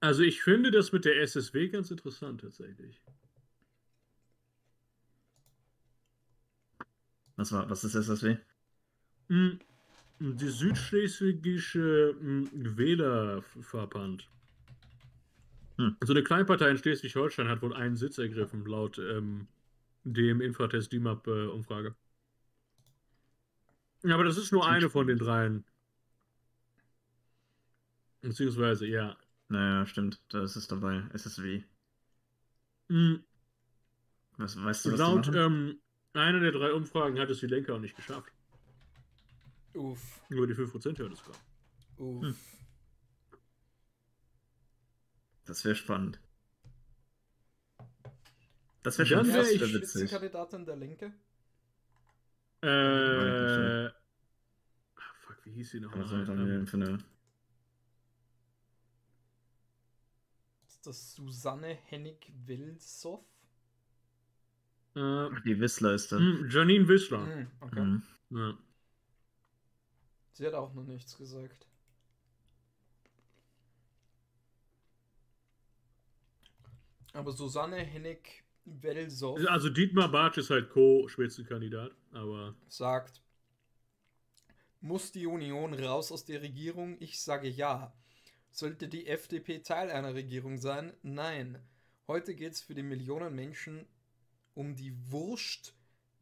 [0.00, 3.00] Also ich finde das mit der SSW ganz interessant tatsächlich.
[7.36, 8.36] Was war, was ist SSW?
[9.28, 9.60] Hm,
[10.20, 14.28] Die südschleswigische hm, Wählerverband.
[15.76, 15.96] Hm.
[16.02, 19.48] So eine Kleinpartei in Schleswig-Holstein hat wohl einen Sitz ergriffen, laut ähm,
[20.04, 21.94] dem Infratest DIMAP-Umfrage.
[24.02, 25.64] ja, aber das ist nur eine von den dreien.
[28.20, 29.16] Beziehungsweise, ja.
[29.48, 30.20] Naja, stimmt.
[30.28, 31.02] Da ist es dabei.
[31.12, 31.62] SSW.
[32.88, 33.24] Mhm.
[34.36, 35.80] Was, weißt du, was Laut ähm,
[36.14, 38.32] einer der drei Umfragen hat es die Lenker auch nicht geschafft.
[39.74, 41.36] Uff, Über die 5%-Hürde sogar.
[41.98, 42.22] uff.
[42.22, 42.36] Hm.
[45.46, 46.20] Das wäre spannend.
[48.82, 50.00] Das wäre schon wär fast ist ich- die wieder witzig.
[50.10, 51.12] Spitzenkandidatin der Linke?
[52.62, 53.86] Äh.
[53.86, 53.92] ah,
[55.26, 55.96] fuck, wie hieß sie noch?
[55.96, 56.98] Was soll ich dann für eine.
[60.66, 63.24] Ist das Susanne Hennig-Wilsow?
[64.94, 66.18] äh, die Whistler ist da.
[66.18, 67.24] hm, Janine Wissler.
[67.26, 67.80] Hm, okay.
[67.80, 68.02] Mhm.
[68.30, 68.58] Ja.
[70.32, 71.66] Sie hat auch noch nichts gesagt.
[77.12, 83.20] Aber Susanne Hennig-Wilsow Also Dietmar Bartsch ist halt Co-Spitzenkandidat, aber sagt,
[84.80, 86.96] muss die Union raus aus der Regierung?
[87.00, 87.92] Ich sage ja.
[88.50, 90.92] Sollte die FDP Teil einer Regierung sein?
[91.02, 91.58] Nein.
[92.08, 93.86] Heute geht es für die Millionen Menschen
[94.54, 95.74] um die Wurst,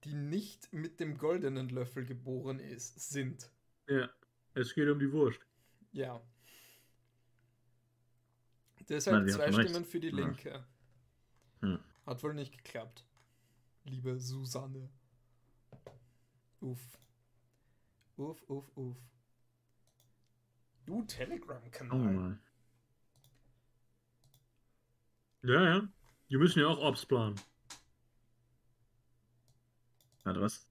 [0.05, 3.51] die nicht mit dem goldenen Löffel geboren ist, sind.
[3.89, 4.09] ja,
[4.55, 5.41] es geht um die Wurst.
[5.93, 6.21] Ja.
[8.89, 9.71] Deshalb Nein, zwei hatten recht.
[9.71, 10.11] Stimmen für die.
[10.11, 10.51] Linke.
[10.51, 10.67] Ja.
[12.07, 13.05] Hat wohl nicht geklappt.
[13.85, 14.91] Liebe Susanne.
[16.61, 16.99] Uff.
[18.17, 18.97] Uff, uff, uff.
[20.87, 22.13] Du, Oh Telegram-Kanal.
[22.13, 22.39] mal.
[25.43, 25.89] Ja, ja.
[26.29, 27.41] Die müssen ja auch Ops planen.
[30.25, 30.67] Warte, was?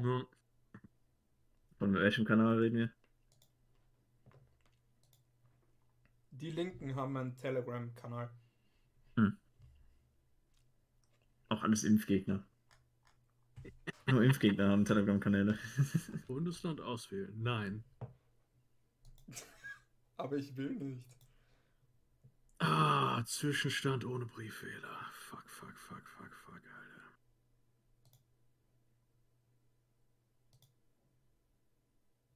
[0.00, 0.24] Ja.
[1.78, 2.92] Von welchem Kanal reden wir?
[6.30, 8.30] Die Linken haben einen Telegram-Kanal.
[11.58, 12.44] Auch alles Impfgegner.
[14.06, 15.58] Nur Impfgegner haben Telegram-Kanäle.
[16.28, 17.34] Bundesland auswählen.
[17.42, 17.84] Nein.
[20.16, 21.04] Aber ich will nicht.
[22.60, 25.00] Ah, Zwischenstand ohne Brieffehler.
[25.12, 27.12] Fuck, fuck, fuck, fuck, fuck, Alter.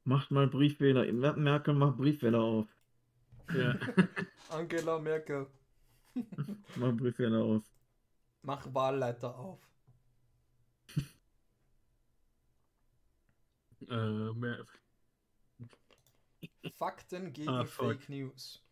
[0.04, 1.12] Macht mal Briefwähler.
[1.12, 2.66] Mer- Merkel macht Briefwähler auf.
[3.54, 3.78] Ja.
[4.50, 5.46] Angela Merkel,
[6.76, 7.62] Mach Briefwähler auf.
[8.42, 9.60] Mach Wahlleiter auf.
[13.88, 14.56] äh,
[16.70, 17.64] Fakten gegen Ah.
[17.64, 18.62] Fake News.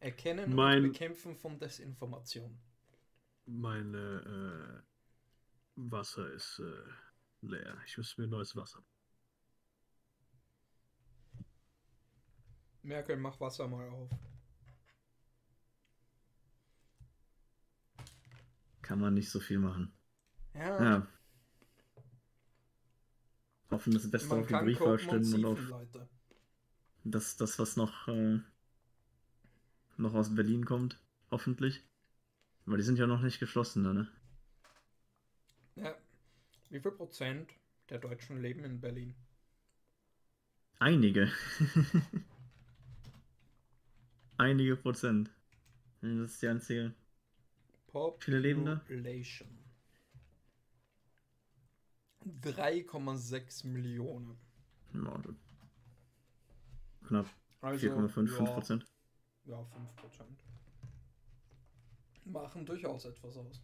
[0.00, 2.58] Erkennen Mein- und Bekämpfen von Desinformation.
[3.46, 4.82] meine äh,
[5.76, 7.76] Wasser ist äh, leer.
[7.86, 8.82] Ich muss mir neues Wasser.
[12.82, 14.10] Merkel, mach Wasser mal auf.
[18.84, 19.92] Kann man nicht so viel machen.
[20.54, 21.06] Ja, Ja.
[23.70, 26.08] Hoffen das Beste man auf die kopen und und auf Leute.
[27.04, 28.40] das, das was noch, äh,
[29.96, 31.00] noch aus Berlin kommt.
[31.32, 31.82] Hoffentlich.
[32.66, 34.08] Weil die sind ja noch nicht geschlossen, ne?
[35.76, 35.94] Ja.
[36.70, 37.52] Wie viel Prozent
[37.90, 39.14] der Deutschen leben in Berlin?
[40.78, 41.32] Einige.
[44.38, 45.30] Einige Prozent.
[46.02, 46.94] Das ist die einzige.
[48.18, 48.76] Viele leben da?
[48.76, 49.48] Population.
[52.42, 54.36] 3,6 Millionen.
[54.94, 55.22] Ja,
[57.06, 57.26] knapp
[57.60, 58.86] Also 4,5 ja, Prozent.
[59.44, 60.38] ja, 5 Prozent.
[62.24, 63.62] Machen durchaus etwas aus.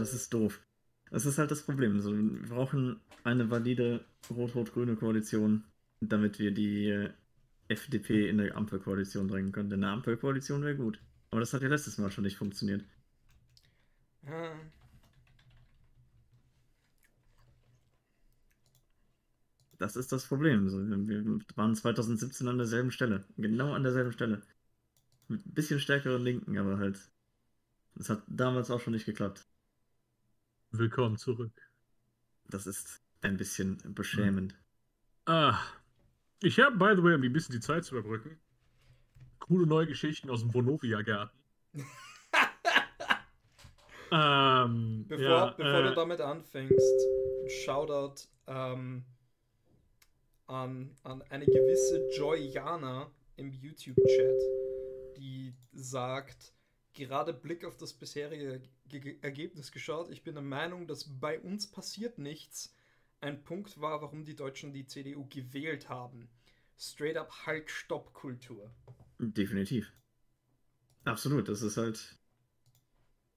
[0.00, 0.60] Das ist doof.
[1.10, 2.00] Das ist halt das Problem.
[2.00, 5.64] So, wir brauchen eine valide rot-rot-grüne Koalition,
[6.00, 7.08] damit wir die
[7.68, 9.70] FDP in eine Ampelkoalition drängen können.
[9.70, 11.00] Denn eine Ampelkoalition wäre gut.
[11.30, 12.84] Aber das hat ja letztes Mal schon nicht funktioniert.
[14.26, 14.52] Ja.
[19.78, 20.66] Das ist das Problem.
[21.08, 21.24] Wir
[21.56, 23.24] waren 2017 an derselben Stelle.
[23.36, 24.42] Genau an derselben Stelle.
[25.28, 27.10] Mit ein bisschen stärkeren Linken, aber halt.
[27.94, 29.46] Das hat damals auch schon nicht geklappt.
[30.72, 31.50] Willkommen zurück.
[32.48, 34.54] Das ist ein bisschen beschämend.
[35.26, 35.58] Ah,
[36.42, 38.38] ich habe, by the way, um ein bisschen die Zeit zu überbrücken,
[39.40, 41.36] coole neue Geschichten aus dem Vonovia-Garten.
[44.12, 47.06] Ähm, Bevor, ja, bevor äh, du damit anfängst,
[47.46, 49.04] Shoutout ähm,
[50.48, 56.52] an, an eine gewisse Joyana im YouTube-Chat, die sagt,
[56.94, 61.38] gerade Blick auf das bisherige Ge Ge Ergebnis geschaut, ich bin der Meinung, dass bei
[61.40, 62.74] uns passiert nichts
[63.20, 66.28] ein Punkt war, warum die Deutschen die CDU gewählt haben.
[66.78, 68.70] Straight up Halt-Stopp-Kultur.
[69.18, 69.92] Definitiv.
[71.04, 72.16] Absolut, das ist halt.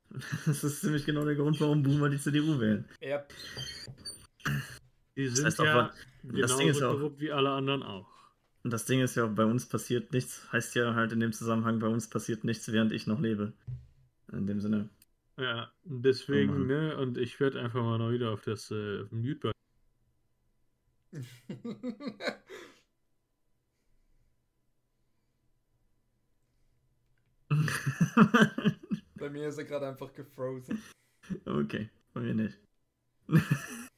[0.46, 2.88] Das ist ziemlich genau der Grund, warum Boomer die CDU wählen.
[3.02, 3.26] Ja,
[5.16, 5.94] die sind heißt auch, ja
[6.24, 8.13] das Ding ist auch- wie alle anderen auch.
[8.64, 11.80] Und das Ding ist ja, bei uns passiert nichts, heißt ja halt in dem Zusammenhang,
[11.80, 13.52] bei uns passiert nichts, während ich noch lebe.
[14.32, 14.90] In dem Sinne.
[15.38, 16.68] Ja, und deswegen, Mann.
[16.68, 19.52] ne, und ich werde einfach mal noch wieder auf das äh, auf Mute
[29.16, 30.82] bei mir ist er gerade einfach gefrozen.
[31.46, 32.58] okay, bei mir nicht.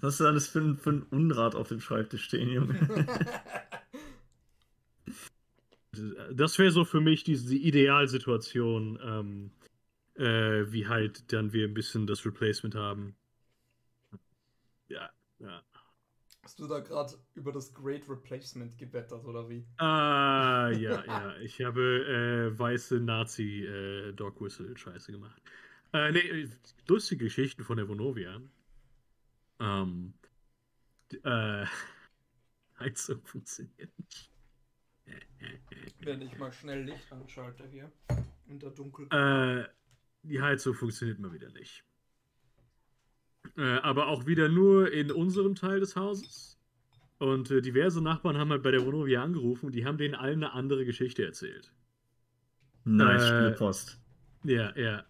[0.00, 3.06] Was ist alles für ein, für ein Unrat auf dem Schreibtisch stehen, Junge?
[6.32, 9.50] Das wäre so für mich diese die Idealsituation, ähm,
[10.14, 13.16] äh, wie halt dann wir ein bisschen das Replacement haben.
[14.88, 15.62] Ja, ja.
[16.42, 19.66] Hast du da gerade über das Great Replacement gewettert oder wie?
[19.76, 21.36] Ah, ja, ja.
[21.38, 25.42] Ich habe äh, weiße Nazi äh, Dog Whistle Scheiße gemacht.
[25.92, 26.48] Äh, nee, äh,
[26.86, 28.40] lustige Geschichten von der Vonovia.
[29.60, 30.14] Ähm,
[31.24, 31.66] äh,
[32.78, 34.30] Heizung funktioniert nicht.
[36.00, 37.90] Wenn ich mal schnell Licht anschalte hier.
[38.46, 39.06] In der Dunkel.
[39.10, 39.68] Äh,
[40.22, 41.84] die Heizung funktioniert mal wieder nicht.
[43.56, 46.58] Äh, aber auch wieder nur in unserem Teil des Hauses.
[47.18, 50.44] Und äh, diverse Nachbarn haben halt bei der Vonovia angerufen und die haben denen allen
[50.44, 51.74] eine andere Geschichte erzählt.
[52.84, 54.00] Nice, Äh, Spielepost.
[54.44, 55.04] Ja, ja.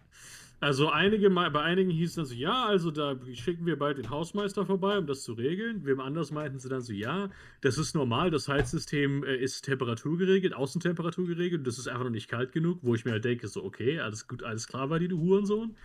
[0.60, 4.10] Also einige bei einigen hieß es dann so, ja, also da schicken wir bald den
[4.10, 5.86] Hausmeister vorbei, um das zu regeln.
[5.86, 7.30] Wem anders meinten sie dann so, ja,
[7.60, 12.28] das ist normal, das Heizsystem äh, ist temperaturgeregelt, Außentemperatur geregelt, das ist einfach noch nicht
[12.28, 15.09] kalt genug, wo ich mir halt denke, so, okay, alles gut, alles klar bei dir,
[15.09, 15.76] du Hurensohn.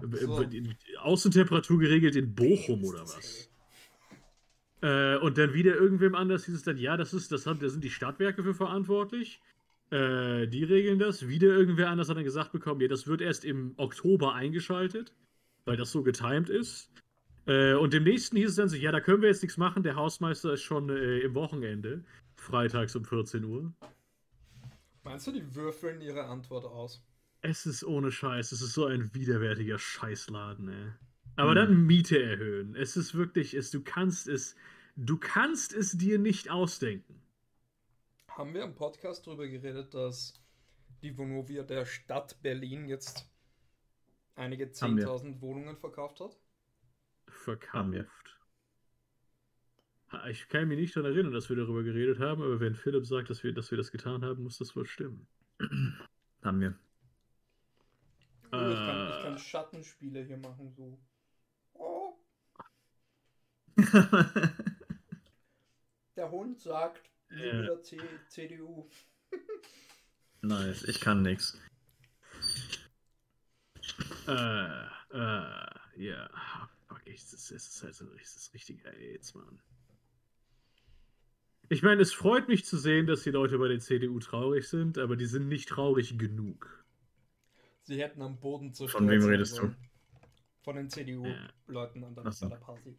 [0.00, 0.44] So.
[1.00, 3.48] Außentemperatur geregelt in Bochum oder was?
[4.80, 7.68] Äh, und dann wieder irgendwem anders hieß es dann, ja, das ist, das haben, da
[7.68, 9.40] sind die Stadtwerke für verantwortlich.
[9.90, 11.28] Äh, die regeln das.
[11.28, 15.12] Wieder irgendwer anders hat dann gesagt bekommen, ja, das wird erst im Oktober eingeschaltet,
[15.64, 16.90] weil das so getimed ist.
[17.46, 19.82] Äh, und dem nächsten hieß es dann so, ja, da können wir jetzt nichts machen,
[19.82, 22.04] der Hausmeister ist schon äh, im Wochenende,
[22.36, 23.72] freitags um 14 Uhr.
[25.04, 27.02] Meinst du, die würfeln ihre Antwort aus?
[27.40, 30.92] Es ist ohne Scheiß, es ist so ein widerwärtiger Scheißladen, ey.
[31.36, 31.56] Aber Hm.
[31.56, 32.74] dann Miete erhöhen.
[32.74, 34.54] Es ist wirklich, es, du kannst es,
[34.96, 37.22] du kannst es dir nicht ausdenken.
[38.38, 40.40] Haben wir im Podcast darüber geredet, dass
[41.02, 43.28] die Vonovia der Stadt Berlin jetzt
[44.36, 45.08] einige Haben wir.
[45.08, 46.38] 10.000 Wohnungen verkauft hat?
[47.26, 48.38] Verkauft.
[50.28, 53.28] Ich kann mich nicht daran erinnern, dass wir darüber geredet haben, aber wenn Philipp sagt,
[53.28, 55.26] dass wir, dass wir das getan haben, muss das wohl stimmen.
[56.44, 56.78] Haben wir.
[58.44, 58.78] Ich, kann, ich
[59.18, 59.22] Äh.
[59.24, 60.96] kann Schattenspiele hier machen, so.
[61.74, 62.14] Oh,
[66.16, 67.60] der Hund sagt, Ja.
[67.60, 67.98] lieber C
[68.28, 68.88] CDU.
[70.42, 71.58] nice, ich kann nix.
[74.26, 76.30] Äh, äh, ja.
[76.86, 79.60] Fuck, ich, das, das ist halt so das ist richtiger AIDS, Mann.
[81.70, 84.96] Ich meine, es freut mich zu sehen, dass die Leute bei der CDU traurig sind,
[84.96, 86.84] aber die sind nicht traurig genug.
[87.82, 89.74] Sie hätten am Boden zerstört Von wem redest du?
[90.62, 92.48] Von den CDU-Leuten an der, so.
[92.48, 92.98] der Party.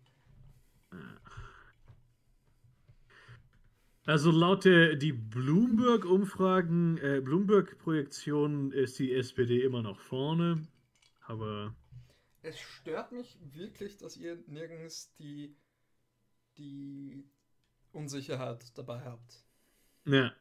[4.06, 10.68] Also laut der die Bloomberg-Umfragen, äh, Bloomberg-Projektionen ist die SPD immer noch vorne.
[11.28, 11.74] Aber
[12.42, 15.56] Es stört mich wirklich, dass ihr nirgends die,
[16.58, 17.26] die
[17.92, 19.44] Unsicherheit dabei habt.
[20.06, 20.34] ja.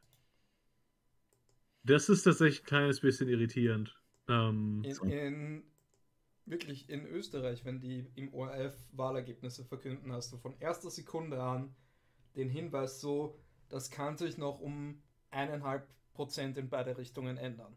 [1.82, 3.96] Das ist tatsächlich ein kleines bisschen irritierend.
[4.28, 5.62] Ähm, In, in
[6.46, 11.74] wirklich in Österreich, wenn die im ORF Wahlergebnisse verkünden, hast du von erster Sekunde an
[12.36, 13.38] den Hinweis so,
[13.68, 17.76] das kann sich noch um eineinhalb Prozent in beide Richtungen ändern.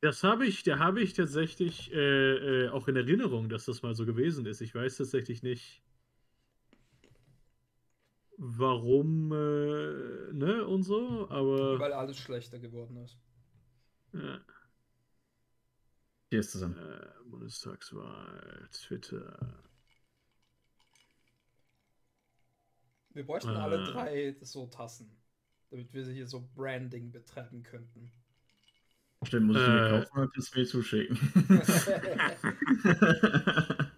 [0.00, 3.94] Das habe ich, da habe ich tatsächlich äh, äh, auch in Erinnerung, dass das mal
[3.94, 4.60] so gewesen ist.
[4.60, 5.82] Ich weiß tatsächlich nicht,
[8.38, 13.16] warum, äh, ne, und so, aber Weil alles schlechter geworden ist.
[14.12, 14.40] ja,
[16.30, 16.76] Hier ist zusammen.
[16.76, 19.62] äh, Bundestagswahl, Twitter.
[23.18, 23.58] Wir bräuchten Äh.
[23.58, 25.10] alle drei so Tassen,
[25.70, 28.12] damit wir hier so Branding betreiben könnten.
[29.24, 29.90] Stimmt, muss ich mir Äh.
[29.90, 31.18] kaufen oder du mir zuschicken?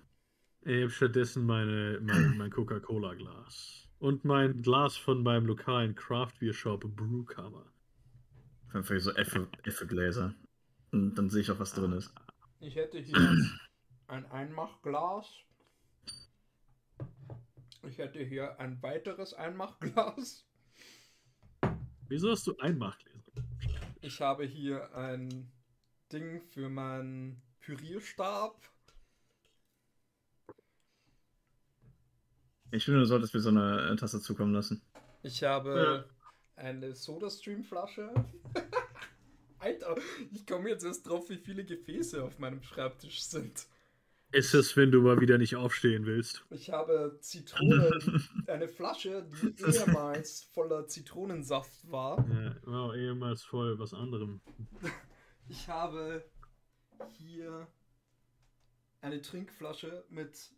[0.62, 3.88] Ich habe stattdessen meine, mein, mein Coca-Cola-Glas.
[3.98, 7.66] Und mein Glas von meinem lokalen Craft Beer Shop Brewcover.
[8.72, 10.34] Einfach so Effe, Effegläser.
[10.92, 12.14] Und dann sehe ich auch, was drin ist.
[12.60, 13.36] Ich hätte hier
[14.06, 15.26] ein Einmachglas.
[17.88, 20.44] Ich hätte hier ein weiteres Einmachglas.
[22.08, 23.20] Wieso hast du Einmachgläser?
[24.02, 25.50] Ich habe hier ein
[26.12, 28.56] Ding für meinen Pürierstab.
[32.72, 34.82] Ich finde, du solltest mir so eine äh, Tasse zukommen lassen.
[35.22, 36.08] Ich habe
[36.56, 38.12] eine Soda-Stream-Flasche.
[39.58, 39.96] Alter,
[40.32, 43.66] ich komme jetzt erst drauf, wie viele Gefäße auf meinem Schreibtisch sind.
[44.32, 46.44] Ist es, wenn du mal wieder nicht aufstehen willst?
[46.50, 52.24] Ich habe Zitronen, eine Flasche, die ehemals voller Zitronensaft war.
[52.28, 54.40] Ja, wow, ehemals voll was anderem.
[55.48, 56.24] Ich habe
[57.18, 57.66] hier
[59.00, 60.52] eine Trinkflasche mit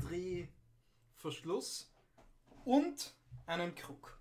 [0.00, 1.94] Drehverschluss
[2.64, 3.14] und
[3.46, 4.18] einen Krug.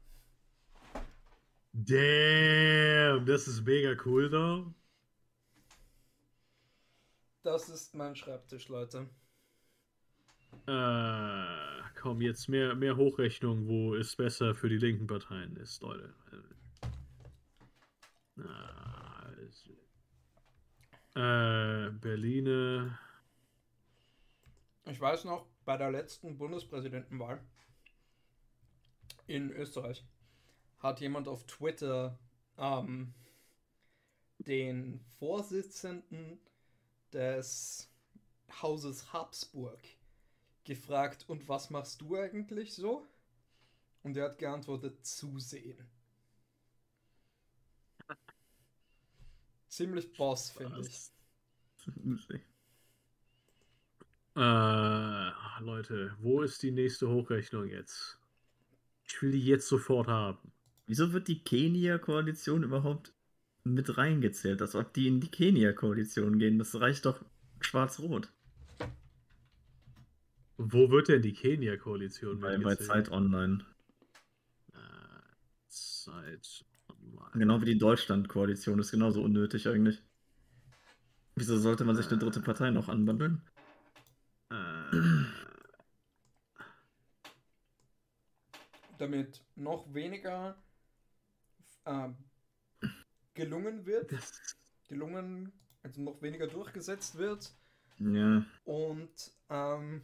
[1.74, 4.72] Damn, das ist mega cool, though.
[7.48, 9.08] Das ist mein Schreibtisch, Leute.
[10.68, 16.14] Äh, komm, jetzt mehr, mehr Hochrechnung, wo es besser für die linken Parteien ist, Leute.
[19.48, 19.70] Es-
[21.16, 23.00] Äh, Berliner.
[24.84, 27.40] Ich weiß noch, bei der letzten Bundespräsidentenwahl
[29.26, 30.06] in Österreich
[30.80, 32.20] hat jemand auf Twitter
[32.58, 33.14] ähm,
[34.38, 36.42] den Vorsitzenden
[37.14, 37.90] des
[38.62, 39.80] Hauses Habsburg
[40.64, 43.08] gefragt, und was machst du eigentlich so?
[44.04, 45.78] Und er hat geantwortet, zusehen.
[49.68, 51.12] Ziemlich Boss, finde ich.
[54.38, 55.32] Äh,
[55.62, 58.20] Leute, wo ist die nächste Hochrechnung jetzt?
[59.04, 60.52] Ich will die jetzt sofort haben.
[60.86, 63.14] Wieso wird die Kenia-Koalition überhaupt
[63.74, 64.62] mit reingezählt?
[64.62, 66.58] Als ob die in die Kenia-Koalition gehen.
[66.60, 67.24] Das reicht doch
[67.62, 68.32] schwarz-rot.
[70.58, 72.76] Wo wird denn die Kenia-Koalition Bei, bei?
[72.76, 73.64] Zeit Online.
[74.74, 74.78] Äh,
[75.68, 77.32] Zeit online.
[77.34, 80.02] Genau wie die Deutschland-Koalition ist genauso unnötig eigentlich.
[81.36, 83.44] Wieso sollte man sich eine dritte Partei noch anbandeln?
[84.50, 84.56] Äh,
[88.98, 90.58] Damit noch weniger
[91.86, 92.16] ähm,
[93.38, 94.12] gelungen wird.
[94.90, 95.54] gelungen,
[95.84, 97.54] also noch weniger durchgesetzt wird.
[98.00, 98.46] Ja.
[98.66, 100.02] Und ähm,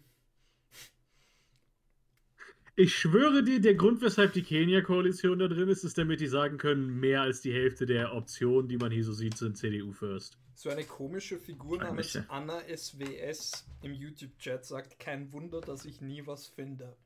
[2.75, 6.57] ich schwöre dir, der Grund, weshalb die Kenia-Koalition da drin ist, ist, damit die sagen
[6.57, 10.39] können, mehr als die Hälfte der Optionen, die man hier so sieht, sind CDU-First.
[10.55, 12.17] so eine komische Figur namens.
[12.29, 16.97] Anna SWS im YouTube-Chat sagt, kein Wunder, dass ich nie was finde.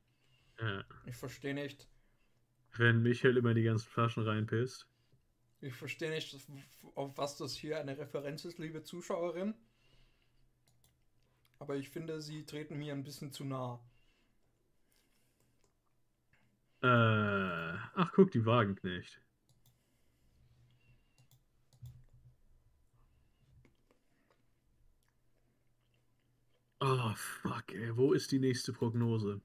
[0.58, 0.84] Ja.
[1.04, 1.86] Ich verstehe nicht.
[2.76, 4.88] Wenn Michael immer die ganzen Flaschen reinpisst.
[5.60, 6.36] Ich verstehe nicht,
[6.94, 9.54] auf was das hier eine Referenz ist, liebe Zuschauerin.
[11.58, 13.80] Aber ich finde, sie treten mir ein bisschen zu nah.
[16.82, 19.20] Äh, ach, guck, die Wagenknecht.
[26.80, 27.96] Oh, fuck, ey.
[27.96, 29.40] Wo ist die nächste Prognose?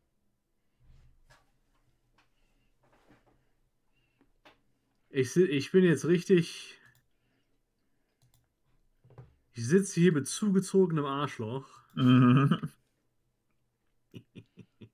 [5.15, 6.76] Ich, ich bin jetzt richtig.
[9.53, 11.69] Ich sitze hier mit zugezogenem Arschloch.
[11.94, 12.60] Mhm.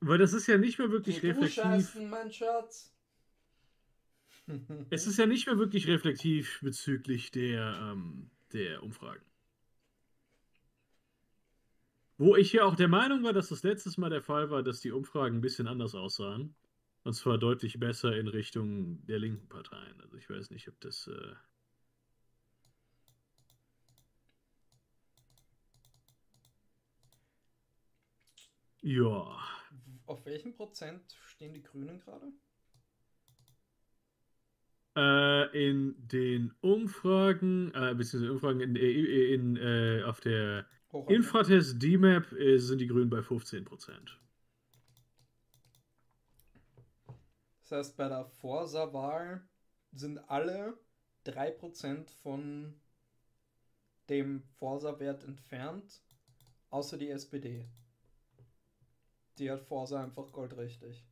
[0.00, 1.62] Weil das ist ja nicht mehr wirklich Geh reflektiv.
[1.62, 2.92] scheißen, mein Schatz.
[4.90, 9.22] Es ist ja nicht mehr wirklich reflektiv bezüglich der, ähm, der Umfragen.
[12.16, 14.80] Wo ich ja auch der Meinung war, dass das letztes Mal der Fall war, dass
[14.80, 16.54] die Umfragen ein bisschen anders aussahen.
[17.02, 20.00] Und zwar deutlich besser in Richtung der linken Parteien.
[20.00, 21.08] Also ich weiß nicht, ob das.
[21.08, 21.34] Äh
[28.82, 29.38] ja.
[30.06, 32.32] Auf welchem Prozent stehen die Grünen gerade?
[34.96, 40.66] Äh, in den Umfragen, äh, beziehungsweise Umfragen in, in, in, äh, auf der
[41.08, 43.66] Infratest DMAP äh, sind die Grünen bei 15%.
[47.62, 49.42] Das heißt, bei der Forsa-Wahl
[49.92, 50.78] sind alle
[51.26, 52.80] 3% von
[54.08, 56.02] dem Forsa-Wert entfernt,
[56.70, 57.68] außer die SPD.
[59.38, 61.04] Die hat Forsa einfach goldrichtig.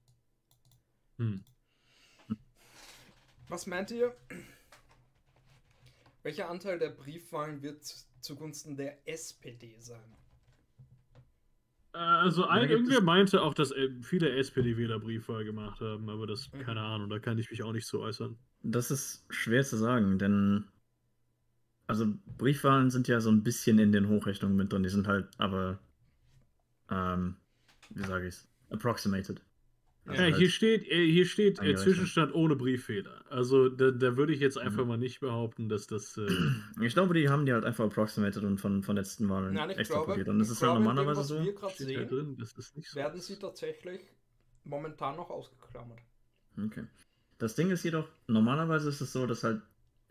[1.17, 1.45] Hm.
[3.49, 4.17] Was meint ihr?
[6.23, 7.83] Welcher Anteil der Briefwahlen wird
[8.23, 10.17] zugunsten der SPD sein?
[11.95, 16.27] Äh, Also ein, irgendwer es- meinte auch, dass äh, viele SPD-Wähler Briefwahl gemacht haben, aber
[16.27, 16.59] das, Mhm.
[16.59, 18.37] keine Ahnung, da kann ich mich auch nicht so äußern.
[18.65, 20.65] Das ist schwer zu sagen, denn
[21.87, 22.07] also
[22.39, 24.83] Briefwahlen sind ja so ein bisschen in den Hochrechnungen mit drin.
[24.83, 25.79] Die sind halt aber,
[26.91, 27.37] ähm,
[27.91, 29.43] wie sage ich's, approximated.
[30.05, 31.85] Also Ja, halt- hier steht, äh, hier steht äh, eingerechnet.
[31.85, 33.25] Zwischenstand ohne Brieffehler.
[33.31, 34.89] Also da, da würde ich jetzt einfach Mhm.
[34.89, 36.17] mal nicht behaupten, dass das.
[36.19, 36.27] Äh,
[36.83, 39.79] Ich glaube, die haben die halt einfach approximated und von, von letzten Wahlen Nein, ich
[39.79, 40.25] extrapoliert.
[40.25, 41.45] glaube, Und das ich ist halt glaube, dem, normalerweise was so.
[41.45, 42.97] wir gerade steht sehen, drin, das ist nicht so.
[42.97, 43.27] werden ist.
[43.29, 44.01] sie tatsächlich
[44.65, 46.01] momentan noch ausgeklammert.
[46.67, 46.85] Okay.
[47.39, 49.63] Das Ding ist jedoch, normalerweise ist es so, dass halt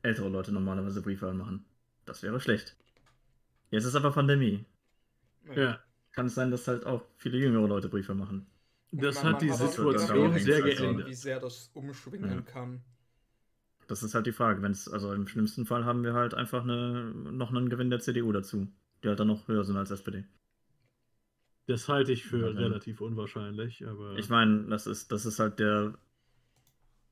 [0.04, 1.66] ältere Leute normalerweise Briefwahlen machen.
[2.06, 2.76] Das wäre schlecht.
[3.70, 4.66] Jetzt ist aber Pandemie.
[5.56, 5.80] Ja,
[6.14, 8.46] Kann es sein, dass halt auch viele jüngere Leute Briefe machen.
[8.92, 11.08] Das man- hat die Situation sehr geändert.
[11.08, 12.42] Wie sehr das umschwingen Ja.
[12.42, 12.82] kann.
[13.88, 14.62] Das ist halt die Frage.
[14.62, 18.32] Wenn's, also im schlimmsten Fall haben wir halt einfach eine, noch einen Gewinn der CDU
[18.32, 18.68] dazu,
[19.04, 20.24] die halt dann noch höher sind als SPD.
[21.68, 24.18] Das halte ich für Ja, relativ unwahrscheinlich, aber.
[24.18, 25.98] Ich meine, das ist, das ist halt der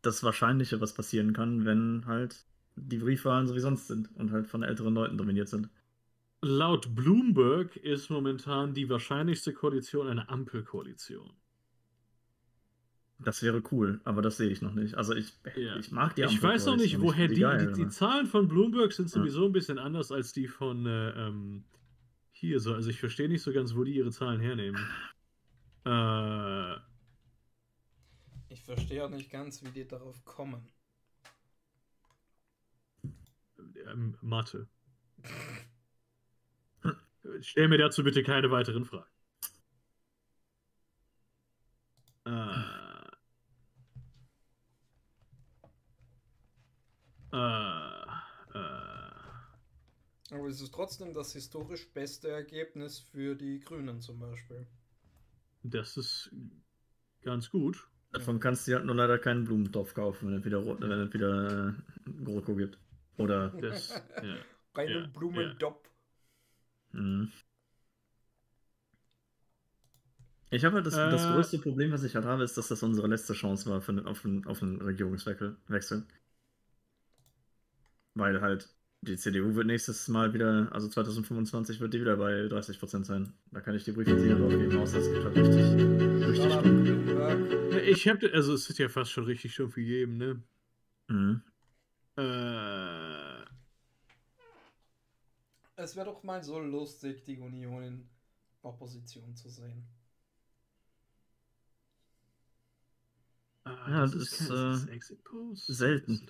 [0.02, 2.46] das Wahrscheinliche, was passieren kann, wenn halt
[2.78, 5.70] die Briefwahlen so wie sonst sind und halt von älteren Leuten dominiert sind.
[6.42, 11.34] Laut Bloomberg ist momentan die wahrscheinlichste Koalition eine Ampelkoalition.
[13.22, 14.96] Das wäre cool, aber das sehe ich noch nicht.
[14.96, 15.76] Also ich, Ja.
[15.76, 18.48] ich mag die ich weiß noch nicht, Ampelkoalition, woher die, die, die geil, Zahlen von
[18.48, 19.20] Bloomberg sind Ja.
[19.20, 21.66] sowieso ein bisschen anders als die von äh, ähm,
[22.32, 22.74] hier so.
[22.74, 24.80] Also ich verstehe nicht so ganz, wo die ihre Zahlen hernehmen.
[25.86, 26.76] Äh,
[28.52, 30.66] Ich verstehe auch nicht ganz, wie die darauf kommen.
[33.86, 34.68] ähm, Mathe.
[37.42, 39.10] Stell mir dazu bitte keine weiteren Fragen.
[42.26, 42.59] Äh,
[47.32, 48.06] äh,
[48.56, 49.12] äh,
[50.32, 54.66] Aber es ist trotzdem das historisch beste Ergebnis für die Grünen zum Beispiel.
[55.64, 56.32] das ist
[57.24, 57.88] ganz gut.
[58.12, 61.70] Davon kannst du halt nur leider keinen Blumentopf kaufen, wenn es wieder, wenn es wieder
[62.08, 62.80] äh, GroKo gibt.
[63.18, 63.56] Oder.
[63.60, 64.38] Das, ja.
[64.74, 65.88] Bei Ja, einem Blumendopp.
[66.94, 67.30] Mhm.
[70.52, 71.28] Ich habe halt das, das Äh.
[71.28, 74.06] größte Problem, was ich halt habe, ist, dass das unsere letzte Chance war für, einen-
[74.08, 76.06] auf, einen, auf einen Regierungswechsel.
[78.16, 78.70] Weil halt
[79.02, 83.34] die CDU wird nächstes Mal wieder, also 2025 wird die wieder bei 30% sein.
[83.52, 85.66] Da kann ich die Briefe hier drauf geben, außer es gibt halt richtig,
[86.28, 86.54] richtig.
[87.88, 90.42] Ich habe, also es ist ja fast schon richtig schon für jeden, ne?
[91.10, 91.42] Mhm.
[92.18, 93.44] Äh,
[95.78, 98.10] Es wäre doch mal so lustig, die Union in
[98.62, 99.84] Opposition zu sehen.
[103.66, 105.68] ah, Ja, das ist, äh, das ist Exit Post.
[105.68, 106.30] selten.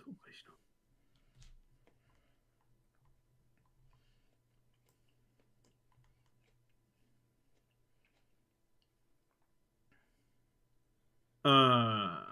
[11.44, 12.30] Äh.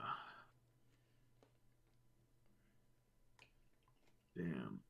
[4.36, 4.82] Damn.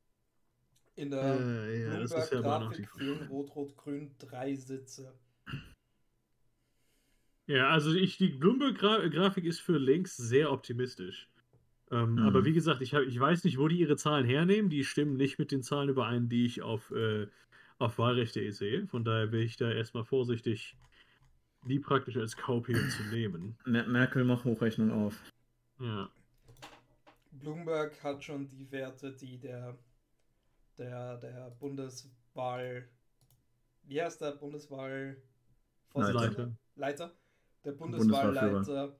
[0.95, 5.13] In der Äh, ja, das ist ja aber noch die Bloomberg-Grafik fehlen Rot-Rot-Grün drei Sitze.
[7.45, 11.29] Ja, also ich, die Bloomberg-Grafik ist für links sehr optimistisch.
[11.91, 12.19] Ähm, Mhm.
[12.19, 14.69] Aber wie gesagt, ich, hab, ich weiß nicht, wo die ihre Zahlen hernehmen.
[14.69, 17.27] Die stimmen nicht mit den Zahlen überein, die ich auf, äh,
[17.77, 18.87] auf Wahlrecht.de sehe.
[18.87, 20.75] Von daher wäre ich da erstmal vorsichtig,
[21.67, 23.57] die praktisch als Kauphebel zu nehmen.
[23.65, 25.15] Mer Merkel macht Hochrechnung auf.
[25.79, 26.09] Ja.
[27.31, 29.77] Bloomberg hat schon die Werte, die der,
[30.77, 32.87] der, der Bundeswahl.
[33.83, 35.17] Wie heißt der Bundeswahl?
[35.93, 36.55] Leiter.
[36.75, 37.11] Leiter?
[37.63, 37.71] Der.
[37.71, 38.95] Bundeswahlleiter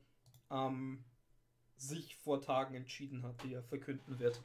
[0.49, 1.03] ähm,
[1.76, 4.39] sich vor Tagen entschieden hat, die er verkünden wird.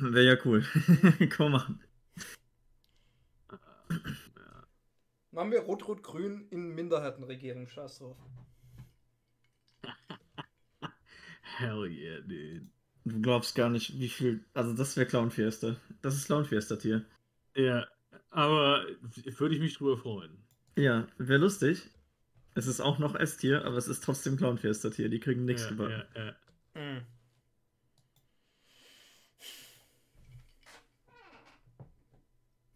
[0.00, 0.64] Wäre ja cool.
[1.36, 1.80] Komm machen.
[5.36, 7.66] Machen wir Rot-Rot-Grün in Minderheitenregierung.
[7.68, 8.16] Scheiß drauf.
[11.58, 12.70] Hell yeah, dude.
[13.04, 14.46] Du glaubst gar nicht, wie viel.
[14.54, 15.76] Also, das wäre Clown Fiesta.
[16.00, 17.04] Das ist Clown Fiesta-Tier.
[17.54, 17.86] Ja,
[18.30, 18.86] aber
[19.38, 20.38] würde ich mich drüber freuen.
[20.74, 21.82] Ja, wäre lustig.
[22.54, 25.10] Es ist auch noch S-Tier, aber es ist trotzdem Clown Fiesta-Tier.
[25.10, 26.02] Die kriegen nichts ja, gebacken.
[26.14, 26.34] ja, ja.
[26.80, 27.02] Mhm.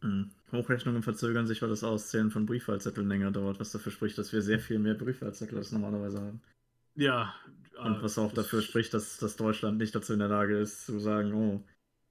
[0.03, 0.31] Mhm.
[0.53, 4.43] Hochrechnungen verzögern sich, weil das Auszählen von Briefwahlzetteln länger dauert, was dafür spricht, dass wir
[4.43, 6.41] sehr viel mehr Briefwahlzettel als normalerweise haben.
[6.95, 7.35] Ja.
[7.79, 10.87] Und äh, was auch dafür spricht, dass, dass Deutschland nicht dazu in der Lage ist,
[10.87, 11.65] zu sagen, oh,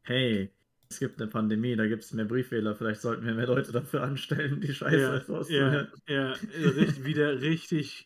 [0.03, 0.51] hey,
[0.89, 4.01] es gibt eine Pandemie, da gibt es mehr Briefwähler, vielleicht sollten wir mehr Leute dafür
[4.03, 5.87] anstellen, die Scheiße Ja, als ja, auszuhören.
[6.07, 8.05] ja, richtig, wieder richtig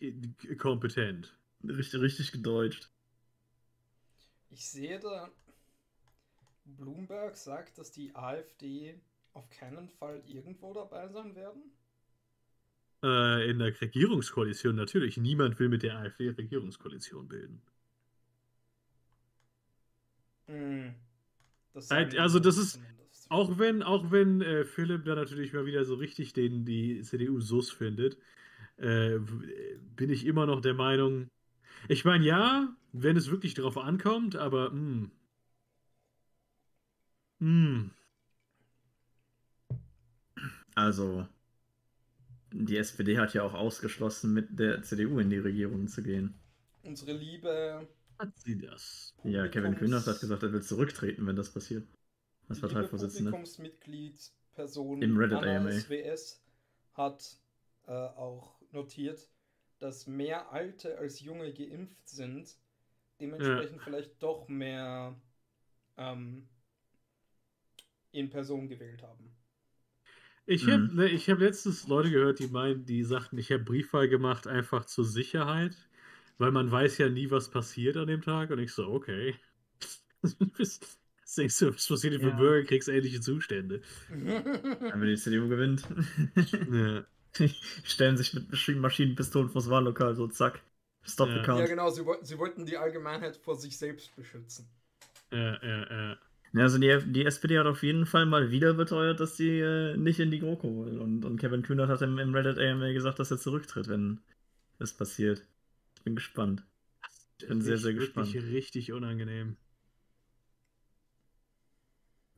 [0.58, 1.34] kompetent.
[1.64, 2.90] Richtig, richtig gedeutscht.
[4.50, 5.32] Ich sehe da,
[6.66, 9.00] Bloomberg sagt, dass die AfD
[9.34, 11.72] auf keinen Fall irgendwo dabei sein werden.
[13.04, 15.18] Äh, in der Regierungskoalition natürlich.
[15.18, 17.62] Niemand will mit der AfD Regierungskoalition bilden.
[20.48, 20.96] Hm.
[21.74, 22.94] Das Halt, also das ist- zumindest.
[23.30, 27.40] Auch wenn, auch wenn äh, Philipp da natürlich mal wieder so richtig den die CDU
[27.40, 28.18] sus findet,
[28.78, 31.30] äh, w- bin ich immer noch der Meinung.
[31.90, 35.12] Ich meine, ja, wenn es wirklich darauf ankommt, aber hm.
[37.40, 37.92] Hm.
[40.76, 41.28] Also,
[42.52, 46.36] die SPD hat ja auch ausgeschlossen, mit der CDU in die Regierung zu gehen.
[46.84, 47.88] Unsere liebe,
[48.20, 49.14] Hat sie das?
[49.24, 51.88] Ja, Kevin Kühnert hat gesagt, er will zurücktreten, wenn das passiert.
[52.48, 53.32] Als liebe Parteivorsitzender.
[53.32, 55.72] Publikumsmitgliedsperson Im Reddit Anna AMA.
[55.72, 56.44] SWS
[56.94, 57.38] hat
[57.88, 59.28] äh, auch notiert,
[59.80, 62.56] dass mehr Alte als Junge geimpft sind,
[63.20, 65.16] dementsprechend vielleicht doch mehr
[65.98, 66.48] ähm,
[68.12, 69.36] in Person gewählt haben.
[70.46, 70.92] Ich Mhm.
[70.98, 74.86] habe ich hab letztens Leute gehört, die meinen, die sagten, ich habe Briefwahl gemacht, einfach
[74.86, 75.76] zur Sicherheit,
[76.38, 78.50] weil man weiß ja nie, was passiert an dem Tag.
[78.52, 79.36] Und ich so, okay.
[80.24, 80.80] was
[81.38, 82.38] denkst du, was passiert für Ja.
[82.38, 83.82] bürgerkriegsähnliche Zustände?
[84.10, 85.84] Wenn die CDU gewinnt.
[86.72, 87.06] Ja.
[87.84, 90.62] Stellen sich mit Maschinen- Maschinenpistolen vors Wahllokal, so zack.
[91.04, 91.36] Stop Ja.
[91.36, 91.60] the count.
[91.60, 94.70] ja, genau, sie, sie wollten die Allgemeinheit vor sich selbst beschützen.
[95.32, 96.18] Ja, ja, ja.
[96.54, 99.98] Ja, also die, die SPD hat auf jeden Fall mal wieder beteuert, dass sie äh,
[99.98, 101.00] nicht in die GroKo will.
[101.00, 104.22] Und, und Kevin Kühnert hat im, im Reddit AMA gesagt, dass er zurücktritt, wenn
[104.80, 105.44] es passiert.
[105.96, 106.64] Ich bin gespannt.
[107.40, 108.36] Ich bin sehr, sehr Wirklich gespannt.
[108.36, 109.58] richtig unangenehm.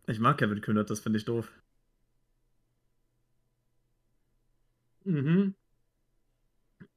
[0.08, 1.52] Ich mag Kevin Kühnert, das finde ich doof.
[5.06, 5.54] Mhm.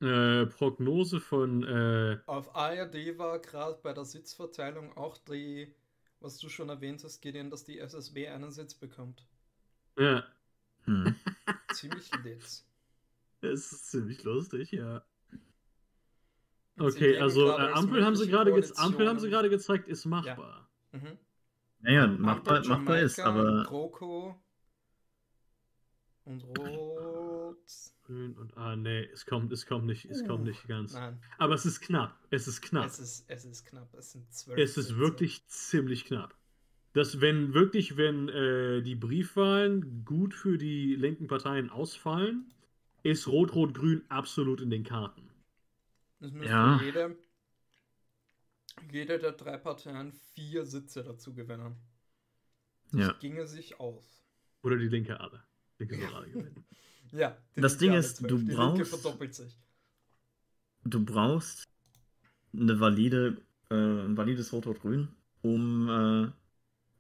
[0.00, 5.74] Äh, Prognose von äh, Auf ARD war gerade bei der Sitzverteilung auch die,
[6.20, 9.26] was du schon erwähnt hast, Gideon, dass die SSB einen Sitz bekommt.
[9.98, 10.24] ja,
[10.84, 11.14] Hm.
[11.72, 12.42] Ziemlich lit.
[13.42, 15.04] es ist ziemlich lustig, ja.
[16.78, 20.68] Okay, also äh, Ampel haben sie gerade ge Ampel haben sie gerade gezeigt, ist machbar.
[20.92, 21.18] Mhm.
[21.80, 24.40] Naja, Ampel, machbar, machbar ist, Jamaika, aber GroKo
[26.24, 27.07] und Rot.
[28.09, 30.94] Grün und ah nee, es kommt, es kommt nicht, es kommt Uh, nicht ganz.
[30.94, 32.18] Nein, Aber es ist knapp.
[32.30, 32.86] Es ist knapp.
[32.86, 33.93] es ist, es ist knapp.
[33.94, 34.59] Es sind zwölf.
[34.59, 36.35] Es ist wirklich ziemlich knapp.
[36.94, 42.51] Dass wenn wirklich, wenn äh, die Briefwahlen gut für die linken Parteien ausfallen,
[43.02, 45.28] ist Rot-Rot-Grün absolut in den Karten.
[46.20, 46.80] Es müsste Ja.
[46.82, 47.14] jede,
[48.90, 51.76] jede der drei Parteien vier Sitze dazu gewinnen.
[52.93, 53.12] Das Ja.
[53.20, 54.24] ginge sich aus.
[54.62, 55.44] Oder die Linke alle.
[55.78, 56.64] Linke soll alle gewinnen.
[57.12, 59.59] Ja, die Das Ding ist, du Die Linke brauchst- verdoppelt sich.
[60.85, 61.64] du brauchst
[62.55, 63.40] eine valide,
[63.70, 65.09] äh, ein valides Rot-Rot-Grün,
[65.43, 65.93] um äh,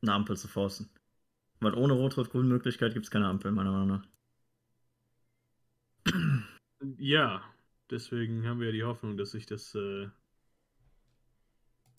[0.02, 0.88] eine Ampel zu forcen.
[1.60, 4.06] Weil ohne Rot-Rot-Grün-Möglichkeit gibt es keine Ampel, meiner Meinung nach.
[6.98, 7.42] Ja,
[7.90, 9.74] deswegen haben wir ja die Hoffnung, dass sich das.
[9.74, 10.08] Äh...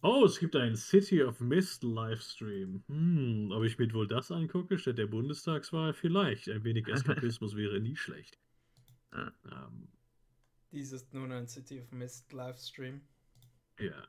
[0.02, 2.84] Oh, es gibt einen City of Mist Livestream.
[2.88, 5.94] Hm, ob ich mir wohl das angucke, statt der Bundestagswahl?
[5.94, 6.48] Vielleicht.
[6.50, 8.40] Ein wenig Eskapismus wäre nie schlecht.
[9.12, 9.34] Ja.
[9.52, 9.90] Ähm,
[10.72, 13.02] Dies ist nun ein City of Mist Livestream.
[13.80, 14.08] ja.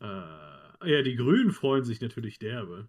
[0.00, 2.88] Äh, ja, die Grünen freuen sich natürlich derbe.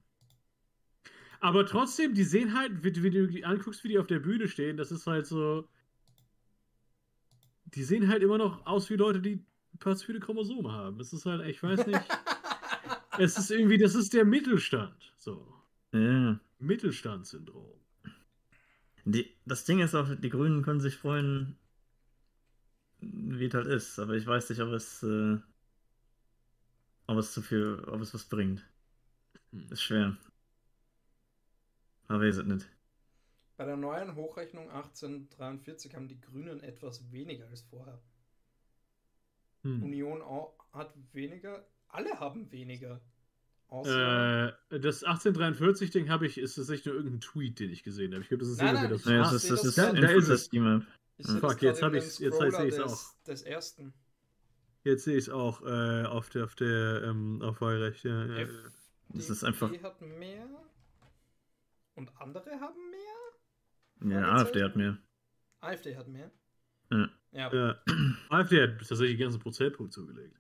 [1.39, 4.77] Aber trotzdem, die sehen halt, wie du die anguckst, wie die auf der Bühne stehen,
[4.77, 5.69] das ist halt so.
[7.65, 10.99] Die sehen halt immer noch aus wie Leute, die ein paar zu viele Chromosome haben.
[10.99, 12.01] Es ist halt, ich weiß nicht.
[13.19, 15.13] es ist irgendwie, das ist der Mittelstand.
[15.17, 15.47] So.
[15.91, 16.39] Ja.
[16.59, 17.73] Mittelstandssyndrom.
[19.05, 21.57] Die, das Ding ist auch, die Grünen können sich freuen,
[22.99, 25.37] wie es halt ist, aber ich weiß nicht, ob es, äh,
[27.05, 28.65] ob es zu viel, ob es was bringt.
[29.51, 29.71] Hm.
[29.71, 30.17] Ist schwer.
[32.07, 32.67] Aber weiß es nicht.
[33.57, 37.99] Bei der neuen Hochrechnung 1843 haben die Grünen etwas weniger als vorher.
[39.75, 39.83] Hm.
[39.83, 40.21] Union
[40.73, 41.65] hat weniger.
[41.89, 43.01] Alle haben weniger.
[43.69, 44.53] Außer.
[44.69, 48.21] Äh, das 1843-Ding habe ich, ist das nicht nur irgendein Tweet, den ich gesehen habe.
[48.23, 50.01] Ich glaube, das ist Nein, nein, das ich- Ah, das, das das ist gerade.
[50.01, 50.49] Da- ist es.
[51.19, 53.23] Ich sehe fuck, das jetzt gerade hab in dem ich's- jetzt sehe ich's des, auch.
[53.25, 53.93] des ersten.
[54.83, 58.03] Jetzt sehe ich es auch äh, auf der, auf der ähm, auf Wahlrecht.
[58.05, 58.69] Ja, ja, F- ja.
[59.15, 60.47] Das ist einfach- hat mehr.
[61.95, 64.11] Und andere haben mehr?
[64.21, 64.97] Ja, AfD hat mehr.
[65.59, 66.31] AfD hat mehr.
[66.91, 67.09] Ja.
[67.31, 67.51] Ja.
[67.53, 67.75] Ja.
[68.29, 70.35] AfD hat tatsächlich den ganzen Prozentpunkt zugelegt.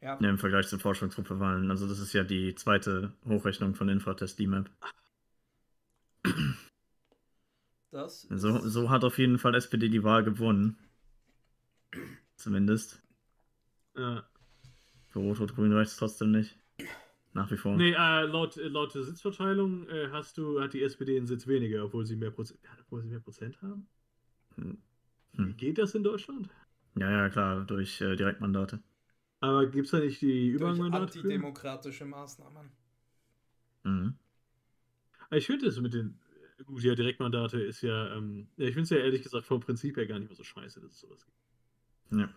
[0.00, 0.18] ja.
[0.20, 1.70] Ja, im Vergleich zu Forschungsgruppewahlen.
[1.70, 4.70] Also das ist ja die zweite Hochrechnung von Infratest DMAP.
[7.90, 10.76] Das So, ist- so hat auf jeden Fall SPD die Wahl gewonnen.
[12.36, 13.02] Zumindest.
[13.96, 14.28] Ja.
[15.08, 16.58] Für Rot-Rot-Grün reicht es trotzdem nicht.
[17.32, 17.76] Nach wie vor.
[17.76, 21.46] Nee, äh, laut, äh, laut der Sitzverteilung äh, hast du, hat die SPD einen Sitz
[21.46, 23.86] weniger, obwohl sie mehr Prozent, ja, obwohl sie mehr Prozent haben.
[25.36, 25.56] Hm.
[25.56, 26.48] Geht das in Deutschland?
[26.94, 28.82] Ja, ja, klar, durch äh, Direktmandate.
[29.40, 31.12] Aber gibt es da nicht die Durch Überhangmandate?
[31.12, 31.18] für?
[31.18, 32.70] antidemokratische Maßnahmen.
[33.84, 34.18] Mhm.
[35.30, 36.18] Ich finde das mit den,
[36.64, 39.96] gut, ja, Direktmandate ist ja, ähm, ja ich finde es ja ehrlich gesagt vom Prinzip
[39.96, 41.36] her gar nicht mehr so scheiße, dass es sowas gibt.
[42.20, 42.28] Ja.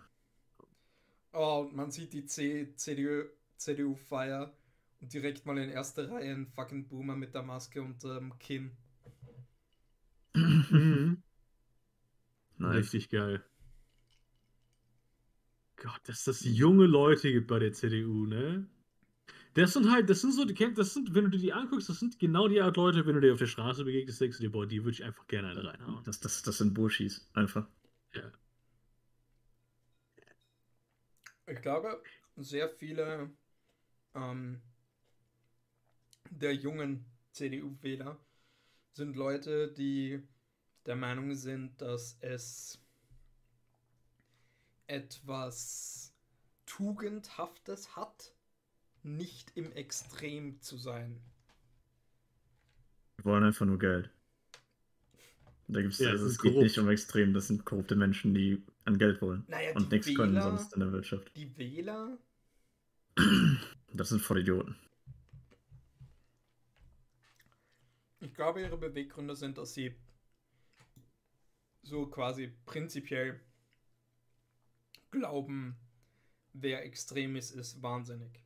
[1.34, 3.24] Oh, und man sieht die C CDU,
[3.58, 4.54] CDU-Feier
[5.02, 8.76] und direkt mal in erster Reihe ein fucking Boomer mit der Maske unterm Kinn.
[12.60, 12.76] Nice.
[12.78, 13.44] Richtig geil.
[15.78, 18.68] Gott, dass das junge Leute gibt bei der CDU, ne?
[19.56, 21.90] Das sind halt, das sind so, die kennt- das sind, wenn du dir die anguckst,
[21.90, 24.44] das sind genau die Art Leute, wenn du dir auf der Straße begegnest, denkst du
[24.44, 26.04] dir, boah, die würde ich einfach gerne eine reinhauen.
[26.06, 27.68] Das, das, das sind Burschis, einfach.
[28.14, 28.32] Ja.
[31.48, 32.02] Ich glaube,
[32.38, 33.32] sehr viele
[34.16, 34.62] ähm,
[36.30, 38.18] der jungen CDU-Wähler
[38.94, 40.22] sind Leute, die
[40.90, 42.80] der Meinung sind, dass es
[44.88, 46.12] etwas
[46.66, 48.34] Tugendhaftes hat,
[49.04, 51.22] nicht im Extrem zu sein.
[53.20, 54.10] Die wollen einfach nur Geld.
[55.68, 56.64] Da gibt's, Ja, also, das es ist geht korrupt.
[56.64, 59.46] nicht um Extrem, das sind korrupte Menschen, die an Geld wollen.
[59.48, 61.32] Naja, Und nichts können Wähler- sonst in der Wirtschaft.
[61.36, 62.18] Die Wähler,
[63.94, 64.76] Das sind Vollidioten.
[68.22, 69.94] ich glaube, ihre Beweggründe sind, dass sie
[71.82, 73.40] so quasi prinzipiell
[75.12, 75.76] glauben,
[76.54, 78.44] wer extrem ist, ist wahnsinnig.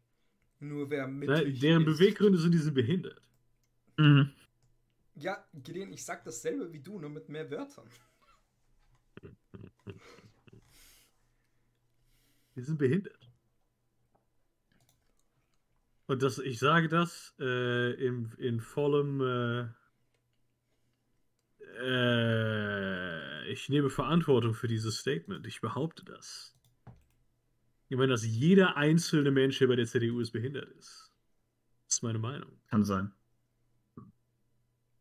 [0.59, 3.21] Nur wer mittig Deren ist, Beweggründe sind, die sind behindert.
[3.97, 4.31] Mhm.
[5.15, 7.87] Ja, Gideon, ich sag dasselbe wie du, nur mit mehr Wörtern.
[12.55, 13.31] Die sind behindert.
[16.07, 19.21] Und das, ich sage das äh, im, in vollem.
[19.21, 19.82] Äh,
[21.81, 25.45] äh, ich nehme Verantwortung für dieses Statement.
[25.47, 26.55] Ich behaupte das.
[27.89, 31.11] Ich meine, dass jeder einzelne Mensch hier bei der CDU ist behindert ist.
[31.85, 32.59] Das ist meine Meinung.
[32.67, 33.13] Kann sein.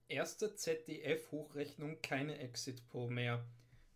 [0.08, 3.46] Erste ZDF-Hochrechnung, keine Exit-Poll mehr.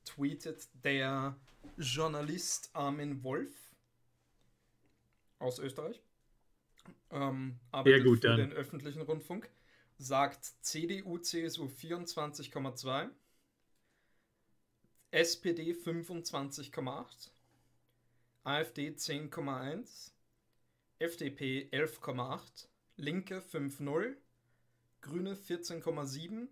[0.06, 1.36] Tweetet der
[1.76, 3.74] Journalist Armin Wolf
[5.38, 6.00] aus Österreich.
[7.10, 8.36] Ähm, arbeitet gut, für dann.
[8.38, 9.50] den öffentlichen Rundfunk.
[9.98, 13.08] Sagt CDU, CSU 24,2.
[15.10, 17.30] SPD 25,8.
[18.44, 20.12] AfD 10,1.
[20.98, 22.68] FDP 11,8.
[22.96, 24.16] Linke 5,0.
[25.00, 26.48] Grüne 14,7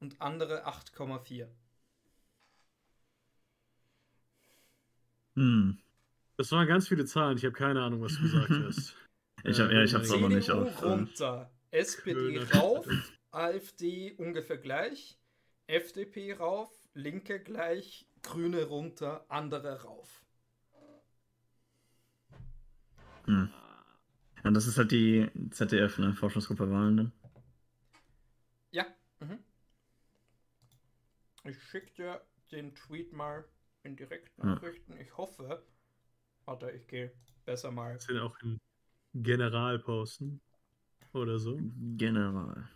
[0.00, 1.48] und andere 8,4.
[5.34, 5.78] Hm.
[6.36, 7.38] Das waren ganz viele Zahlen.
[7.38, 8.94] Ich habe keine Ahnung, was du gesagt hast.
[9.44, 10.82] Ich hab, ja, ich hab's CDU aber nicht auf.
[10.82, 12.86] Äh, runter, SPD Schöner rauf,
[13.30, 15.18] AfD ungefähr gleich,
[15.66, 20.24] FDP rauf, Linke gleich, Grüne runter, andere rauf.
[23.26, 23.52] hm.
[24.44, 26.14] Ja, das ist halt die ZDF, ne?
[26.14, 27.12] Forschungsgruppe Wahlen, ne?
[28.70, 28.86] Ja.
[29.20, 29.38] Mhm.
[31.44, 33.44] Ich schicke dir den Tweet mal
[33.82, 34.98] in Direktnachrichten.
[35.00, 35.62] Ich hoffe.
[36.44, 37.12] Warte, ich gehe
[37.44, 37.94] besser mal.
[37.94, 38.58] Das sind auch in
[39.14, 40.40] General posten.
[41.18, 41.58] Oder so.
[41.96, 42.68] General.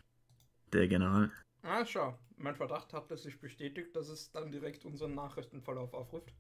[0.73, 1.31] Der General.
[1.63, 2.19] Ah, schau.
[2.37, 6.35] Mein Verdacht hat es sich bestätigt, dass es dann direkt unseren Nachrichtenverlauf aufruft.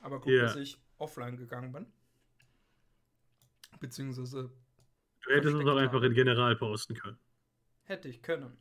[0.00, 0.42] Aber gut, Ja.
[0.42, 1.86] dass ich offline gegangen bin.
[3.80, 4.50] Beziehungsweise
[5.24, 7.18] Du hättest es Versteckt auch einfach in General posten können.
[7.84, 8.56] hätte ich können.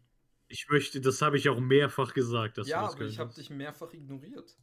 [0.48, 3.34] Ich möchte, das habe ich auch mehrfach gesagt, dass ja, du das aber ich habe
[3.34, 4.58] dich mehrfach ignoriert.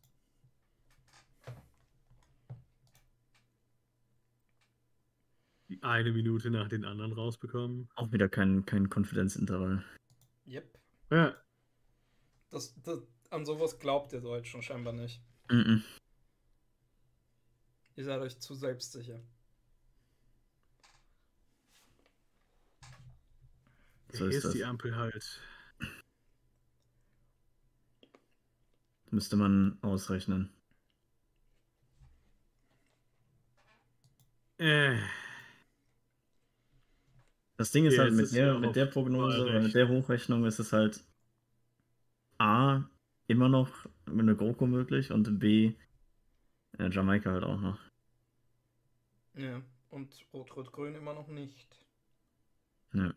[5.68, 7.90] Die eine Minute nach den anderen rausbekommen.
[7.94, 9.84] Auch wieder kein, kein Konfidenzintervall.
[10.46, 10.78] Yep.
[11.10, 11.36] Ja,
[12.50, 15.20] Das, das, an sowas glaubt ihr Deutschen scheinbar nicht.
[15.50, 15.82] Mhm.
[17.96, 19.20] Ihr seid euch zu selbstsicher.
[24.12, 25.40] So hier ist ist die Ampel halt.
[29.10, 30.50] Müsste man ausrechnen.
[34.58, 34.98] Äh,
[37.58, 39.88] Das Ding ist Ja, halt mit ist der, ja mit der Prognose, oder mit der
[39.88, 41.04] Hochrechnung ist es halt
[42.40, 42.82] A,
[43.28, 43.70] immer noch
[44.06, 45.74] mit einer GroKo möglich und B,
[46.78, 47.78] äh, Jamaika halt auch noch.
[49.34, 49.62] Ja.
[49.88, 51.80] Und Rot-Rot-Grün immer noch nicht.
[52.94, 53.12] Ja.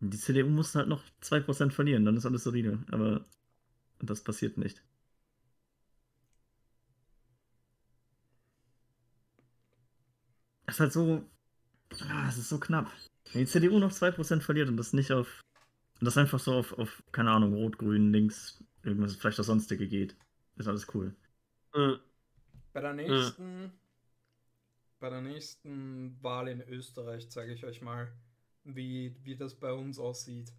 [0.00, 2.84] Die CDU muss halt noch 2% verlieren, dann ist alles solide.
[2.90, 3.24] Aber
[4.00, 4.82] das passiert nicht.
[10.66, 11.24] Das ist halt so.
[12.08, 12.90] Ah, es ist so knapp.
[13.32, 15.40] Wenn die CDU noch 2% verliert und das nicht auf.
[16.00, 19.86] Und das einfach so auf, auf keine Ahnung, Rot, Grün, Links, irgendwas, vielleicht das Sonstige
[19.86, 20.16] geht,
[20.56, 21.14] ist alles cool.
[21.74, 21.94] Äh,
[22.72, 23.72] Bei der nächsten,
[24.98, 28.12] bei der nächsten Wahl in Österreich zeige ich euch mal,
[28.64, 30.52] wie, wie das bei uns aussieht,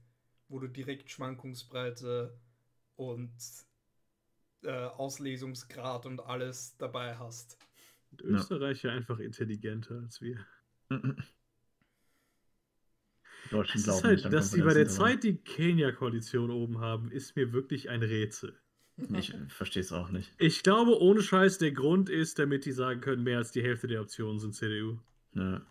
[0.48, 2.38] wo du direkt Schwankungsbreite
[2.96, 3.34] und
[4.64, 7.58] äh, Auslesungsgrad und alles dabei hast.
[8.12, 10.46] und Österreicher einfach intelligenter als wir.
[13.52, 17.52] Deutschen Das ist halt, dass sie bei der Zeit die Kenia-Koalition oben haben, ist mir
[17.54, 18.58] wirklich ein Rätsel.
[19.14, 20.32] Ich verstehe es auch nicht.
[20.38, 23.88] Ich glaube, ohne Scheiß, der Grund ist, damit die sagen können, mehr als die Hälfte
[23.88, 25.00] der Optionen sind CDU.
[25.34, 25.62] Ja.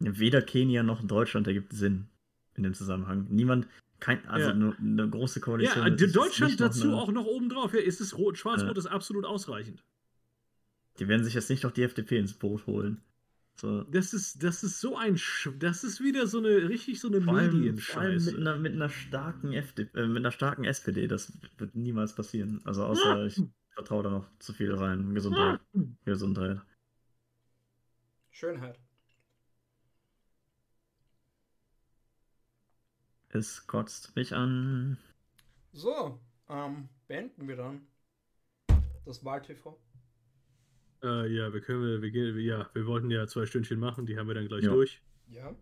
[0.00, 2.08] Weder Kenia noch Deutschland ergibt Sinn
[2.54, 3.26] in dem Zusammenhang.
[3.30, 3.68] Niemand,
[4.00, 4.54] kein, also Ja.
[4.54, 5.86] nur eine große Koalition.
[5.86, 7.72] Ja, Deutschland nicht noch dazu eine- auch noch oben drauf.
[7.72, 8.78] Ja, ist es rot, schwarz-rot Ja.
[8.78, 9.84] ist absolut ausreichend.
[10.98, 13.00] Die werden sich jetzt nicht noch die FDP ins Boot holen.
[13.62, 13.84] So.
[13.84, 17.22] Das ist, das ist so ein, Sch das ist wieder so eine, richtig so eine
[17.22, 18.36] Vor allem mit, Medienscheiße.
[18.36, 22.60] einer, mit einer starken FDP, äh, mit einer starken SPD, das wird niemals passieren.
[22.64, 23.40] Also außer ich
[23.70, 25.14] vertraue da noch zu viel rein.
[25.14, 25.60] Gesundheit.
[26.04, 26.60] Gesundheit.
[28.32, 28.80] Schönheit.
[33.28, 34.98] Es kotzt mich an.
[35.72, 36.18] So,
[36.48, 37.86] ähm, beenden wir dann
[39.04, 39.78] das Wahl-TV.
[41.02, 44.28] Äh, ja, wir können, wir, gehen- ja, wir wollten ja zwei Stündchen machen, die haben
[44.28, 44.72] wir dann gleich Ja.
[44.72, 45.00] durch.
[45.28, 45.54] Ja.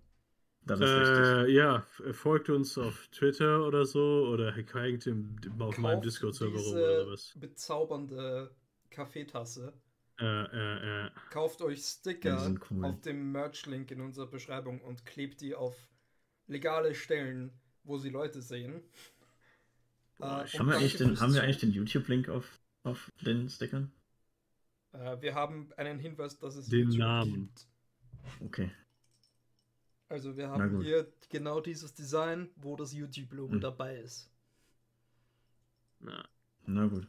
[0.67, 1.17] Das ist richtig.
[1.27, 6.05] Äh, ja, f- folgt uns auf Twitter oder so oder hängt im, auf meinem Kauft
[6.07, 7.33] Discord-Server rum diese oder sowas.
[7.41, 8.51] bezaubernde
[8.91, 9.73] Kaffeetasse.
[10.19, 11.11] Äh, äh, äh.
[11.31, 12.85] Kauft euch Sticker cool.
[12.85, 15.75] auf dem Merch-Link in unserer Beschreibung und klebt die auf
[16.47, 17.53] legale Stellen,
[17.85, 18.83] wo sie Leute sehen.
[20.19, 23.91] Boah, Äh, Haben wir den, haben wir eigentlich den YouTube-Link auf, auf den Stickern?
[24.93, 27.33] Äh, wir haben einen Hinweis, dass es Den YouTube Namen.
[27.35, 27.67] gibt.
[28.41, 28.71] Okay.
[30.09, 33.61] Also wir haben hier genau dieses Design, wo das YouTube-Logo Hm.
[33.61, 34.29] dabei ist.
[36.01, 36.29] Na.
[36.67, 37.07] Na gut.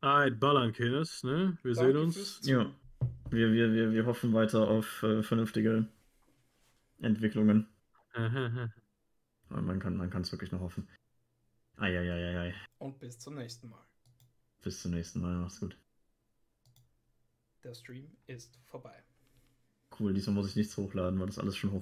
[0.00, 1.56] Alright, ballern, Kinders, ne?
[1.62, 2.40] Wir Danke sehen uns.
[2.46, 2.74] Ja.
[3.30, 5.86] Wir, wir, wir, wir hoffen weiter auf äh, vernünftige
[6.98, 7.68] Entwicklungen.
[9.48, 10.88] Man kann man kann es wirklich noch hoffen.
[11.76, 12.54] Eieieiei.
[12.78, 13.84] Und bis zum nächsten Mal.
[14.62, 15.36] Bis zum nächsten Mal.
[15.36, 15.76] Macht's gut.
[17.64, 19.02] Der Stream ist vorbei.
[19.98, 21.80] Cool, diesmal muss ich nichts hochladen, weil das alles schon hoch